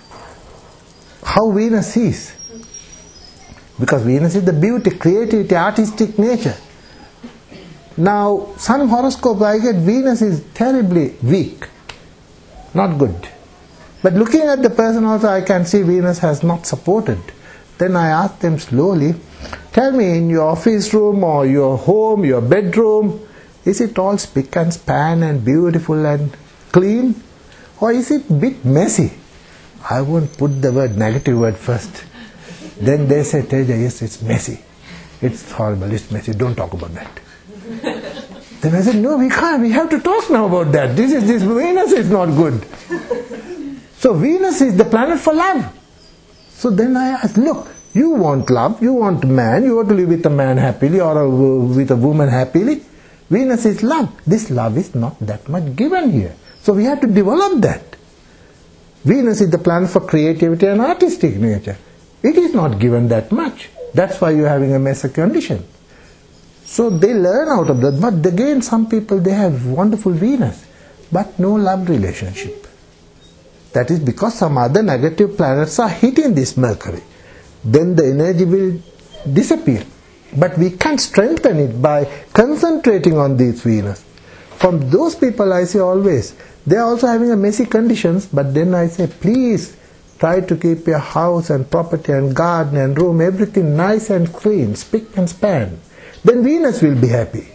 how 1.24 1.51
Venus 1.51 1.95
is. 1.97 2.34
Because 3.80 4.04
Venus 4.04 4.36
is 4.36 4.45
the 4.45 4.54
beauty, 4.54 4.91
creativity, 4.91 5.56
artistic 5.56 6.18
nature. 6.20 6.56
Now, 7.97 8.54
some 8.58 8.88
horoscope 8.88 9.41
I 9.41 9.60
get 9.60 9.76
Venus 9.76 10.22
is 10.22 10.43
terribly 10.54 11.16
weak, 11.22 11.68
not 12.74 12.97
good. 12.97 13.30
But 14.04 14.14
looking 14.14 14.41
at 14.41 14.62
the 14.62 14.70
person 14.70 15.06
also, 15.06 15.28
I 15.28 15.41
can 15.41 15.66
see 15.66 15.82
Venus 15.82 16.20
has 16.20 16.43
not 16.43 16.68
supported. 16.68 17.20
Then 17.78 17.95
I 17.95 18.10
ask 18.10 18.39
them 18.39 18.60
slowly, 18.60 19.16
tell 19.72 19.93
me 19.93 20.18
in 20.18 20.30
your 20.30 20.49
office 20.49 20.93
room 20.93 21.24
or 21.24 21.45
your 21.45 21.78
home, 21.78 22.26
your 22.26 22.41
bedroom, 22.41 23.26
is 23.64 23.80
it 23.80 23.97
all 23.97 24.18
spick 24.18 24.56
and 24.58 24.74
span 24.74 25.24
and 25.24 25.43
beautiful 25.43 26.06
and 26.06 26.36
clean? 26.74 27.16
Or 27.80 27.93
is 27.93 28.12
it 28.12 28.30
a 28.30 28.34
bit 28.34 28.66
messy? 28.66 29.14
I 29.89 30.01
won't 30.01 30.38
put 30.38 30.62
the 30.62 30.72
word 30.72 30.97
negative 30.97 31.39
word 31.39 31.56
first. 31.56 32.04
Then 32.80 33.08
they 33.08 33.24
say, 33.24 33.41
Teja, 33.43 33.78
yes, 33.78 34.01
it's 34.01 34.22
messy. 34.22 34.60
It's 35.22 35.49
horrible, 35.51 35.91
it's 35.91 36.12
messy, 36.12 36.34
don't 36.34 36.56
talk 36.56 36.74
about 36.74 36.93
that. 36.93 37.20
then 38.62 38.76
I 38.76 38.82
said, 38.82 38.97
no, 38.97 39.18
we 39.18 39.30
can't, 39.30 39.62
we 39.62 39.72
have 39.72 39.89
to 39.91 39.99
talk 40.01 40.30
now 40.30 40.47
about 40.47 40.74
that. 40.74 40.97
This 40.97 41.14
is, 41.14 41.26
this 41.26 41.43
Venus 41.43 41.93
is 41.93 42.10
not 42.10 42.26
good. 42.28 42.66
So 44.04 44.14
Venus 44.14 44.60
is 44.60 44.76
the 44.76 44.84
planet 44.84 45.18
for 45.18 45.34
love. 45.34 45.64
So 46.49 46.70
then 46.70 46.97
I 46.97 47.12
asked, 47.24 47.38
look, 47.38 47.70
you 47.93 48.10
want 48.10 48.49
love, 48.49 48.84
you 48.84 48.91
want 48.91 49.24
man, 49.24 49.64
you 49.64 49.78
want 49.78 49.88
to 49.88 49.95
live 49.95 50.10
with 50.10 50.26
a 50.26 50.30
man 50.30 50.58
happily 50.58 50.99
or 50.99 51.18
a, 51.20 51.30
with 51.30 51.89
a 51.89 51.95
woman 51.95 52.28
happily. 52.28 52.84
Venus 53.30 53.64
is 53.64 53.82
love. 53.82 54.10
This 54.28 54.49
love 54.49 54.78
is 54.78 54.93
not 54.93 55.18
that 55.22 55.47
much 55.47 55.74
given 55.78 56.12
here. 56.12 56.36
So 56.64 56.74
we 56.74 56.84
have 56.84 56.99
to 56.99 57.08
develop 57.08 57.62
that. 57.62 57.95
Venus 59.06 59.39
is 59.39 59.51
the 59.51 59.58
planet 59.58 59.89
for 59.89 60.01
creativity 60.01 60.66
and 60.66 60.82
artistic 60.82 61.38
nature. 61.38 61.78
It 62.22 62.38
is 62.38 62.54
not 62.54 62.80
given 62.80 63.08
that 63.08 63.32
much. 63.32 63.70
That's 63.93 64.20
why 64.20 64.32
you're 64.32 64.49
having 64.49 64.76
a 64.76 64.80
messy 64.80 65.08
condition. 65.08 65.64
So 66.66 66.89
they 66.89 67.14
learn 67.14 67.47
out 67.47 67.70
of 67.70 67.80
that. 67.80 68.01
But 68.01 68.26
again, 68.26 68.62
some 68.64 68.89
people 68.89 69.20
they 69.22 69.32
have 69.32 69.66
wonderful 69.66 70.12
Venus, 70.12 70.66
but 71.10 71.39
no 71.39 71.54
love 71.54 71.88
relationship. 71.88 72.68
That 73.74 73.89
is 73.89 73.99
because 73.99 74.38
some 74.38 74.57
other 74.57 74.84
negative 74.84 75.36
planets 75.36 75.80
are 75.80 75.89
hitting 75.89 76.34
this 76.34 76.55
Mercury. 76.55 77.01
Then 77.63 77.95
the 77.95 78.05
energy 78.05 78.45
will 78.45 78.80
disappear. 79.32 79.84
But 80.36 80.57
we 80.57 80.71
can 80.71 80.97
strengthen 80.97 81.59
it 81.59 81.82
by 81.82 82.05
concentrating 82.34 83.17
on 83.17 83.38
this 83.38 83.61
Venus. 83.61 84.03
From 84.57 84.89
those 84.89 85.15
people 85.15 85.51
I 85.51 85.65
say 85.65 85.80
always, 85.80 86.36
they 86.65 86.78
are 86.78 86.86
also 86.86 87.07
having 87.07 87.32
a 87.32 87.36
messy 87.36 87.65
conditions, 87.65 88.28
but 88.28 88.53
then 88.53 88.74
I 88.74 88.88
say, 88.88 89.07
please 89.07 89.76
try 90.19 90.39
to 90.39 90.55
keep 90.55 90.88
your 90.88 90.99
house 90.99 91.49
and 91.49 91.69
property 91.69 92.13
and 92.13 92.36
garden 92.36 92.78
and 92.78 92.97
room, 92.97 93.21
everything 93.21 93.76
nice 93.76 94.09
and 94.09 94.32
clean, 94.32 94.76
spick 94.76 95.17
and 95.17 95.30
span. 95.30 95.80
Then 96.24 96.43
Venus 96.43 96.82
will 96.82 96.99
be 96.99 97.09
happy. 97.09 97.47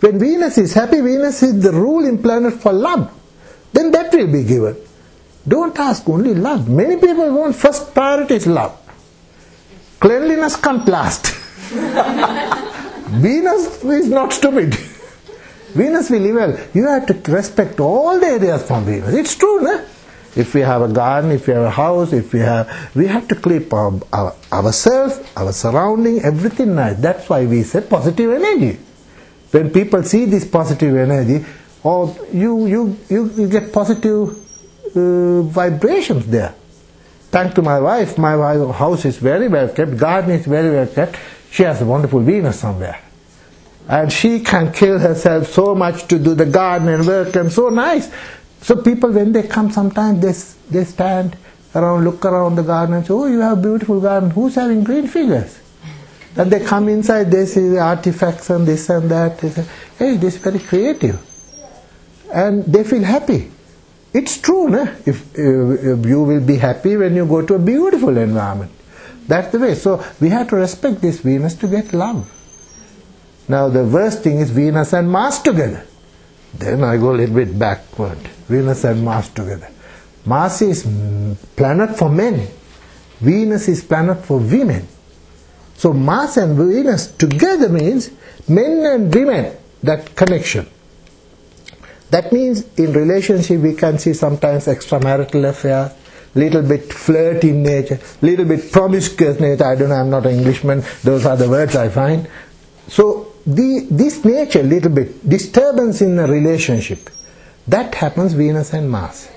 When 0.00 0.18
Venus 0.18 0.58
is 0.58 0.74
happy, 0.74 1.00
Venus 1.00 1.42
is 1.42 1.62
the 1.62 1.72
ruling 1.72 2.22
planet 2.22 2.54
for 2.54 2.72
love. 2.72 3.10
Then 3.72 3.90
that 3.90 4.12
will 4.12 4.30
be 4.30 4.44
given. 4.44 4.76
Don't 5.46 5.76
ask 5.78 6.08
only 6.08 6.34
love. 6.34 6.68
Many 6.68 6.96
people 6.96 7.30
want 7.32 7.56
first 7.56 7.92
priority 7.94 8.36
is 8.36 8.46
love. 8.46 8.78
Cleanliness 9.98 10.56
comes 10.56 10.86
last. 10.88 11.26
Venus 13.20 13.84
is 13.84 14.08
not 14.08 14.32
stupid. 14.32 14.74
Venus 15.74 16.10
will 16.10 16.20
live 16.20 16.34
well. 16.34 16.58
You 16.74 16.86
have 16.86 17.06
to 17.06 17.32
respect 17.32 17.80
all 17.80 18.18
the 18.18 18.26
areas 18.26 18.66
from 18.66 18.84
Venus. 18.84 19.14
It's 19.14 19.36
true, 19.36 19.60
no? 19.60 19.84
If 20.34 20.54
we 20.54 20.60
have 20.62 20.82
a 20.82 20.88
garden, 20.88 21.30
if 21.30 21.46
we 21.46 21.52
have 21.52 21.64
a 21.64 21.70
house, 21.70 22.12
if 22.12 22.32
we 22.32 22.40
have, 22.40 22.90
we 22.94 23.06
have 23.06 23.28
to 23.28 23.36
keep 23.36 23.72
our, 23.72 24.00
our, 24.12 24.34
ourselves, 24.50 25.20
our 25.36 25.52
surrounding, 25.52 26.20
everything 26.20 26.74
nice. 26.74 26.96
That's 26.96 27.28
why 27.28 27.44
we 27.44 27.62
say 27.64 27.82
positive 27.82 28.32
energy. 28.32 28.78
When 29.50 29.70
people 29.70 30.02
see 30.04 30.24
this 30.24 30.46
positive 30.46 30.96
energy, 30.96 31.44
or 31.82 32.16
you, 32.32 32.66
you, 32.66 32.96
you, 33.10 33.30
you 33.36 33.48
get 33.48 33.72
positive 33.72 34.41
uh, 34.94 35.42
vibrations 35.42 36.26
there. 36.26 36.54
Thanks 37.30 37.54
to 37.54 37.62
my 37.62 37.80
wife, 37.80 38.18
my 38.18 38.36
wife, 38.36 38.74
house 38.74 39.04
is 39.06 39.16
very 39.16 39.48
well 39.48 39.68
kept, 39.68 39.96
garden 39.96 40.32
is 40.32 40.46
very 40.46 40.70
well 40.70 40.86
kept. 40.86 41.16
She 41.50 41.62
has 41.62 41.80
a 41.80 41.86
wonderful 41.86 42.20
Venus 42.20 42.60
somewhere. 42.60 43.00
And 43.88 44.12
she 44.12 44.40
can 44.40 44.72
kill 44.72 44.98
herself 44.98 45.48
so 45.48 45.74
much 45.74 46.06
to 46.08 46.18
do 46.18 46.34
the 46.34 46.46
garden 46.46 46.88
and 46.88 47.06
work 47.06 47.34
and 47.36 47.50
so 47.50 47.68
nice. 47.68 48.10
So 48.60 48.76
people, 48.76 49.10
when 49.10 49.32
they 49.32 49.42
come 49.42 49.70
sometimes, 49.70 50.20
they, 50.70 50.78
they 50.78 50.84
stand 50.84 51.36
around, 51.74 52.04
look 52.04 52.24
around 52.24 52.56
the 52.56 52.62
garden 52.62 52.94
and 52.94 53.06
say, 53.06 53.12
oh, 53.12 53.26
you 53.26 53.40
have 53.40 53.58
a 53.58 53.62
beautiful 53.62 54.00
garden. 54.00 54.30
Who's 54.30 54.54
having 54.54 54.84
green 54.84 55.08
figures? 55.08 55.58
Then 56.34 56.48
they 56.48 56.64
come 56.64 56.88
inside, 56.88 57.30
they 57.30 57.44
see 57.46 57.68
the 57.68 57.80
artifacts 57.80 58.50
and 58.50 58.66
this 58.66 58.88
and 58.88 59.10
that. 59.10 59.38
They 59.38 59.50
say, 59.50 59.66
hey, 59.98 60.16
this 60.16 60.36
is 60.36 60.42
very 60.42 60.58
creative. 60.58 61.20
And 62.32 62.64
they 62.64 62.84
feel 62.84 63.02
happy. 63.02 63.50
It's 64.12 64.38
true? 64.38 64.74
If, 65.06 65.34
if 65.34 66.06
you 66.06 66.22
will 66.22 66.40
be 66.40 66.56
happy 66.56 66.96
when 66.96 67.16
you 67.16 67.26
go 67.26 67.44
to 67.44 67.54
a 67.54 67.58
beautiful 67.58 68.16
environment. 68.16 68.70
That's 69.26 69.50
the 69.52 69.58
way. 69.58 69.74
So 69.74 70.04
we 70.20 70.28
have 70.28 70.48
to 70.48 70.56
respect 70.56 71.00
this 71.00 71.20
Venus 71.20 71.54
to 71.56 71.68
get 71.68 71.92
love. 71.92 72.30
Now 73.48 73.68
the 73.68 73.84
worst 73.84 74.22
thing 74.22 74.40
is 74.40 74.50
Venus 74.50 74.92
and 74.92 75.10
Mars 75.10 75.40
together. 75.40 75.86
Then 76.54 76.84
I 76.84 76.96
go 76.98 77.12
a 77.12 77.16
little 77.16 77.34
bit 77.34 77.58
backward. 77.58 78.18
Venus 78.48 78.84
and 78.84 79.04
Mars 79.04 79.28
together. 79.30 79.70
Mars 80.26 80.60
is 80.62 80.82
planet 81.56 81.96
for 81.96 82.10
men. 82.10 82.46
Venus 83.20 83.68
is 83.68 83.82
planet 83.82 84.24
for 84.24 84.38
women. 84.38 84.86
So 85.76 85.92
Mars 85.92 86.36
and 86.36 86.56
Venus 86.56 87.06
together 87.12 87.68
means 87.68 88.10
men 88.48 88.84
and 88.84 89.14
women, 89.14 89.56
that 89.82 90.14
connection. 90.14 90.68
That 92.12 92.30
means 92.30 92.66
in 92.76 92.92
relationship 92.92 93.62
we 93.62 93.74
can 93.74 93.98
see 93.98 94.12
sometimes 94.12 94.66
extramarital 94.66 95.48
affair, 95.48 95.94
little 96.34 96.60
bit 96.60 96.92
flirt 96.92 97.42
in 97.42 97.62
nature, 97.62 97.98
little 98.20 98.44
bit 98.44 98.70
promiscuous 98.70 99.40
nature. 99.40 99.64
I 99.64 99.76
don't 99.76 99.88
know, 99.88 99.94
I'm 99.94 100.10
not 100.10 100.26
an 100.26 100.34
Englishman. 100.34 100.84
Those 101.02 101.24
are 101.24 101.38
the 101.38 101.48
words 101.48 101.74
I 101.74 101.88
find. 101.88 102.28
So 102.86 103.32
the, 103.46 103.86
this 103.90 104.26
nature, 104.26 104.62
little 104.62 104.90
bit 104.90 105.26
disturbance 105.26 106.02
in 106.02 106.18
a 106.18 106.26
relationship, 106.26 107.08
that 107.66 107.94
happens 107.94 108.34
Venus 108.34 108.74
and 108.74 108.90
Mars. 108.90 109.30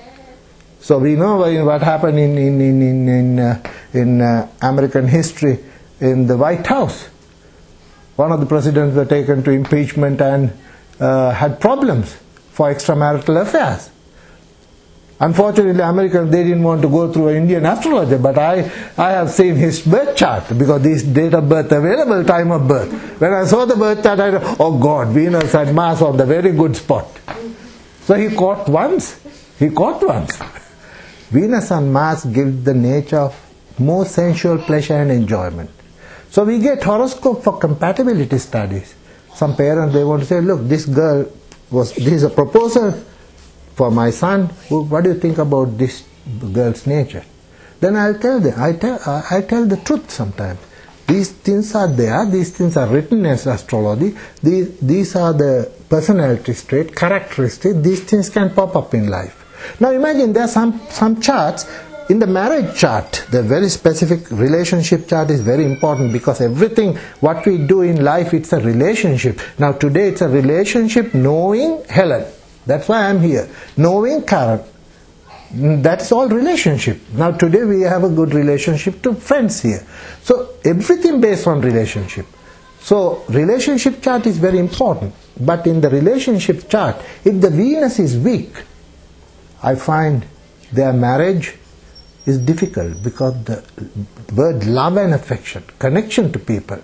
So 0.80 0.98
we 0.98 1.14
know 1.14 1.36
what 1.64 1.80
happened 1.80 2.18
in 2.18 2.36
in 2.36 2.60
in 2.60 2.82
in 2.82 3.08
in, 3.08 3.38
uh, 3.38 3.62
in 3.94 4.20
uh, 4.20 4.48
American 4.60 5.08
history 5.08 5.60
in 6.00 6.26
the 6.26 6.36
White 6.36 6.66
House. 6.66 7.08
One 8.16 8.32
of 8.32 8.40
the 8.40 8.46
presidents 8.46 8.94
were 8.94 9.06
taken 9.06 9.42
to 9.44 9.50
impeachment 9.50 10.20
and 10.20 10.52
uh, 11.00 11.30
had 11.30 11.58
problems 11.58 12.16
for 12.56 12.72
extramarital 12.72 13.42
affairs. 13.42 13.90
Unfortunately, 15.20 15.82
Americans 15.82 16.30
they 16.30 16.42
didn't 16.42 16.62
want 16.62 16.80
to 16.80 16.88
go 16.88 17.12
through 17.12 17.28
an 17.28 17.36
Indian 17.36 17.66
astrologer, 17.66 18.18
but 18.18 18.38
I, 18.38 18.60
I 18.96 19.10
have 19.10 19.30
seen 19.30 19.56
his 19.56 19.80
birth 19.80 20.16
chart 20.16 20.44
because 20.56 20.82
this 20.82 21.02
date 21.02 21.34
of 21.34 21.48
birth 21.48 21.70
available, 21.70 22.24
time 22.24 22.50
of 22.50 22.66
birth. 22.66 22.90
When 23.20 23.32
I 23.32 23.44
saw 23.44 23.66
the 23.66 23.76
birth 23.76 24.02
chart, 24.02 24.20
I 24.20 24.56
oh 24.58 24.78
God, 24.78 25.08
Venus 25.08 25.54
and 25.54 25.74
Mars 25.74 26.00
on 26.00 26.16
the 26.16 26.24
very 26.24 26.52
good 26.52 26.76
spot. 26.76 27.08
So 28.02 28.14
he 28.14 28.34
caught 28.34 28.68
once. 28.68 29.20
He 29.58 29.68
caught 29.68 30.02
once. 30.02 30.38
Venus 31.30 31.70
and 31.70 31.92
Mars 31.92 32.24
give 32.24 32.64
the 32.64 32.74
nature 32.74 33.18
of 33.18 33.34
more 33.78 34.06
sensual 34.06 34.58
pleasure 34.58 34.94
and 34.94 35.10
enjoyment. 35.10 35.70
So 36.30 36.44
we 36.44 36.58
get 36.58 36.82
horoscope 36.82 37.42
for 37.44 37.58
compatibility 37.58 38.38
studies. 38.38 38.94
Some 39.34 39.56
parents 39.56 39.92
they 39.94 40.04
want 40.04 40.22
to 40.22 40.26
say, 40.26 40.40
look, 40.40 40.66
this 40.68 40.86
girl 40.86 41.26
was 41.70 41.94
this 41.94 42.12
is 42.12 42.22
a 42.22 42.30
proposal 42.30 42.92
for 43.74 43.90
my 43.90 44.10
son, 44.10 44.46
what 44.70 45.04
do 45.04 45.10
you 45.10 45.20
think 45.20 45.38
about 45.38 45.76
this 45.76 46.04
girl's 46.52 46.86
nature? 46.86 47.24
Then 47.78 47.94
I'll 47.94 48.18
tell 48.18 48.40
them, 48.40 48.54
I 48.56 48.72
tell, 48.72 48.98
uh, 49.04 49.22
I 49.30 49.42
tell 49.42 49.66
the 49.66 49.76
truth 49.76 50.10
sometimes. 50.10 50.58
These 51.06 51.32
things 51.32 51.74
are 51.74 51.86
there, 51.86 52.24
these 52.26 52.56
things 52.56 52.76
are 52.76 52.88
written 52.88 53.26
as 53.26 53.46
astrology, 53.46 54.16
these, 54.42 54.78
these 54.80 55.14
are 55.14 55.32
the 55.34 55.70
personality 55.88 56.54
trait, 56.54 56.96
characteristic. 56.96 57.82
these 57.82 58.02
things 58.02 58.30
can 58.30 58.54
pop 58.54 58.74
up 58.74 58.94
in 58.94 59.08
life. 59.08 59.44
Now 59.78 59.90
imagine 59.90 60.32
there 60.32 60.44
are 60.44 60.48
some, 60.48 60.80
some 60.88 61.20
charts, 61.20 61.66
in 62.08 62.18
the 62.20 62.26
marriage 62.26 62.78
chart, 62.78 63.26
the 63.30 63.42
very 63.42 63.68
specific 63.68 64.30
relationship 64.30 65.08
chart 65.08 65.30
is 65.30 65.40
very 65.40 65.64
important 65.64 66.12
because 66.12 66.40
everything 66.40 66.96
what 67.20 67.44
we 67.44 67.58
do 67.58 67.82
in 67.82 68.04
life 68.04 68.32
it's 68.32 68.52
a 68.52 68.60
relationship. 68.60 69.40
Now 69.58 69.72
today 69.72 70.08
it's 70.08 70.20
a 70.20 70.28
relationship 70.28 71.14
knowing 71.14 71.82
Helen. 71.88 72.24
That's 72.64 72.88
why 72.88 73.08
I'm 73.08 73.20
here. 73.20 73.48
Knowing 73.76 74.22
Karen. 74.22 74.60
That's 75.52 76.12
all 76.12 76.28
relationship. 76.28 77.00
Now 77.12 77.30
today 77.32 77.64
we 77.64 77.82
have 77.82 78.04
a 78.04 78.08
good 78.08 78.34
relationship 78.34 79.02
to 79.02 79.14
friends 79.14 79.62
here. 79.62 79.84
So 80.22 80.54
everything 80.64 81.20
based 81.20 81.46
on 81.46 81.60
relationship. 81.60 82.26
So 82.80 83.24
relationship 83.28 84.00
chart 84.02 84.26
is 84.26 84.38
very 84.38 84.58
important. 84.58 85.14
But 85.40 85.66
in 85.66 85.80
the 85.80 85.90
relationship 85.90 86.68
chart, 86.68 86.96
if 87.24 87.40
the 87.40 87.50
Venus 87.50 87.98
is 87.98 88.16
weak, 88.16 88.52
I 89.62 89.74
find 89.74 90.24
their 90.72 90.92
marriage 90.92 91.54
is 92.26 92.38
difficult 92.38 93.02
because 93.02 93.34
the 93.44 93.64
word 94.34 94.66
love 94.66 94.96
and 94.96 95.14
affection, 95.14 95.64
connection 95.78 96.32
to 96.32 96.38
people, 96.38 96.82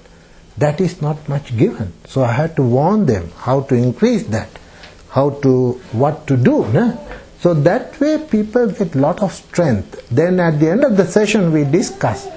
that 0.56 0.80
is 0.80 1.02
not 1.02 1.28
much 1.28 1.56
given. 1.56 1.92
So 2.06 2.22
I 2.22 2.32
had 2.32 2.56
to 2.56 2.62
warn 2.62 3.06
them 3.06 3.30
how 3.36 3.62
to 3.62 3.74
increase 3.74 4.24
that, 4.28 4.48
how 5.10 5.30
to, 5.30 5.72
what 5.92 6.26
to 6.28 6.36
do. 6.36 6.66
No? 6.68 6.98
So 7.40 7.54
that 7.54 7.98
way 7.98 8.24
people 8.30 8.68
get 8.68 8.94
lot 8.94 9.20
of 9.22 9.32
strength. 9.32 10.08
Then 10.10 10.38
at 10.38 10.60
the 10.60 10.70
end 10.70 10.84
of 10.84 10.96
the 10.96 11.06
session 11.06 11.52
we 11.52 11.64
discuss. 11.64 12.28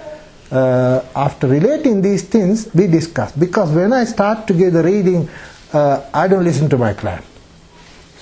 Uh, 0.51 1.03
after 1.15 1.47
relating 1.47 2.01
these 2.01 2.23
things, 2.23 2.73
we 2.73 2.87
discuss. 2.87 3.31
Because 3.31 3.71
when 3.71 3.91
I 3.93 4.05
start 4.05 4.47
to 4.47 4.53
give 4.53 4.73
the 4.73 4.83
reading, 4.83 5.27
uh, 5.73 6.09
I 6.13 6.27
don't 6.27 6.43
listen 6.43 6.69
to 6.69 6.77
my 6.77 6.93
client. 6.93 7.25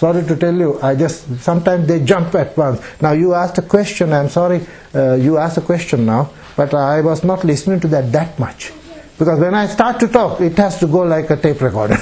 Sorry 0.03 0.21
to 0.25 0.35
tell 0.35 0.53
you, 0.53 0.81
I 0.81 0.95
just 0.95 1.39
sometimes 1.39 1.87
they 1.87 2.03
jump 2.03 2.35
at 2.35 2.57
once. 2.57 2.81
Now 3.01 3.13
you 3.13 3.33
asked 3.33 3.57
a 3.59 3.61
question. 3.61 4.11
I'm 4.11 4.27
sorry, 4.27 4.59
uh, 4.93 5.13
you 5.13 5.37
asked 5.37 5.57
a 5.57 5.61
question 5.61 6.05
now, 6.05 6.29
but 6.57 6.73
I 6.73 6.99
was 6.99 7.23
not 7.23 7.45
listening 7.45 7.79
to 7.79 7.87
that 7.87 8.11
that 8.11 8.37
much 8.37 8.73
because 9.17 9.39
when 9.39 9.55
I 9.55 9.65
start 9.67 10.01
to 10.01 10.09
talk, 10.09 10.41
it 10.41 10.57
has 10.57 10.77
to 10.79 10.87
go 10.87 11.03
like 11.03 11.29
a 11.29 11.37
tape 11.37 11.61
recorder. 11.61 11.95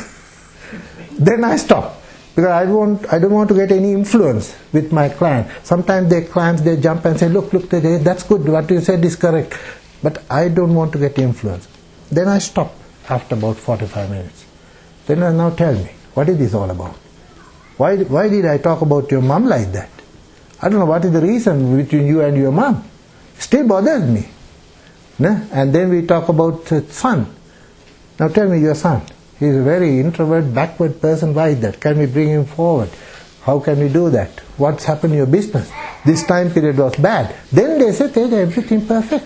then 1.28 1.43
I 1.43 1.58
stop 1.58 2.02
because 2.36 2.49
I 2.49 2.66
don't 2.66 3.14
I 3.14 3.20
don't 3.20 3.36
want 3.39 3.49
to 3.49 3.56
get 3.62 3.72
any 3.72 3.93
influence 3.93 4.56
with 4.74 4.91
my 4.91 5.08
client. 5.10 5.52
Sometimes 5.62 6.10
their 6.10 6.24
clients 6.24 6.64
they 6.64 6.78
jump 6.78 7.06
and 7.06 7.20
say, 7.20 7.30
look, 7.30 7.54
look, 7.54 7.70
that's 7.70 8.24
good. 8.24 8.49
What 8.49 8.68
you 8.72 8.82
said 8.82 9.06
is 9.06 9.16
correct, 9.16 9.54
but 10.02 10.24
I 10.28 10.49
don't 10.49 10.74
want 10.74 10.91
to 10.93 10.97
get 10.97 11.20
influence. 11.20 11.68
Then 12.12 12.28
I 12.30 12.39
stop 12.39 12.74
after 13.08 13.36
about 13.36 13.58
45 13.58 14.10
minutes. 14.10 14.45
Then 15.06 15.22
I 15.22 15.32
now 15.32 15.52
tell 15.52 15.76
me, 15.76 15.91
what 16.16 16.28
is 16.30 16.39
this 16.39 16.56
all 16.56 16.72
about? 16.72 17.01
Why, 17.82 17.98
why 17.98 18.30
did 18.30 18.46
I 18.46 18.60
talk 18.60 18.82
about 18.82 19.10
your 19.10 19.24
mom 19.24 19.46
like 19.46 19.72
that? 19.72 19.90
I 20.62 20.70
don't 20.70 20.78
know 20.78 20.86
what 20.86 21.04
is 21.04 21.12
the 21.12 21.20
reason 21.20 21.76
between 21.78 22.06
you 22.06 22.22
and 22.22 22.38
your 22.38 22.52
mom. 22.52 22.84
Still 23.40 23.68
bothers 23.68 24.08
me. 24.08 24.28
And 25.18 25.74
then 25.74 25.90
we 25.90 26.06
talk 26.06 26.30
about 26.30 26.68
son. 26.90 27.26
Now 28.20 28.28
tell 28.28 28.48
me 28.48 28.60
your 28.60 28.76
son. 28.76 29.02
He 29.40 29.48
is 29.48 29.58
a 29.58 29.64
very 29.64 30.00
introvert, 30.00 30.54
backward 30.54 31.02
person. 31.02 31.34
Why 31.34 31.48
is 31.50 31.62
that? 31.62 31.80
Can 31.80 31.98
we 31.98 32.06
bring 32.06 32.30
him 32.30 32.46
forward? 32.46 32.90
How 33.42 33.60
can 33.60 33.80
we 33.80 33.90
do 33.90 34.12
that? 34.12 34.30
What's 34.58 34.86
happened 34.86 35.14
in 35.14 35.18
your 35.18 35.26
business? 35.26 35.72
This 36.06 36.24
time 36.28 36.52
period 36.52 36.78
was 36.78 36.96
bad. 36.98 37.36
Then 37.52 37.80
they 37.80 37.92
say, 37.94 38.12
take 38.12 38.32
everything 38.32 38.86
perfect. 38.86 39.26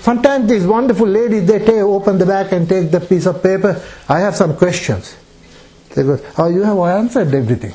Sometimes 0.00 0.50
these 0.50 0.66
wonderful 0.66 1.08
ladies, 1.08 1.46
they 1.46 1.60
take, 1.60 1.80
open 1.80 2.18
the 2.18 2.26
back 2.26 2.52
and 2.52 2.68
take 2.68 2.90
the 2.90 3.00
piece 3.00 3.24
of 3.24 3.42
paper. 3.42 3.82
I 4.06 4.20
have 4.20 4.36
some 4.36 4.54
questions. 4.54 5.16
They 5.94 6.02
go, 6.02 6.20
oh, 6.36 6.48
you 6.48 6.62
have 6.62 6.76
answered 6.76 7.34
everything. 7.34 7.72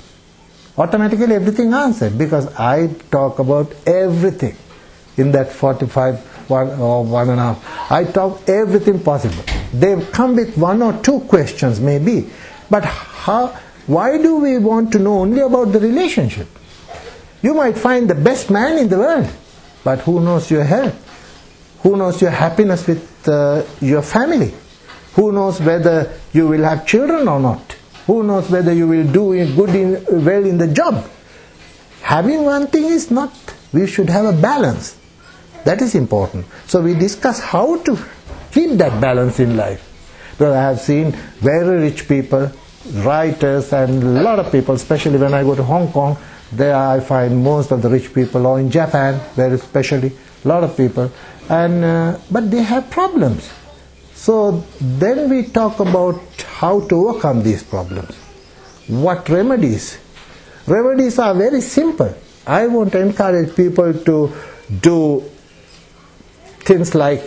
Automatically 0.78 1.36
everything 1.36 1.74
answered 1.74 2.18
because 2.18 2.48
I 2.56 2.88
talk 3.12 3.40
about 3.40 3.74
everything 3.86 4.56
in 5.18 5.32
that 5.34 5.52
45 5.52 6.32
one 6.50 6.70
or 6.80 7.04
one 7.04 7.30
and 7.30 7.40
a 7.40 7.54
half. 7.54 7.92
I 7.92 8.04
talk 8.04 8.48
everything 8.48 9.00
possible. 9.02 9.44
They 9.74 10.00
come 10.12 10.36
with 10.36 10.58
one 10.58 10.82
or 10.82 10.94
two 11.02 11.22
questions 11.22 11.80
maybe, 11.80 12.30
but 12.70 12.84
how? 12.86 13.58
Why 13.88 14.18
do 14.22 14.36
we 14.38 14.58
want 14.60 14.92
to 14.94 15.00
know 15.00 15.20
only 15.20 15.42
about 15.42 15.72
the 15.72 15.80
relationship? 15.80 16.48
You 17.42 17.54
might 17.54 17.78
find 17.78 18.10
the 18.10 18.16
best 18.16 18.52
man 18.52 18.78
in 18.78 18.90
the 18.90 18.98
world, 18.98 19.30
but 19.84 20.00
who 20.02 20.20
knows 20.20 20.52
your 20.52 20.64
health? 20.64 20.96
Who 21.82 21.98
knows 21.98 22.22
your 22.22 22.32
happiness 22.32 22.86
with 22.86 23.28
uh, 23.28 23.64
your 23.82 24.04
family? 24.04 24.54
Who 25.16 25.32
knows 25.32 25.60
whether 25.60 26.14
you 26.32 26.48
will 26.48 26.64
have 26.64 26.86
children 26.86 27.28
or 27.28 27.40
not? 27.40 27.76
Who 28.08 28.24
knows 28.24 28.50
whether 28.50 28.74
you 28.74 28.88
will 28.88 29.08
do 29.12 29.34
good 29.56 29.76
in, 29.76 30.26
well 30.26 30.46
in 30.46 30.58
the 30.58 30.68
job? 30.68 31.10
Having 32.02 32.44
one 32.46 32.68
thing 32.68 32.86
is 32.86 33.12
not. 33.12 33.32
We 33.74 33.88
should 33.88 34.10
have 34.10 34.26
a 34.26 34.34
balance. 34.34 34.98
That 35.64 35.82
is 35.82 35.96
important. 35.96 36.46
So 36.68 36.82
we 36.82 36.94
discuss 36.96 37.40
how 37.40 37.78
to 37.84 37.98
keep 38.52 38.72
that 38.80 39.00
balance 39.00 39.40
in 39.40 39.56
life. 39.56 39.88
Because 40.32 40.56
I 40.56 40.62
have 40.62 40.80
seen 40.80 41.12
very 41.40 41.80
rich 41.82 42.08
people, 42.08 42.52
writers, 42.94 43.72
and 43.72 44.04
a 44.04 44.22
lot 44.24 44.40
of 44.40 44.52
people, 44.52 44.76
especially 44.76 45.18
when 45.18 45.34
I 45.34 45.44
go 45.44 45.56
to 45.56 45.64
Hong 45.64 45.92
Kong, 45.92 46.18
there 46.52 46.76
I 46.76 47.00
find 47.00 47.44
most 47.44 47.72
of 47.72 47.82
the 47.82 47.90
rich 47.90 48.14
people, 48.14 48.46
or 48.46 48.60
in 48.60 48.70
Japan, 48.72 49.22
very 49.36 49.56
especially, 49.56 50.12
a 50.44 50.48
lot 50.48 50.64
of 50.64 50.76
people, 50.76 51.12
and 51.50 51.86
uh, 51.86 52.18
but 52.30 52.50
they 52.50 52.64
have 52.64 52.90
problems. 52.90 53.50
So 54.16 54.64
then 54.80 55.30
we 55.30 55.44
talk 55.44 55.80
about 55.80 56.20
how 56.62 56.80
to 56.90 56.96
overcome 57.10 57.44
these 57.44 57.64
problems. 57.64 58.16
What 58.88 59.30
remedies? 59.30 59.98
Remedies 60.68 61.18
are 61.18 61.34
very 61.34 61.62
simple. 61.62 62.14
I 62.46 62.68
want 62.68 62.92
to 62.94 63.00
encourage 63.00 63.56
people 63.56 63.94
to 63.94 64.32
do 64.82 65.24
things 66.64 66.94
like 66.94 67.24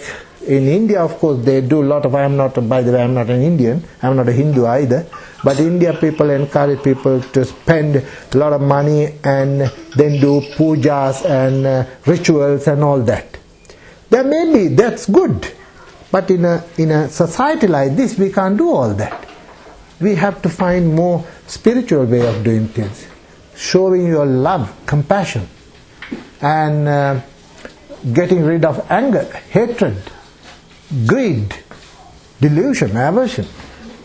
in 0.46 0.68
India, 0.68 1.02
of 1.02 1.18
course, 1.18 1.44
they 1.44 1.60
do 1.62 1.82
a 1.82 1.88
lot 1.92 2.04
of. 2.04 2.14
I 2.14 2.22
am 2.22 2.36
not, 2.36 2.54
by 2.68 2.82
the 2.82 2.92
way, 2.92 3.00
I 3.00 3.04
am 3.04 3.14
not 3.14 3.30
an 3.30 3.40
Indian. 3.40 3.82
I 4.02 4.08
am 4.08 4.16
not 4.16 4.28
a 4.28 4.32
Hindu 4.32 4.66
either. 4.66 5.06
But 5.42 5.58
India 5.58 5.94
people 5.94 6.30
encourage 6.30 6.82
people 6.82 7.20
to 7.20 7.44
spend 7.44 7.96
a 7.96 8.36
lot 8.36 8.52
of 8.52 8.60
money 8.60 9.14
and 9.24 9.62
then 9.96 10.20
do 10.20 10.42
pujas 10.56 11.24
and 11.24 11.66
uh, 11.66 11.86
rituals 12.06 12.66
and 12.66 12.82
all 12.82 13.00
that. 13.02 13.38
There 14.10 14.24
may 14.24 14.52
be 14.52 14.74
that's 14.74 15.06
good, 15.06 15.50
but 16.14 16.30
in 16.30 16.44
a 16.44 16.56
in 16.78 16.90
a 16.90 17.08
society 17.08 17.66
like 17.66 17.96
this, 17.96 18.16
we 18.24 18.30
can't 18.38 18.56
do 18.64 18.70
all 18.70 18.94
that. 19.04 19.28
We 20.00 20.14
have 20.24 20.42
to 20.42 20.48
find 20.48 20.94
more 20.94 21.24
spiritual 21.58 22.04
way 22.16 22.26
of 22.32 22.42
doing 22.48 22.68
things, 22.68 23.06
showing 23.68 24.06
your 24.06 24.26
love, 24.26 24.74
compassion, 24.86 25.48
and. 26.40 26.88
Uh, 26.88 27.20
getting 28.12 28.44
rid 28.44 28.64
of 28.64 28.84
anger, 28.90 29.24
hatred, 29.50 29.96
greed, 31.06 31.54
delusion, 32.40 32.96
aversion, 32.96 33.46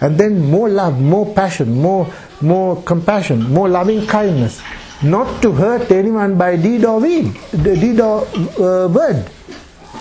and 0.01 0.17
then 0.17 0.39
more 0.49 0.69
love, 0.69 0.99
more 1.01 1.33
passion, 1.33 1.73
more 1.73 2.07
more 2.41 2.81
compassion, 2.83 3.51
more 3.51 3.67
loving 3.67 4.07
kindness, 4.07 4.61
not 5.03 5.41
to 5.41 5.51
hurt 5.51 5.91
anyone 5.91 6.37
by 6.37 6.55
deed 6.55 6.85
or 6.85 7.01
deed, 7.01 7.33
deed 7.63 7.99
or 7.99 8.25
uh, 8.25 8.87
word. 8.87 9.29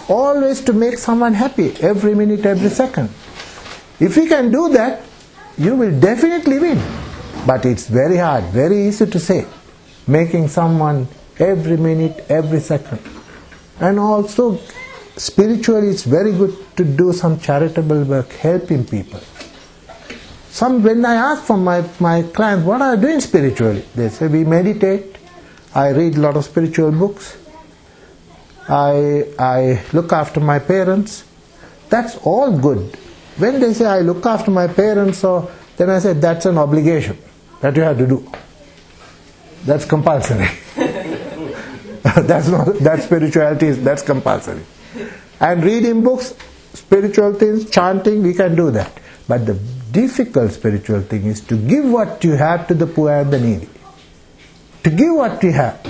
Always 0.09 0.61
to 0.62 0.72
make 0.72 0.98
someone 0.98 1.34
happy 1.34 1.74
every 1.80 2.14
minute, 2.14 2.46
every 2.46 2.70
second. 2.70 3.11
If 4.00 4.16
you 4.16 4.26
can 4.28 4.50
do 4.50 4.68
that, 4.70 5.02
you 5.59 5.74
will 5.74 5.98
definitely 6.00 6.59
win. 6.59 6.82
But 7.46 7.66
it's 7.66 7.86
very 7.88 8.16
hard, 8.16 8.44
very 8.44 8.88
easy 8.88 9.06
to 9.06 9.20
say. 9.20 9.46
Making 10.06 10.48
someone 10.48 11.09
every 11.38 11.76
minute, 11.76 12.24
every 12.28 12.61
second 12.61 13.00
and 13.80 13.98
also 13.98 14.59
spiritually 15.16 15.88
it's 15.88 16.04
very 16.04 16.32
good 16.32 16.54
to 16.76 16.84
do 16.84 17.12
some 17.12 17.38
charitable 17.38 18.02
work 18.04 18.30
helping 18.32 18.84
people 18.84 19.20
some 20.50 20.82
when 20.82 21.04
i 21.04 21.14
ask 21.14 21.44
from 21.44 21.62
my, 21.64 21.84
my 22.00 22.22
clients 22.22 22.64
what 22.66 22.82
are 22.82 22.94
you 22.94 23.00
doing 23.00 23.20
spiritually 23.20 23.84
they 23.94 24.09
say 24.09 24.26
we 24.26 24.44
meditate 24.44 25.16
i 25.74 25.88
read 25.90 26.16
a 26.16 26.20
lot 26.20 26.36
of 26.36 26.44
spiritual 26.44 26.90
books 26.90 27.36
i 28.68 29.24
i 29.38 29.82
look 29.92 30.12
after 30.12 30.40
my 30.40 30.58
parents 30.58 31.24
that's 31.88 32.16
all 32.18 32.56
good 32.58 32.96
when 33.38 33.60
they 33.60 33.72
say 33.72 33.86
i 33.86 34.00
look 34.00 34.24
after 34.26 34.50
my 34.50 34.66
parents 34.66 35.24
or 35.24 35.50
then 35.76 35.90
i 35.90 35.98
say 35.98 36.12
that's 36.12 36.46
an 36.46 36.58
obligation 36.58 37.16
that 37.60 37.74
you 37.76 37.82
have 37.82 37.98
to 37.98 38.06
do 38.06 38.30
that's 39.64 39.84
compulsory 39.84 40.48
that's 42.02 42.48
not 42.48 42.66
that 42.78 43.02
spirituality 43.02 43.66
is 43.66 43.82
that's 43.82 44.02
compulsory. 44.02 44.62
And 45.40 45.62
reading 45.62 46.02
books, 46.02 46.34
spiritual 46.74 47.34
things, 47.34 47.70
chanting, 47.70 48.22
we 48.22 48.34
can 48.34 48.54
do 48.54 48.70
that. 48.70 48.92
But 49.26 49.46
the 49.46 49.54
difficult 49.92 50.52
spiritual 50.52 51.02
thing 51.02 51.26
is 51.26 51.40
to 51.42 51.56
give 51.56 51.84
what 51.84 52.24
you 52.24 52.32
have 52.32 52.66
to 52.68 52.74
the 52.74 52.86
poor 52.86 53.12
and 53.12 53.32
the 53.32 53.40
needy. 53.40 53.68
To 54.84 54.90
give 54.90 55.14
what 55.14 55.42
you 55.42 55.52
have. 55.52 55.80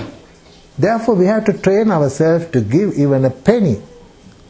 Therefore, 0.79 1.15
we 1.15 1.25
have 1.25 1.45
to 1.45 1.53
train 1.53 1.91
ourselves 1.91 2.47
to 2.51 2.61
give 2.61 2.93
even 2.97 3.25
a 3.25 3.29
penny 3.29 3.81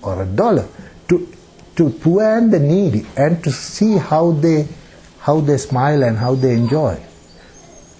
or 0.01 0.21
a 0.21 0.25
dollar 0.25 0.67
to 1.09 1.27
to 1.75 1.89
poor 1.89 2.23
and 2.37 2.51
the 2.53 2.59
needy, 2.59 3.05
and 3.17 3.43
to 3.43 3.51
see 3.51 3.97
how 3.97 4.31
they 4.31 4.67
how 5.19 5.39
they 5.39 5.57
smile 5.57 6.03
and 6.03 6.17
how 6.17 6.35
they 6.35 6.53
enjoy. 6.53 7.01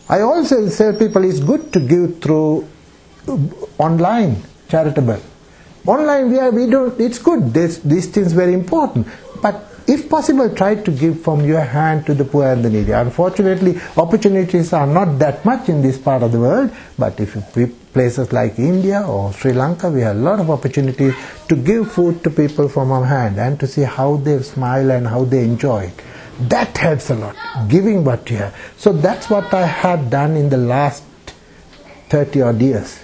I 0.07 0.21
also 0.21 0.67
say 0.69 0.91
people 0.97 1.23
it's 1.23 1.39
good 1.39 1.73
to 1.73 1.79
give 1.79 2.21
through 2.21 2.67
uh, 3.27 3.37
online 3.77 4.41
charitable 4.67 5.19
online 5.87 6.29
we 6.31 6.37
are 6.39 6.51
we 6.51 6.65
don't 6.69 6.99
it's 6.99 7.19
good 7.19 7.53
this 7.53 7.77
these 7.79 8.07
things 8.07 8.33
very 8.33 8.53
important 8.53 9.07
but 9.41 9.69
if 9.89 10.07
possible, 10.07 10.53
try 10.55 10.75
to 10.75 10.91
give 10.91 11.21
from 11.21 11.43
your 11.43 11.61
hand 11.61 12.05
to 12.05 12.13
the 12.13 12.23
poor 12.23 12.45
and 12.45 12.63
the 12.63 12.69
needy. 12.69 12.91
Unfortunately, 12.91 13.79
opportunities 13.97 14.71
are 14.71 14.85
not 14.85 15.17
that 15.17 15.43
much 15.43 15.67
in 15.67 15.81
this 15.81 15.97
part 15.97 16.21
of 16.21 16.31
the 16.31 16.39
world, 16.39 16.69
but 16.97 17.19
if 17.19 17.33
you 17.33 17.41
pe- 17.41 17.73
places 17.93 18.31
like 18.31 18.59
India 18.59 19.01
or 19.01 19.33
Sri 19.33 19.53
Lanka, 19.53 19.89
we 19.89 20.01
have 20.01 20.15
a 20.15 20.19
lot 20.19 20.39
of 20.39 20.49
opportunities 20.49 21.13
to 21.47 21.55
give 21.55 21.91
food 21.91 22.23
to 22.23 22.29
people 22.29 22.69
from 22.69 22.91
our 22.91 23.05
hand 23.05 23.39
and 23.39 23.59
to 23.59 23.67
see 23.67 23.81
how 23.81 24.17
they 24.17 24.39
smile 24.41 24.91
and 24.91 25.07
how 25.07 25.23
they 25.25 25.43
enjoy 25.43 25.85
it. 25.85 26.01
That 26.41 26.77
helps 26.77 27.09
a 27.09 27.15
lot, 27.15 27.35
giving 27.67 28.03
what 28.03 28.29
you 28.29 28.37
have. 28.37 28.55
So 28.77 28.93
that's 28.93 29.29
what 29.29 29.53
I 29.53 29.65
have 29.65 30.09
done 30.09 30.37
in 30.37 30.49
the 30.49 30.57
last 30.57 31.03
30 32.09 32.41
odd 32.41 32.61
years. 32.61 32.99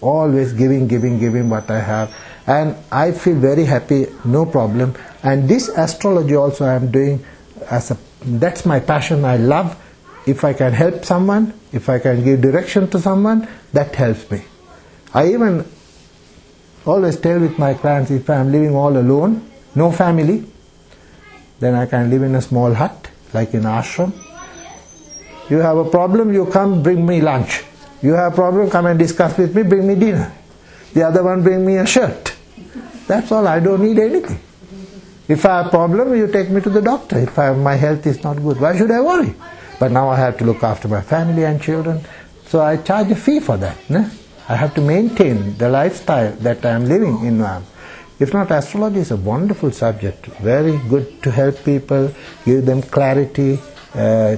Always 0.00 0.52
giving, 0.52 0.88
giving, 0.88 1.20
giving 1.20 1.48
what 1.48 1.70
I 1.70 1.80
have. 1.80 2.14
And 2.46 2.74
I 2.90 3.12
feel 3.12 3.36
very 3.36 3.64
happy, 3.64 4.06
no 4.24 4.46
problem. 4.46 4.94
And 5.22 5.48
this 5.48 5.68
astrology 5.68 6.34
also 6.34 6.64
I 6.64 6.74
am 6.74 6.90
doing 6.90 7.24
as 7.70 7.92
a, 7.92 7.98
that's 8.24 8.66
my 8.66 8.80
passion, 8.80 9.24
I 9.24 9.36
love. 9.36 9.78
If 10.26 10.44
I 10.44 10.52
can 10.52 10.72
help 10.72 11.04
someone, 11.04 11.54
if 11.72 11.88
I 11.88 11.98
can 11.98 12.22
give 12.24 12.40
direction 12.40 12.88
to 12.90 12.98
someone, 12.98 13.48
that 13.72 13.94
helps 13.94 14.30
me. 14.30 14.42
I 15.14 15.32
even 15.32 15.64
always 16.84 17.18
tell 17.18 17.40
with 17.40 17.58
my 17.58 17.74
clients 17.74 18.10
if 18.10 18.28
I 18.28 18.36
am 18.36 18.52
living 18.52 18.74
all 18.74 18.96
alone, 18.96 19.50
no 19.74 19.90
family, 19.90 20.44
then 21.60 21.74
I 21.74 21.86
can 21.86 22.10
live 22.10 22.22
in 22.22 22.34
a 22.34 22.42
small 22.42 22.74
hut, 22.74 23.10
like 23.32 23.54
in 23.54 23.62
ashram. 23.62 24.12
You 25.48 25.58
have 25.58 25.76
a 25.76 25.88
problem, 25.88 26.32
you 26.32 26.46
come, 26.46 26.82
bring 26.82 27.04
me 27.06 27.20
lunch. 27.20 27.62
You 28.02 28.14
have 28.14 28.32
a 28.32 28.34
problem, 28.34 28.70
come 28.70 28.86
and 28.86 28.98
discuss 28.98 29.36
with 29.38 29.54
me, 29.54 29.62
bring 29.62 29.86
me 29.86 29.94
dinner. 29.94 30.32
The 30.92 31.04
other 31.04 31.22
one, 31.22 31.42
bring 31.42 31.64
me 31.64 31.76
a 31.76 31.86
shirt. 31.86 32.34
That's 33.06 33.30
all, 33.32 33.46
I 33.46 33.60
don't 33.60 33.82
need 33.82 33.98
anything. 33.98 34.40
If 35.28 35.46
I 35.46 35.58
have 35.58 35.66
a 35.66 35.70
problem, 35.70 36.16
you 36.16 36.26
take 36.26 36.50
me 36.50 36.60
to 36.60 36.70
the 36.70 36.82
doctor. 36.82 37.18
If 37.18 37.38
I, 37.38 37.52
my 37.52 37.76
health 37.76 38.06
is 38.06 38.22
not 38.22 38.36
good, 38.36 38.60
why 38.60 38.76
should 38.76 38.90
I 38.90 39.00
worry? 39.00 39.34
But 39.82 39.90
now 39.90 40.10
I 40.10 40.16
have 40.16 40.38
to 40.38 40.44
look 40.44 40.62
after 40.62 40.86
my 40.86 41.00
family 41.00 41.44
and 41.44 41.60
children, 41.60 42.02
so 42.46 42.60
I 42.60 42.76
charge 42.76 43.10
a 43.10 43.16
fee 43.16 43.40
for 43.40 43.56
that. 43.56 43.90
Ne? 43.90 44.08
I 44.48 44.54
have 44.54 44.76
to 44.76 44.80
maintain 44.80 45.58
the 45.58 45.68
lifestyle 45.68 46.30
that 46.46 46.64
I 46.64 46.70
am 46.70 46.84
living 46.84 47.24
in 47.26 47.44
If 48.20 48.32
not, 48.32 48.52
astrology 48.52 49.00
is 49.00 49.10
a 49.10 49.16
wonderful 49.16 49.72
subject, 49.72 50.26
very 50.50 50.78
good 50.88 51.20
to 51.24 51.32
help 51.32 51.64
people, 51.64 52.12
give 52.44 52.64
them 52.64 52.82
clarity, 52.82 53.58
uh, 53.94 54.36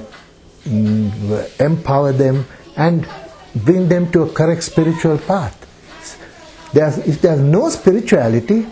mm, 0.63 1.61
empower 1.61 2.11
them, 2.11 2.47
and 2.75 3.07
bring 3.53 3.87
them 3.87 4.11
to 4.13 4.23
a 4.23 4.29
correct 4.33 4.63
spiritual 4.63 5.19
path. 5.19 5.55
There's, 6.73 6.97
if 6.97 7.21
there's 7.21 7.39
no 7.39 7.69
spirituality, 7.69 8.65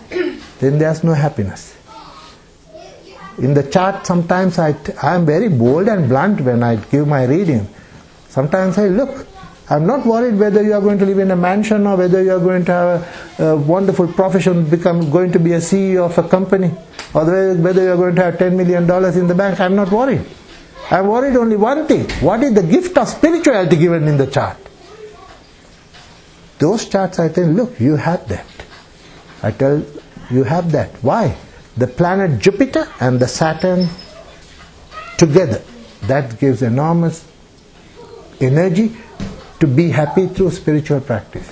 then 0.60 0.80
there's 0.80 1.04
no 1.04 1.14
happiness. 1.14 1.73
In 3.40 3.54
the 3.54 3.64
chart, 3.64 4.06
sometimes 4.06 4.60
I, 4.60 4.76
I 5.02 5.16
am 5.16 5.26
very 5.26 5.50
bold 5.50 5.88
and 5.88 6.08
blunt 6.08 6.42
when 6.42 6.62
I 6.64 6.76
give 6.76 7.08
my 7.08 7.26
reading. 7.26 7.68
Sometimes 8.30 8.78
I 8.78 8.88
look, 8.88 9.28
I'm 9.70 9.88
not 9.88 10.06
worried 10.06 10.38
whether 10.38 10.62
you 10.62 10.74
are 10.74 10.82
going 10.82 11.00
to 11.00 11.06
live 11.06 11.20
in 11.20 11.32
a 11.32 11.36
mansion 11.36 11.88
or 11.88 11.96
whether 11.98 12.22
you 12.22 12.32
are 12.32 12.40
going 12.40 12.66
to 12.66 12.72
have 12.72 13.40
a, 13.40 13.44
a 13.46 13.56
wonderful 13.56 14.08
profession, 14.08 14.70
become 14.70 15.10
going 15.10 15.32
to 15.32 15.40
be 15.40 15.54
a 15.54 15.58
CEO 15.58 16.06
of 16.06 16.18
a 16.18 16.28
company, 16.28 16.72
or 17.14 17.26
whether 17.26 17.82
you 17.84 17.92
are 17.92 17.98
going 17.98 18.16
to 18.16 18.24
have 18.24 18.36
$10 18.36 18.56
million 18.56 18.84
in 19.18 19.28
the 19.28 19.36
bank. 19.36 19.60
I'm 19.60 19.76
not 19.76 19.92
worried. 19.92 20.26
I'm 20.92 21.08
worried 21.08 21.36
only 21.36 21.56
one 21.56 21.88
thing. 21.88 22.10
What 22.22 22.44
is 22.44 22.54
the 22.54 22.64
gift 22.64 22.98
of 22.98 23.08
spirituality 23.08 23.78
given 23.78 24.08
in 24.08 24.18
the 24.18 24.28
chart? 24.28 24.58
Those 26.60 26.88
charts 26.88 27.20
I 27.20 27.30
tell, 27.30 27.46
look, 27.46 27.80
you 27.80 27.96
have 27.96 28.28
that. 28.28 28.46
I 29.42 29.52
tell 29.52 29.84
you 30.30 30.44
have 30.44 30.72
that. 30.72 30.92
Why? 31.02 31.36
The 31.78 31.88
planet 31.88 32.40
Jupiter 32.40 32.88
and 33.00 33.20
the 33.20 33.28
Saturn 33.28 33.90
together. 35.18 35.62
That 36.04 36.40
gives 36.40 36.62
enormous 36.62 37.26
energy 38.40 38.96
to 39.60 39.68
be 39.68 39.90
happy 39.90 40.28
through 40.28 40.52
spiritual 40.52 41.02
practice. 41.02 41.52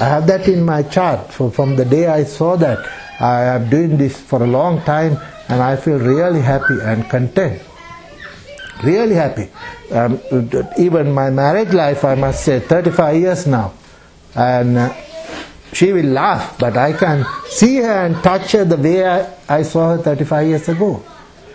I 0.00 0.04
have 0.04 0.26
that 0.28 0.48
in 0.48 0.64
my 0.64 0.82
chart. 0.82 1.32
So 1.32 1.50
from 1.50 1.76
the 1.76 1.84
day 1.84 2.06
I 2.06 2.24
saw 2.24 2.56
that, 2.56 2.78
I 3.20 3.44
am 3.44 3.68
doing 3.68 3.96
this 3.96 4.18
for 4.18 4.42
a 4.42 4.46
long 4.46 4.82
time 4.82 5.18
and 5.48 5.60
I 5.60 5.76
feel 5.76 5.98
really 5.98 6.40
happy 6.40 6.78
and 6.80 7.08
content. 7.10 7.62
Really 8.84 9.14
happy. 9.14 9.50
Um, 9.90 10.20
even 10.78 11.12
my 11.12 11.30
marriage 11.30 11.74
life, 11.74 12.04
I 12.04 12.14
must 12.14 12.44
say, 12.44 12.60
35 12.60 13.16
years 13.16 13.46
now. 13.46 13.74
And 14.34 14.78
uh, 14.78 14.94
she 15.72 15.92
will 15.92 16.06
laugh, 16.06 16.58
but 16.58 16.76
I 16.76 16.92
can 16.92 17.26
see 17.48 17.76
her 17.76 18.06
and 18.06 18.22
touch 18.22 18.52
her 18.52 18.64
the 18.64 18.76
way 18.76 19.06
I, 19.06 19.28
I 19.48 19.62
saw 19.62 19.96
her 19.96 20.02
35 20.02 20.46
years 20.46 20.68
ago. 20.68 21.02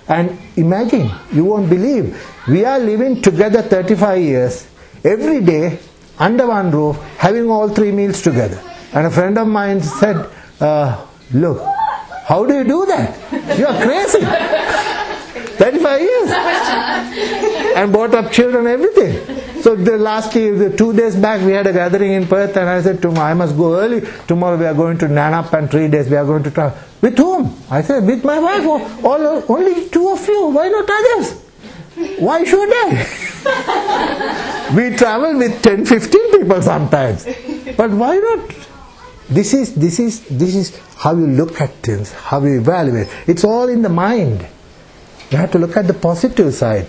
And 0.08 0.38
imagine, 0.56 1.12
you 1.32 1.46
won't 1.46 1.70
believe, 1.70 2.22
we 2.48 2.66
are 2.66 2.80
living 2.80 3.22
together 3.22 3.62
35 3.62 4.22
years, 4.22 4.68
every 5.04 5.42
day, 5.42 5.80
under 6.20 6.48
one 6.48 6.72
roof, 6.72 6.98
having 7.18 7.50
all 7.50 7.70
three 7.70 7.92
meals 7.92 8.22
together. 8.22 8.62
And 8.94 9.08
a 9.08 9.12
friend 9.12 9.38
of 9.38 9.48
mine 9.48 9.82
said, 9.82 10.30
uh, 10.60 11.06
Look, 11.34 11.64
how 12.26 12.46
do 12.46 12.54
you 12.54 12.64
do 12.64 12.86
that? 12.86 13.58
You 13.58 13.66
are 13.66 13.82
crazy. 13.82 14.90
35 15.58 16.02
years. 16.02 16.30
and 17.76 17.92
brought 17.92 18.14
up 18.14 18.32
children, 18.32 18.68
everything. 18.68 19.62
So 19.62 19.76
the 19.76 19.98
last 19.98 20.36
year, 20.36 20.70
two 20.70 20.94
days 20.94 21.16
back, 21.16 21.42
we 21.42 21.54
had 21.54 21.68
a 21.68 21.74
gathering 21.74 22.14
in 22.14 22.28
Perth, 22.28 22.56
and 22.58 22.70
I 22.70 22.82
said 22.82 23.02
to 23.02 23.10
him, 23.10 23.18
I 23.18 23.34
must 23.34 23.56
go 23.56 23.80
early. 23.80 24.02
Tomorrow 24.28 24.58
we 24.58 24.66
are 24.66 24.74
going 24.74 24.98
to 25.00 25.06
Nannup, 25.06 25.54
and 25.54 25.72
three 25.72 25.88
days 25.88 26.10
we 26.10 26.18
are 26.18 26.26
going 26.26 26.44
to 26.44 26.52
travel. 26.52 26.78
With 27.02 27.18
whom? 27.18 27.56
I 27.70 27.82
said, 27.82 28.06
with 28.06 28.24
my 28.24 28.40
wife. 28.40 28.66
All 28.66 29.52
only 29.52 29.90
two 29.90 30.10
of 30.10 30.28
you. 30.28 30.48
Why 30.48 30.70
not 30.70 30.90
others? 30.90 31.40
Why 32.20 32.44
should 32.44 32.70
I? 32.72 33.44
we 34.76 34.96
travel 34.96 35.38
with 35.38 35.62
10, 35.62 35.86
15 35.86 36.32
people 36.32 36.62
sometimes. 36.62 37.26
But 37.78 37.92
why 37.92 38.18
not? 38.18 38.50
This 39.30 39.54
is 39.54 39.74
this 39.76 40.00
is 40.00 40.28
this 40.28 40.54
is 40.54 40.78
how 40.98 41.16
you 41.16 41.26
look 41.26 41.60
at 41.62 41.72
things, 41.76 42.12
how 42.12 42.44
you 42.44 42.60
evaluate. 42.60 43.08
It's 43.26 43.44
all 43.44 43.70
in 43.70 43.82
the 43.82 43.90
mind. 43.90 44.46
You 45.34 45.40
have 45.40 45.52
to 45.54 45.58
look 45.58 45.76
at 45.76 45.88
the 45.88 45.96
positive 45.96 46.54
side. 46.54 46.86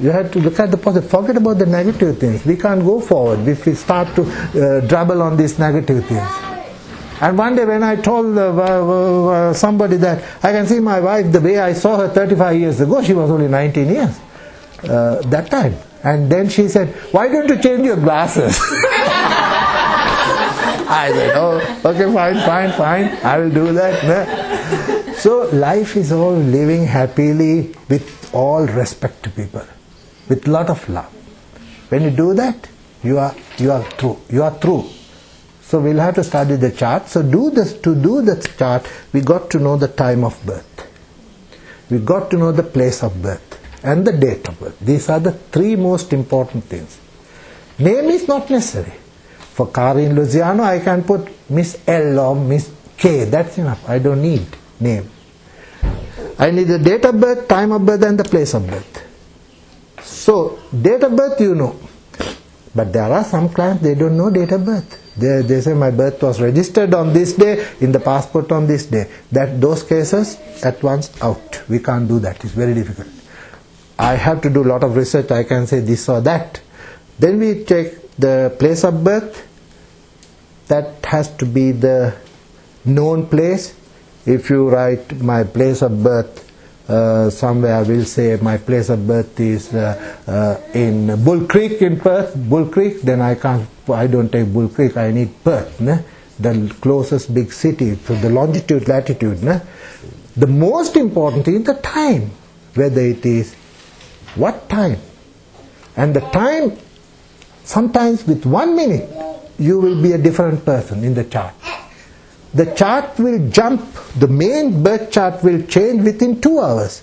You 0.00 0.10
have 0.12 0.32
to 0.32 0.38
look 0.40 0.58
at 0.58 0.70
the 0.70 0.78
positive. 0.78 1.10
Forget 1.10 1.36
about 1.36 1.58
the 1.58 1.66
negative 1.66 2.18
things. 2.18 2.46
We 2.46 2.56
can't 2.56 2.82
go 2.82 3.00
forward 3.02 3.46
if 3.46 3.66
we 3.66 3.74
start 3.74 4.14
to 4.16 4.22
uh, 4.22 4.80
drabble 4.88 5.20
on 5.20 5.36
these 5.36 5.58
negative 5.58 6.06
things. 6.06 6.26
And 7.20 7.36
one 7.36 7.54
day 7.56 7.66
when 7.66 7.82
I 7.82 7.96
told 7.96 8.38
uh, 8.38 8.48
uh, 8.48 9.52
somebody 9.52 9.98
that 9.98 10.24
I 10.42 10.52
can 10.52 10.66
see 10.66 10.80
my 10.80 11.00
wife 11.00 11.30
the 11.30 11.40
way 11.42 11.58
I 11.58 11.74
saw 11.74 11.98
her 11.98 12.08
35 12.08 12.58
years 12.58 12.80
ago, 12.80 13.02
she 13.02 13.12
was 13.12 13.30
only 13.30 13.48
19 13.48 13.88
years 13.88 14.18
uh, 14.84 15.20
that 15.28 15.50
time. 15.50 15.74
And 16.02 16.32
then 16.32 16.48
she 16.48 16.66
said, 16.66 16.94
Why 17.12 17.28
don't 17.28 17.46
you 17.46 17.58
change 17.60 17.84
your 17.84 17.96
glasses? 17.96 18.58
I 20.88 21.10
said, 21.12 21.36
Oh, 21.36 21.60
okay, 21.84 22.10
fine, 22.10 22.36
fine, 22.36 22.72
fine. 22.72 23.18
I 23.22 23.36
will 23.36 23.50
do 23.50 23.74
that. 23.74 24.96
So 25.20 25.50
life 25.52 25.96
is 25.96 26.12
all 26.12 26.32
living 26.32 26.86
happily 26.86 27.74
with 27.90 28.30
all 28.32 28.64
respect 28.64 29.22
to 29.24 29.28
people, 29.28 29.66
with 30.30 30.48
lot 30.48 30.70
of 30.70 30.88
love. 30.88 31.12
When 31.90 32.04
you 32.04 32.10
do 32.10 32.32
that, 32.32 32.66
you 33.02 33.18
are 33.18 33.34
you 33.58 33.70
are 33.70 33.84
true. 33.98 34.16
You 34.30 34.44
are 34.44 34.58
true. 34.58 34.88
So 35.60 35.78
we'll 35.78 35.98
have 35.98 36.14
to 36.14 36.24
study 36.24 36.56
the 36.56 36.70
chart. 36.70 37.08
So 37.08 37.22
do 37.22 37.50
this 37.50 37.74
to 37.82 37.94
do 37.94 38.22
the 38.22 38.36
chart, 38.56 38.90
we 39.12 39.20
got 39.20 39.50
to 39.50 39.58
know 39.58 39.76
the 39.76 39.88
time 39.88 40.24
of 40.24 40.40
birth. 40.46 40.88
We 41.90 41.98
got 41.98 42.30
to 42.30 42.38
know 42.38 42.52
the 42.52 42.62
place 42.62 43.02
of 43.02 43.20
birth 43.20 43.84
and 43.84 44.06
the 44.06 44.12
date 44.12 44.48
of 44.48 44.58
birth. 44.58 44.80
These 44.80 45.10
are 45.10 45.20
the 45.20 45.32
three 45.32 45.76
most 45.76 46.14
important 46.14 46.64
things. 46.64 46.98
Name 47.78 48.06
is 48.06 48.26
not 48.26 48.48
necessary. 48.48 48.94
For 49.36 49.66
Karin 49.66 50.14
Luciano, 50.14 50.62
I 50.62 50.78
can 50.78 51.04
put 51.04 51.28
Miss 51.50 51.78
L 51.86 52.18
or 52.20 52.36
Miss 52.36 52.72
K. 52.96 53.24
That's 53.24 53.58
enough. 53.58 53.86
I 53.86 53.98
don't 53.98 54.22
need 54.22 54.46
name. 54.80 55.10
I 56.38 56.50
need 56.50 56.64
the 56.64 56.78
date 56.78 57.04
of 57.04 57.20
birth, 57.20 57.48
time 57.48 57.72
of 57.72 57.84
birth, 57.84 58.02
and 58.02 58.18
the 58.18 58.24
place 58.24 58.54
of 58.54 58.66
birth. 58.66 59.06
So, 60.02 60.58
date 60.72 61.02
of 61.02 61.14
birth 61.14 61.40
you 61.40 61.54
know. 61.54 61.76
But 62.74 62.92
there 62.92 63.12
are 63.12 63.24
some 63.24 63.48
clients, 63.48 63.82
they 63.82 63.94
don't 63.94 64.16
know 64.16 64.30
date 64.30 64.52
of 64.52 64.64
birth. 64.64 64.96
They, 65.16 65.42
they 65.42 65.60
say 65.60 65.74
my 65.74 65.90
birth 65.90 66.22
was 66.22 66.40
registered 66.40 66.94
on 66.94 67.12
this 67.12 67.32
day, 67.34 67.66
in 67.80 67.92
the 67.92 68.00
passport 68.00 68.52
on 68.52 68.66
this 68.66 68.86
day. 68.86 69.10
That 69.32 69.60
those 69.60 69.82
cases 69.82 70.38
at 70.64 70.82
once 70.82 71.10
out. 71.22 71.62
We 71.68 71.80
can't 71.80 72.08
do 72.08 72.20
that. 72.20 72.44
It's 72.44 72.54
very 72.54 72.74
difficult. 72.74 73.08
I 73.98 74.14
have 74.14 74.40
to 74.42 74.50
do 74.50 74.62
a 74.62 74.68
lot 74.68 74.82
of 74.82 74.96
research. 74.96 75.30
I 75.30 75.44
can 75.44 75.66
say 75.66 75.80
this 75.80 76.08
or 76.08 76.20
that. 76.22 76.60
Then 77.18 77.38
we 77.38 77.64
take 77.64 78.12
the 78.16 78.54
place 78.58 78.84
of 78.84 79.04
birth. 79.04 79.46
That 80.68 81.04
has 81.04 81.28
to 81.36 81.44
be 81.44 81.72
the 81.72 82.16
known 82.84 83.26
place. 83.26 83.74
If 84.26 84.50
you 84.50 84.68
write 84.68 85.20
my 85.20 85.44
place 85.44 85.82
of 85.82 86.02
birth 86.02 86.46
uh, 86.88 87.30
somewhere, 87.30 87.76
I 87.76 87.82
will 87.82 88.04
say 88.04 88.36
my 88.42 88.58
place 88.58 88.88
of 88.90 89.06
birth 89.06 89.38
is 89.40 89.72
uh, 89.72 90.16
uh, 90.26 90.78
in 90.78 91.22
Bull 91.24 91.46
Creek 91.46 91.80
in 91.82 91.98
Perth, 91.98 92.34
Bull 92.36 92.66
Creek. 92.66 93.00
Then 93.02 93.20
I 93.20 93.34
can't. 93.34 93.68
I 93.88 94.06
don't 94.06 94.30
take 94.30 94.52
Bull 94.52 94.68
Creek. 94.68 94.96
I 94.96 95.10
need 95.10 95.42
Perth, 95.42 95.80
ne? 95.80 96.04
the 96.38 96.74
closest 96.80 97.32
big 97.34 97.52
city. 97.52 97.94
So 97.94 98.14
the 98.14 98.30
longitude, 98.30 98.88
latitude. 98.88 99.42
Ne? 99.42 99.60
The 100.36 100.46
most 100.46 100.96
important 100.96 101.46
is 101.48 101.64
the 101.64 101.74
time, 101.74 102.30
whether 102.74 103.00
it 103.00 103.24
is 103.24 103.54
what 104.34 104.68
time. 104.68 104.98
And 105.96 106.14
the 106.14 106.20
time, 106.20 106.76
sometimes 107.64 108.26
with 108.26 108.46
one 108.46 108.76
minute, 108.76 109.08
you 109.58 109.78
will 109.78 110.00
be 110.02 110.12
a 110.12 110.18
different 110.18 110.64
person 110.64 111.04
in 111.04 111.14
the 111.14 111.24
chart. 111.24 111.54
The 112.52 112.74
chart 112.74 113.18
will 113.18 113.48
jump, 113.50 113.80
the 114.18 114.26
main 114.26 114.82
birth 114.82 115.12
chart 115.12 115.42
will 115.44 115.62
change 115.66 116.02
within 116.02 116.40
two 116.40 116.58
hours. 116.58 117.02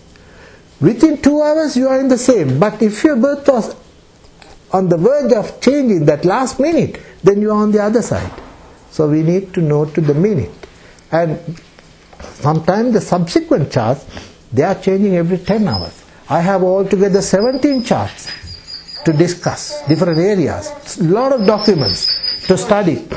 Within 0.82 1.22
two 1.22 1.42
hours, 1.42 1.78
you 1.78 1.88
are 1.88 2.00
in 2.00 2.10
the 2.10 2.18
same. 2.18 2.60
But 2.60 2.82
if 2.82 3.04
your 3.04 3.16
birth 3.16 3.48
was 3.48 3.76
on 4.72 4.90
the 4.90 4.98
verge 4.98 5.32
of 5.34 5.62
changing 5.62 6.06
that 6.06 6.26
last 6.26 6.60
minute, 6.60 7.02
then 7.24 7.42
you 7.42 7.52
are 7.52 7.62
on 7.64 7.72
the 7.72 7.82
other 7.82 8.02
side. 8.02 8.32
So 8.92 9.10
we 9.10 9.24
need 9.24 9.54
to 9.54 9.62
know 9.62 9.86
to 9.86 10.02
the 10.02 10.14
minute. 10.14 10.52
And 11.12 11.40
sometimes 12.20 12.94
the 12.94 13.02
subsequent 13.02 13.72
charts, 13.72 14.06
they 14.52 14.64
are 14.64 14.76
changing 14.76 15.16
every 15.16 15.38
10 15.38 15.68
hours. 15.68 16.04
I 16.30 16.42
have 16.42 16.62
altogether 16.64 17.22
17 17.22 17.84
charts 17.86 18.32
to 19.06 19.14
discuss, 19.14 19.82
different 19.88 20.20
areas, 20.20 21.00
lot 21.00 21.32
of 21.32 21.46
documents 21.48 22.46
to 22.48 22.58
study. 22.58 23.08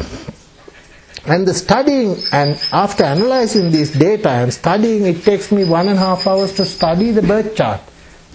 And 1.26 1.46
the 1.46 1.52
studying 1.52 2.16
and 2.32 2.58
after 2.72 3.04
analyzing 3.04 3.70
this 3.70 3.92
data 3.92 4.30
and 4.30 4.52
studying, 4.52 5.04
it 5.06 5.22
takes 5.22 5.52
me 5.52 5.64
one 5.64 5.88
and 5.88 5.98
a 5.98 6.00
half 6.00 6.26
hours 6.26 6.54
to 6.54 6.64
study 6.64 7.10
the 7.10 7.22
birth 7.22 7.54
chart 7.56 7.80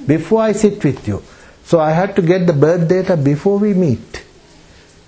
before 0.05 0.43
I 0.43 0.51
sit 0.51 0.83
with 0.83 1.07
you. 1.07 1.23
So 1.63 1.79
I 1.79 1.91
had 1.91 2.15
to 2.15 2.21
get 2.21 2.45
the 2.45 2.53
birth 2.53 2.87
data 2.87 3.17
before 3.17 3.57
we 3.57 3.73
meet. 3.73 4.23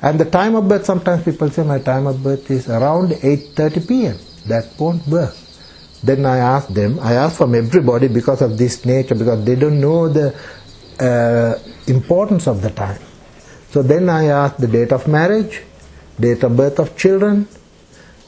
And 0.01 0.19
the 0.19 0.25
time 0.25 0.55
of 0.55 0.67
birth, 0.67 0.86
sometimes 0.86 1.23
people 1.23 1.49
say 1.49 1.63
my 1.63 1.80
time 1.80 2.07
of 2.07 2.23
birth 2.23 2.49
is 2.49 2.69
around 2.69 3.11
8.30 3.11 3.88
p.m. 3.88 4.17
That 4.47 4.73
won't 4.80 5.07
work. 5.07 5.36
Then 6.03 6.25
I 6.25 6.38
ask 6.38 6.67
them, 6.69 6.99
I 6.99 7.13
ask 7.13 7.38
from 7.38 7.55
everybody 7.55 8.07
because 8.07 8.41
of 8.41 8.57
this 8.57 8.86
nature, 8.86 9.15
because 9.15 9.43
they 9.43 9.55
don't 9.55 9.80
know 9.80 10.07
the 10.09 10.36
uh, 10.99 11.59
importance 11.88 12.47
of 12.47 12.61
the 12.61 12.69
time. 12.69 13.01
So 13.69 13.82
then 13.82 14.09
I 14.09 14.25
ask 14.25 14.57
the 14.57 14.67
date 14.67 14.91
of 14.91 15.07
marriage, 15.07 15.61
date 16.19 16.43
of 16.43 16.55
birth 16.55 16.80
of 16.80 16.95
children, 16.97 17.47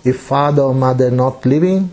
if 0.03 0.19
father 0.19 0.61
or 0.61 0.73
mother 0.73 1.11
not 1.11 1.45
living, 1.45 1.91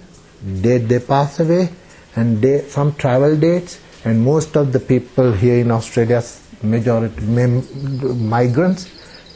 date 0.60 0.88
they 0.88 1.00
pass 1.00 1.40
away, 1.40 1.70
and 2.14 2.44
some 2.70 2.94
travel 2.94 3.36
dates, 3.36 3.80
and 4.04 4.24
most 4.24 4.56
of 4.56 4.72
the 4.72 4.80
people 4.80 5.32
here 5.32 5.58
in 5.58 5.70
Australia, 5.70 6.22
majority 6.62 7.20
migrants, 7.24 8.88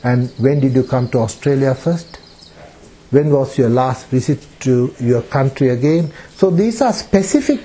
and 0.02 0.30
when 0.38 0.60
did 0.60 0.74
you 0.74 0.84
come 0.84 1.08
to 1.08 1.18
Australia 1.18 1.74
first? 1.74 2.18
When 3.10 3.30
was 3.30 3.58
your 3.58 3.68
last 3.68 4.06
visit 4.06 4.46
to 4.60 4.94
your 5.00 5.22
country 5.22 5.70
again? 5.70 6.12
So 6.36 6.50
these 6.50 6.80
are 6.80 6.92
specific 6.92 7.60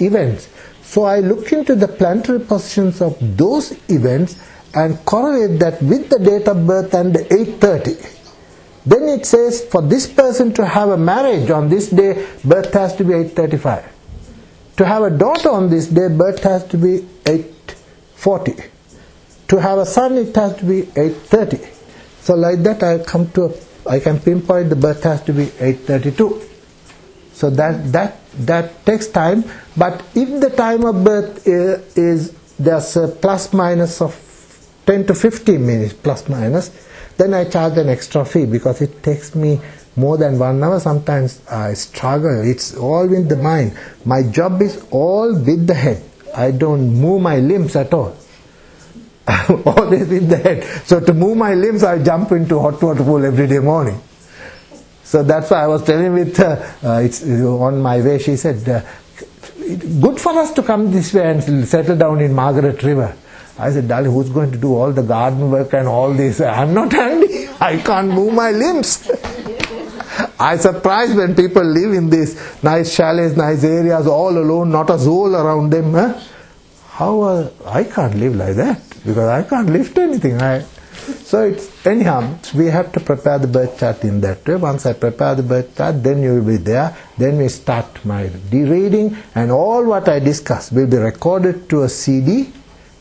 events. 0.00 0.48
So 0.82 1.04
I 1.04 1.20
look 1.20 1.52
into 1.52 1.74
the 1.74 1.86
planetary 1.86 2.40
positions 2.40 3.00
of 3.02 3.18
those 3.36 3.72
events 3.90 4.36
and 4.74 5.04
correlate 5.04 5.60
that 5.60 5.82
with 5.82 6.08
the 6.08 6.18
date 6.18 6.48
of 6.48 6.66
birth 6.66 6.94
and 6.94 7.14
the 7.14 7.26
830. 7.32 8.19
Then 8.86 9.08
it 9.08 9.26
says 9.26 9.64
for 9.64 9.82
this 9.82 10.06
person 10.06 10.52
to 10.54 10.66
have 10.66 10.88
a 10.88 10.96
marriage 10.96 11.50
on 11.50 11.68
this 11.68 11.90
day, 11.90 12.26
birth 12.44 12.72
has 12.72 12.96
to 12.96 13.04
be 13.04 13.14
835. 13.14 13.84
To 14.76 14.86
have 14.86 15.02
a 15.02 15.10
daughter 15.10 15.50
on 15.50 15.68
this 15.68 15.88
day, 15.88 16.08
birth 16.08 16.42
has 16.44 16.66
to 16.68 16.78
be 16.78 17.06
840. 17.26 18.54
To 19.48 19.60
have 19.60 19.78
a 19.78 19.86
son, 19.86 20.16
it 20.16 20.34
has 20.36 20.56
to 20.56 20.64
be 20.64 20.80
830. 20.96 21.58
So 22.20 22.34
like 22.34 22.62
that, 22.62 22.82
I 22.82 22.98
come 23.04 23.30
to 23.32 23.44
a, 23.46 23.90
I 23.90 24.00
can 24.00 24.18
pinpoint 24.20 24.70
the 24.70 24.76
birth 24.76 25.02
has 25.02 25.22
to 25.24 25.32
be 25.32 25.44
832. 25.58 26.42
So 27.32 27.50
that 27.50 27.92
that 27.92 28.18
that 28.46 28.86
takes 28.86 29.08
time. 29.08 29.44
But 29.76 30.02
if 30.14 30.40
the 30.40 30.50
time 30.50 30.84
of 30.84 31.02
birth 31.04 31.46
is, 31.46 31.96
is 31.96 32.32
there's 32.58 32.96
a 32.96 33.08
plus 33.08 33.52
minus 33.52 34.00
of 34.00 34.14
10 34.86 35.06
to 35.06 35.14
15 35.14 35.66
minutes 35.66 35.94
plus 35.94 36.28
minus, 36.28 36.70
then 37.20 37.34
I 37.34 37.44
charge 37.44 37.76
an 37.76 37.90
extra 37.90 38.24
fee 38.24 38.46
because 38.46 38.80
it 38.80 39.02
takes 39.02 39.34
me 39.34 39.60
more 39.94 40.16
than 40.16 40.38
one 40.38 40.62
hour. 40.64 40.80
Sometimes 40.80 41.46
I 41.48 41.74
struggle. 41.74 42.48
It's 42.48 42.74
all 42.74 43.06
with 43.06 43.28
the 43.28 43.36
mind. 43.36 43.76
My 44.06 44.22
job 44.22 44.62
is 44.62 44.82
all 44.90 45.34
with 45.34 45.66
the 45.66 45.74
head. 45.74 46.02
I 46.34 46.50
don't 46.52 46.94
move 46.94 47.20
my 47.20 47.36
limbs 47.36 47.76
at 47.76 47.92
all. 47.92 48.16
Always 49.66 50.08
with 50.08 50.28
the 50.28 50.38
head. 50.38 50.64
So 50.86 51.00
to 51.00 51.12
move 51.12 51.36
my 51.36 51.54
limbs, 51.54 51.84
I 51.84 52.02
jump 52.02 52.32
into 52.32 52.58
hot 52.58 52.82
water 52.82 53.04
pool 53.04 53.24
every 53.24 53.46
day 53.46 53.58
morning. 53.58 54.00
So 55.04 55.22
that's 55.22 55.50
why 55.50 55.64
I 55.64 55.66
was 55.66 55.84
telling 55.84 56.14
with 56.14 56.40
uh, 56.40 56.72
uh, 56.82 57.00
it's 57.04 57.22
on 57.22 57.82
my 57.82 58.00
way. 58.00 58.18
She 58.18 58.36
said, 58.36 58.66
uh, 58.68 58.80
"Good 60.00 60.20
for 60.20 60.38
us 60.38 60.52
to 60.54 60.62
come 60.62 60.90
this 60.90 61.12
way 61.12 61.30
and 61.30 61.68
settle 61.68 61.96
down 61.96 62.20
in 62.20 62.32
Margaret 62.32 62.82
River." 62.82 63.14
I 63.60 63.70
said, 63.72 63.88
"Darling, 63.88 64.12
who's 64.12 64.30
going 64.30 64.52
to 64.52 64.58
do 64.58 64.74
all 64.74 64.92
the 64.92 65.02
garden 65.02 65.50
work 65.50 65.74
and 65.74 65.86
all 65.86 66.12
this? 66.12 66.40
I'm 66.58 66.74
not 66.74 66.92
handy. 66.92 67.48
I 67.60 67.76
can't 67.76 68.08
move 68.08 68.32
my 68.32 68.50
limbs." 68.50 69.10
I 70.40 70.56
surprised 70.56 71.16
when 71.16 71.34
people 71.34 71.62
live 71.62 71.92
in 71.92 72.08
these 72.08 72.34
nice 72.62 72.94
chalets, 72.94 73.36
nice 73.36 73.62
areas, 73.62 74.06
all 74.06 74.36
alone, 74.36 74.70
not 74.70 74.88
a 74.88 74.98
soul 74.98 75.36
around 75.36 75.70
them. 75.70 75.92
Huh? 75.92 76.18
How 76.88 77.50
I 77.66 77.84
can't 77.84 78.14
live 78.14 78.36
like 78.36 78.56
that 78.56 78.82
because 79.04 79.28
I 79.28 79.42
can't 79.42 79.68
lift 79.68 79.98
anything. 79.98 80.40
I, 80.40 80.60
so 81.24 81.44
it's 81.44 81.86
anyhow 81.86 82.38
we 82.54 82.66
have 82.66 82.92
to 82.92 83.00
prepare 83.00 83.38
the 83.38 83.46
birth 83.48 83.78
chart 83.78 84.02
in 84.04 84.20
that 84.22 84.46
way. 84.46 84.56
Once 84.56 84.86
I 84.86 84.94
prepare 84.94 85.34
the 85.34 85.42
birth 85.42 85.76
chart, 85.76 86.02
then 86.02 86.22
you 86.22 86.34
will 86.34 86.46
be 86.46 86.56
there. 86.56 86.96
Then 87.18 87.38
we 87.38 87.48
start 87.48 88.04
my 88.04 88.30
reading, 88.50 89.16
and 89.34 89.50
all 89.50 89.84
what 89.84 90.08
I 90.08 90.18
discuss 90.20 90.72
will 90.72 90.86
be 90.86 90.96
recorded 90.96 91.68
to 91.70 91.82
a 91.82 91.88
CD. 91.88 92.52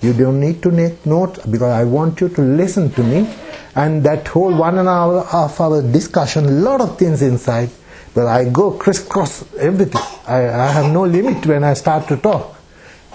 You 0.02 0.14
don't 0.14 0.40
need 0.40 0.64
to 0.64 0.72
make 0.72 1.06
notes 1.06 1.46
because 1.46 1.72
I 1.74 1.84
want 1.84 2.22
you 2.22 2.30
to 2.30 2.42
listen 2.42 2.92
to 2.92 3.04
me. 3.04 3.28
And 3.76 4.04
that 4.04 4.28
whole 4.28 4.56
one 4.56 4.78
and 4.78 4.88
a 4.88 5.24
half 5.24 5.60
hour 5.60 5.82
discussion, 5.82 6.46
a 6.46 6.52
lot 6.52 6.82
of 6.82 6.98
things 6.98 7.22
inside. 7.22 7.70
But 8.14 8.28
I 8.28 8.50
go 8.50 8.72
crisscross 8.72 9.44
everything. 9.56 10.02
I, 10.28 10.48
I 10.48 10.68
have 10.72 10.92
no 10.92 11.04
limit 11.06 11.46
when 11.46 11.64
I 11.64 11.74
start 11.74 12.08
to 12.08 12.18
talk. 12.18 12.58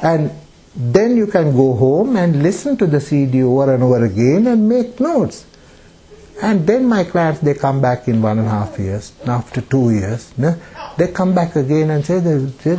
And 0.03 0.31
then 0.77 1.17
you 1.17 1.27
can 1.27 1.55
go 1.57 1.75
home 1.75 2.17
and 2.17 2.43
listen 2.43 2.77
to 2.77 2.87
the 2.87 3.01
CD 3.01 3.43
over 3.43 3.75
and 3.75 3.83
over 3.83 4.05
again 4.05 4.47
and 4.47 4.69
make 4.69 5.01
notes. 5.01 5.47
And 6.43 6.67
then 6.67 6.87
my 6.87 7.05
clients, 7.05 7.41
they 7.41 7.55
come 7.55 7.81
back 7.81 8.09
in 8.09 8.21
one 8.21 8.39
and 8.39 8.49
a 8.49 8.51
half 8.51 8.79
years, 8.79 9.13
after 9.27 9.61
two 9.61 9.91
years, 9.91 10.33
no? 10.37 10.57
they 10.99 11.09
come 11.09 11.33
back 11.33 11.55
again 11.55 11.91
and 11.91 12.05
say, 12.05 12.19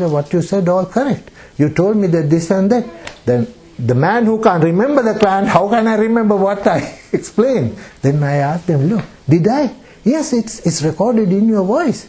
what 0.08 0.34
you 0.34 0.42
said 0.42 0.68
all 0.68 0.86
correct. 0.86 1.32
You 1.58 1.70
told 1.70 1.96
me 1.96 2.08
that 2.08 2.30
this 2.30 2.52
and 2.52 2.70
that. 2.72 2.86
Then 3.26 3.48
the 3.78 3.96
man 3.96 4.26
who 4.26 4.42
can't 4.42 4.64
remember 4.64 5.04
the 5.04 5.20
client, 5.20 5.48
how 5.48 5.68
can 5.70 5.88
I 5.88 5.96
remember 5.96 6.36
what 6.36 6.66
I 6.68 7.00
explained? 7.14 7.78
Then 8.02 8.24
I 8.24 8.36
ask 8.38 8.66
them, 8.66 8.88
look, 8.88 9.06
did 9.28 9.48
I? 9.48 9.74
Yes, 10.04 10.34
it's, 10.34 10.66
it's 10.66 10.82
recorded 10.84 11.32
in 11.32 11.48
your 11.48 11.64
voice. 11.66 12.08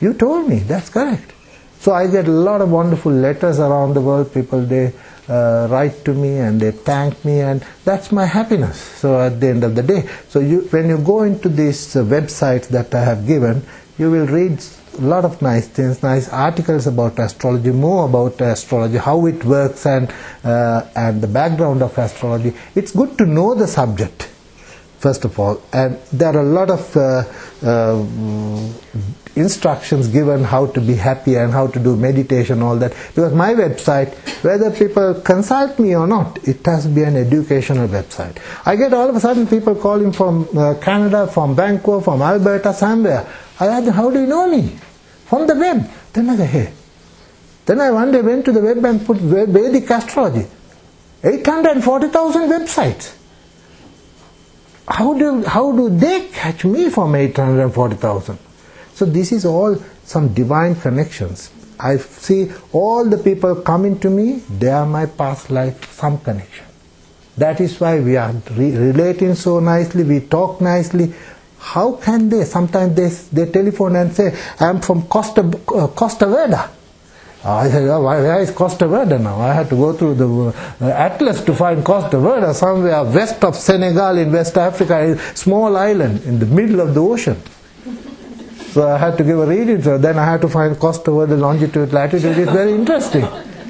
You 0.00 0.14
told 0.14 0.48
me, 0.48 0.58
that's 0.60 0.90
correct. 0.90 1.32
So 1.80 1.92
I 1.92 2.08
get 2.08 2.26
a 2.26 2.32
lot 2.32 2.60
of 2.60 2.70
wonderful 2.70 3.12
letters 3.12 3.58
around 3.60 3.94
the 3.94 4.00
world. 4.00 4.34
People 4.34 4.62
they 4.62 4.92
uh, 5.28 5.68
write 5.70 6.04
to 6.04 6.12
me 6.12 6.38
and 6.38 6.60
they 6.60 6.72
thank 6.72 7.24
me, 7.24 7.40
and 7.40 7.64
that's 7.84 8.10
my 8.10 8.26
happiness. 8.26 8.78
So 8.80 9.20
at 9.20 9.40
the 9.40 9.48
end 9.48 9.62
of 9.64 9.74
the 9.76 9.82
day, 9.82 10.08
so 10.28 10.40
you 10.40 10.62
when 10.70 10.88
you 10.88 10.98
go 10.98 11.22
into 11.22 11.48
these 11.48 11.94
uh, 11.94 12.02
websites 12.02 12.68
that 12.68 12.92
I 12.94 13.04
have 13.04 13.26
given, 13.26 13.62
you 13.96 14.10
will 14.10 14.26
read 14.26 14.60
a 14.98 15.02
lot 15.02 15.24
of 15.24 15.40
nice 15.42 15.68
things, 15.68 16.02
nice 16.02 16.28
articles 16.28 16.86
about 16.86 17.18
astrology, 17.18 17.70
more 17.70 18.06
about 18.06 18.40
astrology, 18.40 18.98
how 18.98 19.26
it 19.26 19.44
works, 19.44 19.86
and 19.86 20.12
uh, 20.44 20.86
and 20.94 21.20
the 21.22 21.28
background 21.28 21.82
of 21.82 21.96
astrology. 21.96 22.54
It's 22.74 22.92
good 22.92 23.16
to 23.18 23.26
know 23.26 23.54
the 23.54 23.66
subject 23.66 24.28
first 24.98 25.24
of 25.24 25.38
all. 25.38 25.62
And 25.72 25.96
there 26.12 26.36
are 26.36 26.40
a 26.40 26.44
lot 26.44 26.70
of 26.70 26.96
uh, 26.96 27.24
uh, 27.62 28.04
instructions 29.36 30.08
given 30.08 30.42
how 30.42 30.66
to 30.66 30.80
be 30.80 30.94
happy 30.94 31.36
and 31.36 31.52
how 31.52 31.68
to 31.68 31.78
do 31.78 31.96
meditation, 31.96 32.62
all 32.62 32.76
that. 32.76 32.92
Because 33.14 33.32
my 33.32 33.54
website, 33.54 34.14
whether 34.42 34.70
people 34.70 35.14
consult 35.14 35.78
me 35.78 35.94
or 35.94 36.06
not, 36.06 36.46
it 36.46 36.64
has 36.66 36.84
to 36.84 36.88
be 36.88 37.04
an 37.04 37.16
educational 37.16 37.88
website. 37.88 38.38
I 38.66 38.76
get 38.76 38.92
all 38.92 39.08
of 39.08 39.16
a 39.16 39.20
sudden 39.20 39.46
people 39.46 39.74
calling 39.74 40.12
from 40.12 40.48
uh, 40.56 40.74
Canada, 40.80 41.26
from 41.28 41.54
Vancouver, 41.54 42.02
from 42.02 42.22
Alberta, 42.22 42.72
somewhere. 42.74 43.26
I 43.60 43.66
ask 43.66 43.88
how 43.90 44.10
do 44.10 44.20
you 44.20 44.26
know 44.26 44.48
me? 44.48 44.76
From 45.28 45.46
the 45.46 45.54
web. 45.54 45.88
Then 46.12 46.30
I 46.30 46.36
say, 46.36 46.46
hey. 46.46 46.72
Then 47.66 47.80
I 47.80 47.90
one 47.90 48.12
day 48.12 48.22
went 48.22 48.44
to 48.46 48.52
the 48.52 48.60
web 48.60 48.84
and 48.84 49.04
put 49.04 49.18
Vedic 49.18 49.90
astrology. 49.90 50.46
840,000 51.22 52.48
websites 52.48 53.18
how 54.88 55.12
do 55.14 55.44
how 55.44 55.70
do 55.72 55.88
they 55.90 56.28
catch 56.28 56.64
me 56.64 56.88
from 56.88 57.14
840,000? 57.14 58.38
So 58.94 59.04
this 59.04 59.32
is 59.32 59.44
all 59.44 59.76
some 60.04 60.32
divine 60.32 60.74
connections. 60.74 61.50
I 61.78 61.98
see 61.98 62.50
all 62.72 63.04
the 63.04 63.18
people 63.18 63.54
coming 63.56 64.00
to 64.00 64.10
me, 64.10 64.42
they 64.58 64.70
are 64.70 64.86
my 64.86 65.06
past 65.06 65.50
life, 65.50 65.92
some 65.92 66.18
connection. 66.18 66.64
That 67.36 67.60
is 67.60 67.78
why 67.78 68.00
we 68.00 68.16
are 68.16 68.32
re- 68.56 68.76
relating 68.76 69.34
so 69.34 69.60
nicely, 69.60 70.02
we 70.02 70.20
talk 70.20 70.60
nicely. 70.60 71.12
How 71.58 71.92
can 71.92 72.28
they? 72.28 72.44
Sometimes 72.44 72.94
they, 72.94 73.44
they 73.44 73.50
telephone 73.50 73.96
and 73.96 74.12
say, 74.12 74.36
I'm 74.60 74.80
from 74.80 75.02
Costa, 75.02 75.42
uh, 75.42 75.88
Costa 75.88 76.26
Verde. 76.26 76.56
I 77.44 77.70
said, 77.70 77.88
oh, 77.88 78.02
where 78.02 78.40
is 78.40 78.50
Costa 78.50 78.86
Verde 78.88 79.18
now? 79.18 79.40
I 79.40 79.52
had 79.54 79.68
to 79.70 79.76
go 79.76 79.92
through 79.92 80.14
the 80.14 80.28
uh, 80.84 80.88
atlas 80.88 81.42
to 81.44 81.54
find 81.54 81.84
Costa 81.84 82.18
Verde, 82.18 82.52
somewhere 82.52 83.04
west 83.04 83.42
of 83.44 83.54
Senegal 83.54 84.18
in 84.18 84.32
West 84.32 84.58
Africa, 84.58 85.12
a 85.12 85.18
small 85.36 85.76
island 85.76 86.24
in 86.24 86.38
the 86.38 86.46
middle 86.46 86.80
of 86.80 86.94
the 86.94 87.02
ocean. 87.02 87.40
So 88.70 88.88
I 88.88 88.98
had 88.98 89.16
to 89.18 89.24
give 89.24 89.38
a 89.38 89.46
reading. 89.46 89.80
Then 89.80 90.18
I 90.18 90.24
had 90.24 90.40
to 90.42 90.48
find 90.48 90.78
Costa 90.78 91.10
Verde 91.10 91.36
longitude, 91.36 91.92
latitude. 91.92 92.38
It's 92.38 92.52
very 92.52 92.72
interesting. 92.72 93.22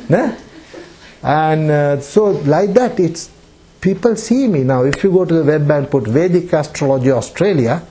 yeah? 0.09 0.36
And 1.22 1.70
uh, 1.70 2.01
so 2.01 2.30
like 2.30 2.72
that, 2.74 2.99
it's 2.99 3.30
people 3.81 4.16
see 4.16 4.47
me 4.47 4.64
now. 4.64 4.85
If 4.85 5.03
you 5.05 5.12
go 5.12 5.24
to 5.24 5.35
the 5.35 5.45
web 5.45 5.70
and 5.70 5.91
put 5.91 6.05
Vedic 6.05 6.53
Astrology 6.53 7.11
Australia, 7.11 7.83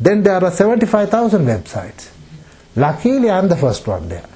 then 0.00 0.22
there 0.22 0.42
are 0.42 0.50
75,000 0.50 1.44
websites. 1.46 2.10
Luckily, 2.76 3.30
I'm 3.30 3.48
the 3.48 3.56
first 3.56 3.86
one 3.86 4.08
there. 4.08 4.26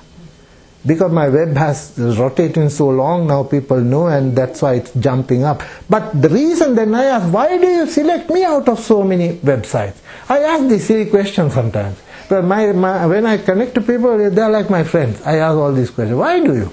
Because 0.86 1.10
my 1.10 1.28
web 1.28 1.56
has 1.56 1.98
is 1.98 2.18
rotating 2.18 2.70
so 2.70 2.88
long 2.88 3.26
now, 3.26 3.42
people 3.42 3.80
know, 3.80 4.06
and 4.06 4.36
that's 4.36 4.62
why 4.62 4.74
it's 4.74 4.94
jumping 4.94 5.42
up. 5.42 5.62
But 5.90 6.22
the 6.22 6.28
reason 6.28 6.76
then 6.76 6.94
I 6.94 7.04
ask, 7.04 7.32
why 7.32 7.58
do 7.58 7.66
you 7.66 7.86
select 7.86 8.30
me 8.30 8.44
out 8.44 8.68
of 8.68 8.78
so 8.78 9.02
many 9.02 9.38
websites? 9.38 9.96
I 10.28 10.38
ask 10.40 10.68
this 10.68 10.86
silly 10.86 11.06
question 11.06 11.50
sometimes. 11.50 12.00
But 12.28 12.44
my, 12.44 12.72
my, 12.72 13.06
when 13.06 13.26
I 13.26 13.38
connect 13.38 13.74
to 13.74 13.80
people, 13.80 14.30
they're 14.30 14.50
like 14.50 14.70
my 14.70 14.84
friends. 14.84 15.20
I 15.22 15.36
ask 15.36 15.56
all 15.56 15.72
these 15.72 15.90
questions. 15.90 16.16
Why 16.18 16.40
do 16.40 16.54
you? 16.54 16.70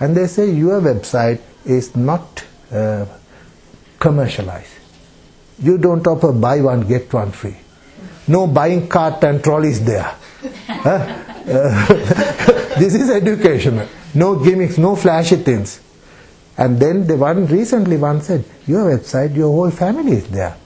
And 0.00 0.16
they 0.16 0.26
say, 0.26 0.50
your 0.50 0.80
website 0.80 1.40
is 1.64 1.94
not 1.94 2.44
uh, 2.72 3.04
commercialized. 3.98 4.72
You 5.62 5.78
don't 5.78 6.06
offer 6.06 6.32
buy 6.32 6.60
one, 6.60 6.86
get 6.86 7.12
one 7.12 7.30
free. 7.30 7.56
No 8.26 8.46
buying 8.46 8.88
cart 8.88 9.22
and 9.24 9.42
trolleys 9.42 9.84
there. 9.84 10.14
Huh? 10.66 11.24
Uh, 11.46 11.86
this 12.78 12.94
is 12.94 13.10
educational. 13.10 13.88
No 14.14 14.42
gimmicks, 14.42 14.78
no 14.78 14.96
flashy 14.96 15.36
things. 15.36 15.80
And 16.56 16.78
then 16.78 17.06
the 17.06 17.16
one 17.16 17.46
recently 17.46 17.96
one 17.96 18.22
said, 18.22 18.44
your 18.66 18.96
website, 18.96 19.34
your 19.34 19.52
whole 19.52 19.70
family 19.70 20.12
is 20.12 20.28
there. 20.28 20.56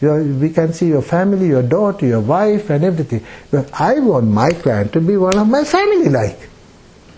Your, 0.00 0.22
we 0.22 0.50
can 0.50 0.72
see 0.72 0.88
your 0.88 1.02
family, 1.02 1.48
your 1.48 1.62
daughter, 1.62 2.06
your 2.06 2.20
wife, 2.20 2.70
and 2.70 2.84
everything. 2.84 3.24
But 3.50 3.72
I 3.80 4.00
want 4.00 4.26
my 4.26 4.50
client 4.50 4.92
to 4.94 5.00
be 5.00 5.16
one 5.16 5.36
of 5.36 5.48
my 5.48 5.64
family 5.64 6.08
like. 6.08 6.48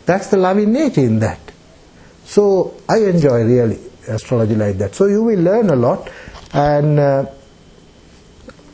That's 0.05 0.29
the 0.29 0.37
loving 0.37 0.73
nature 0.73 1.01
in 1.01 1.19
that. 1.21 1.41
So 2.25 2.75
I 2.89 2.99
enjoy 2.99 3.45
really 3.45 3.79
astrology 4.09 4.55
like 4.55 4.79
that. 4.79 4.95
So 4.95 5.07
you 5.07 5.23
will 5.23 5.41
learn 5.41 5.71
a 5.71 5.77
lot, 5.77 6.11
and 6.53 6.99
uh, 6.99 7.27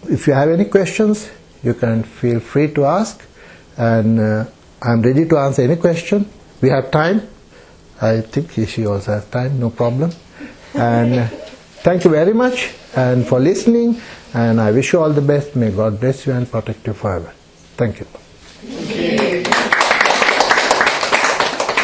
if 0.08 0.26
you 0.26 0.32
have 0.32 0.50
any 0.50 0.64
questions, 0.66 1.30
you 1.62 1.74
can 1.74 2.02
feel 2.02 2.40
free 2.40 2.72
to 2.74 2.84
ask, 2.84 3.24
and 3.76 4.20
uh, 4.20 4.44
I'm 4.82 5.02
ready 5.02 5.26
to 5.28 5.38
answer 5.38 5.62
any 5.62 5.76
question. 5.76 6.28
We 6.60 6.68
have 6.70 6.90
time. 6.90 7.28
I 8.00 8.20
think 8.20 8.50
she 8.68 8.86
also 8.86 9.12
has 9.12 9.26
time, 9.26 9.60
no 9.60 9.70
problem. 9.70 10.10
And 10.74 11.20
uh, 11.20 11.26
thank 11.84 12.04
you 12.04 12.10
very 12.10 12.32
much 12.34 12.74
and 12.96 13.26
for 13.26 13.38
listening. 13.38 14.00
And 14.34 14.60
I 14.60 14.72
wish 14.72 14.92
you 14.92 15.00
all 15.00 15.12
the 15.12 15.20
best. 15.20 15.54
May 15.54 15.70
God 15.70 16.00
bless 16.00 16.26
you 16.26 16.32
and 16.32 16.50
protect 16.50 16.86
you 16.86 16.94
forever. 16.94 17.32
Thank 17.76 18.00
you. 18.00 18.06
Thank 18.06 19.46
you. 19.46 19.61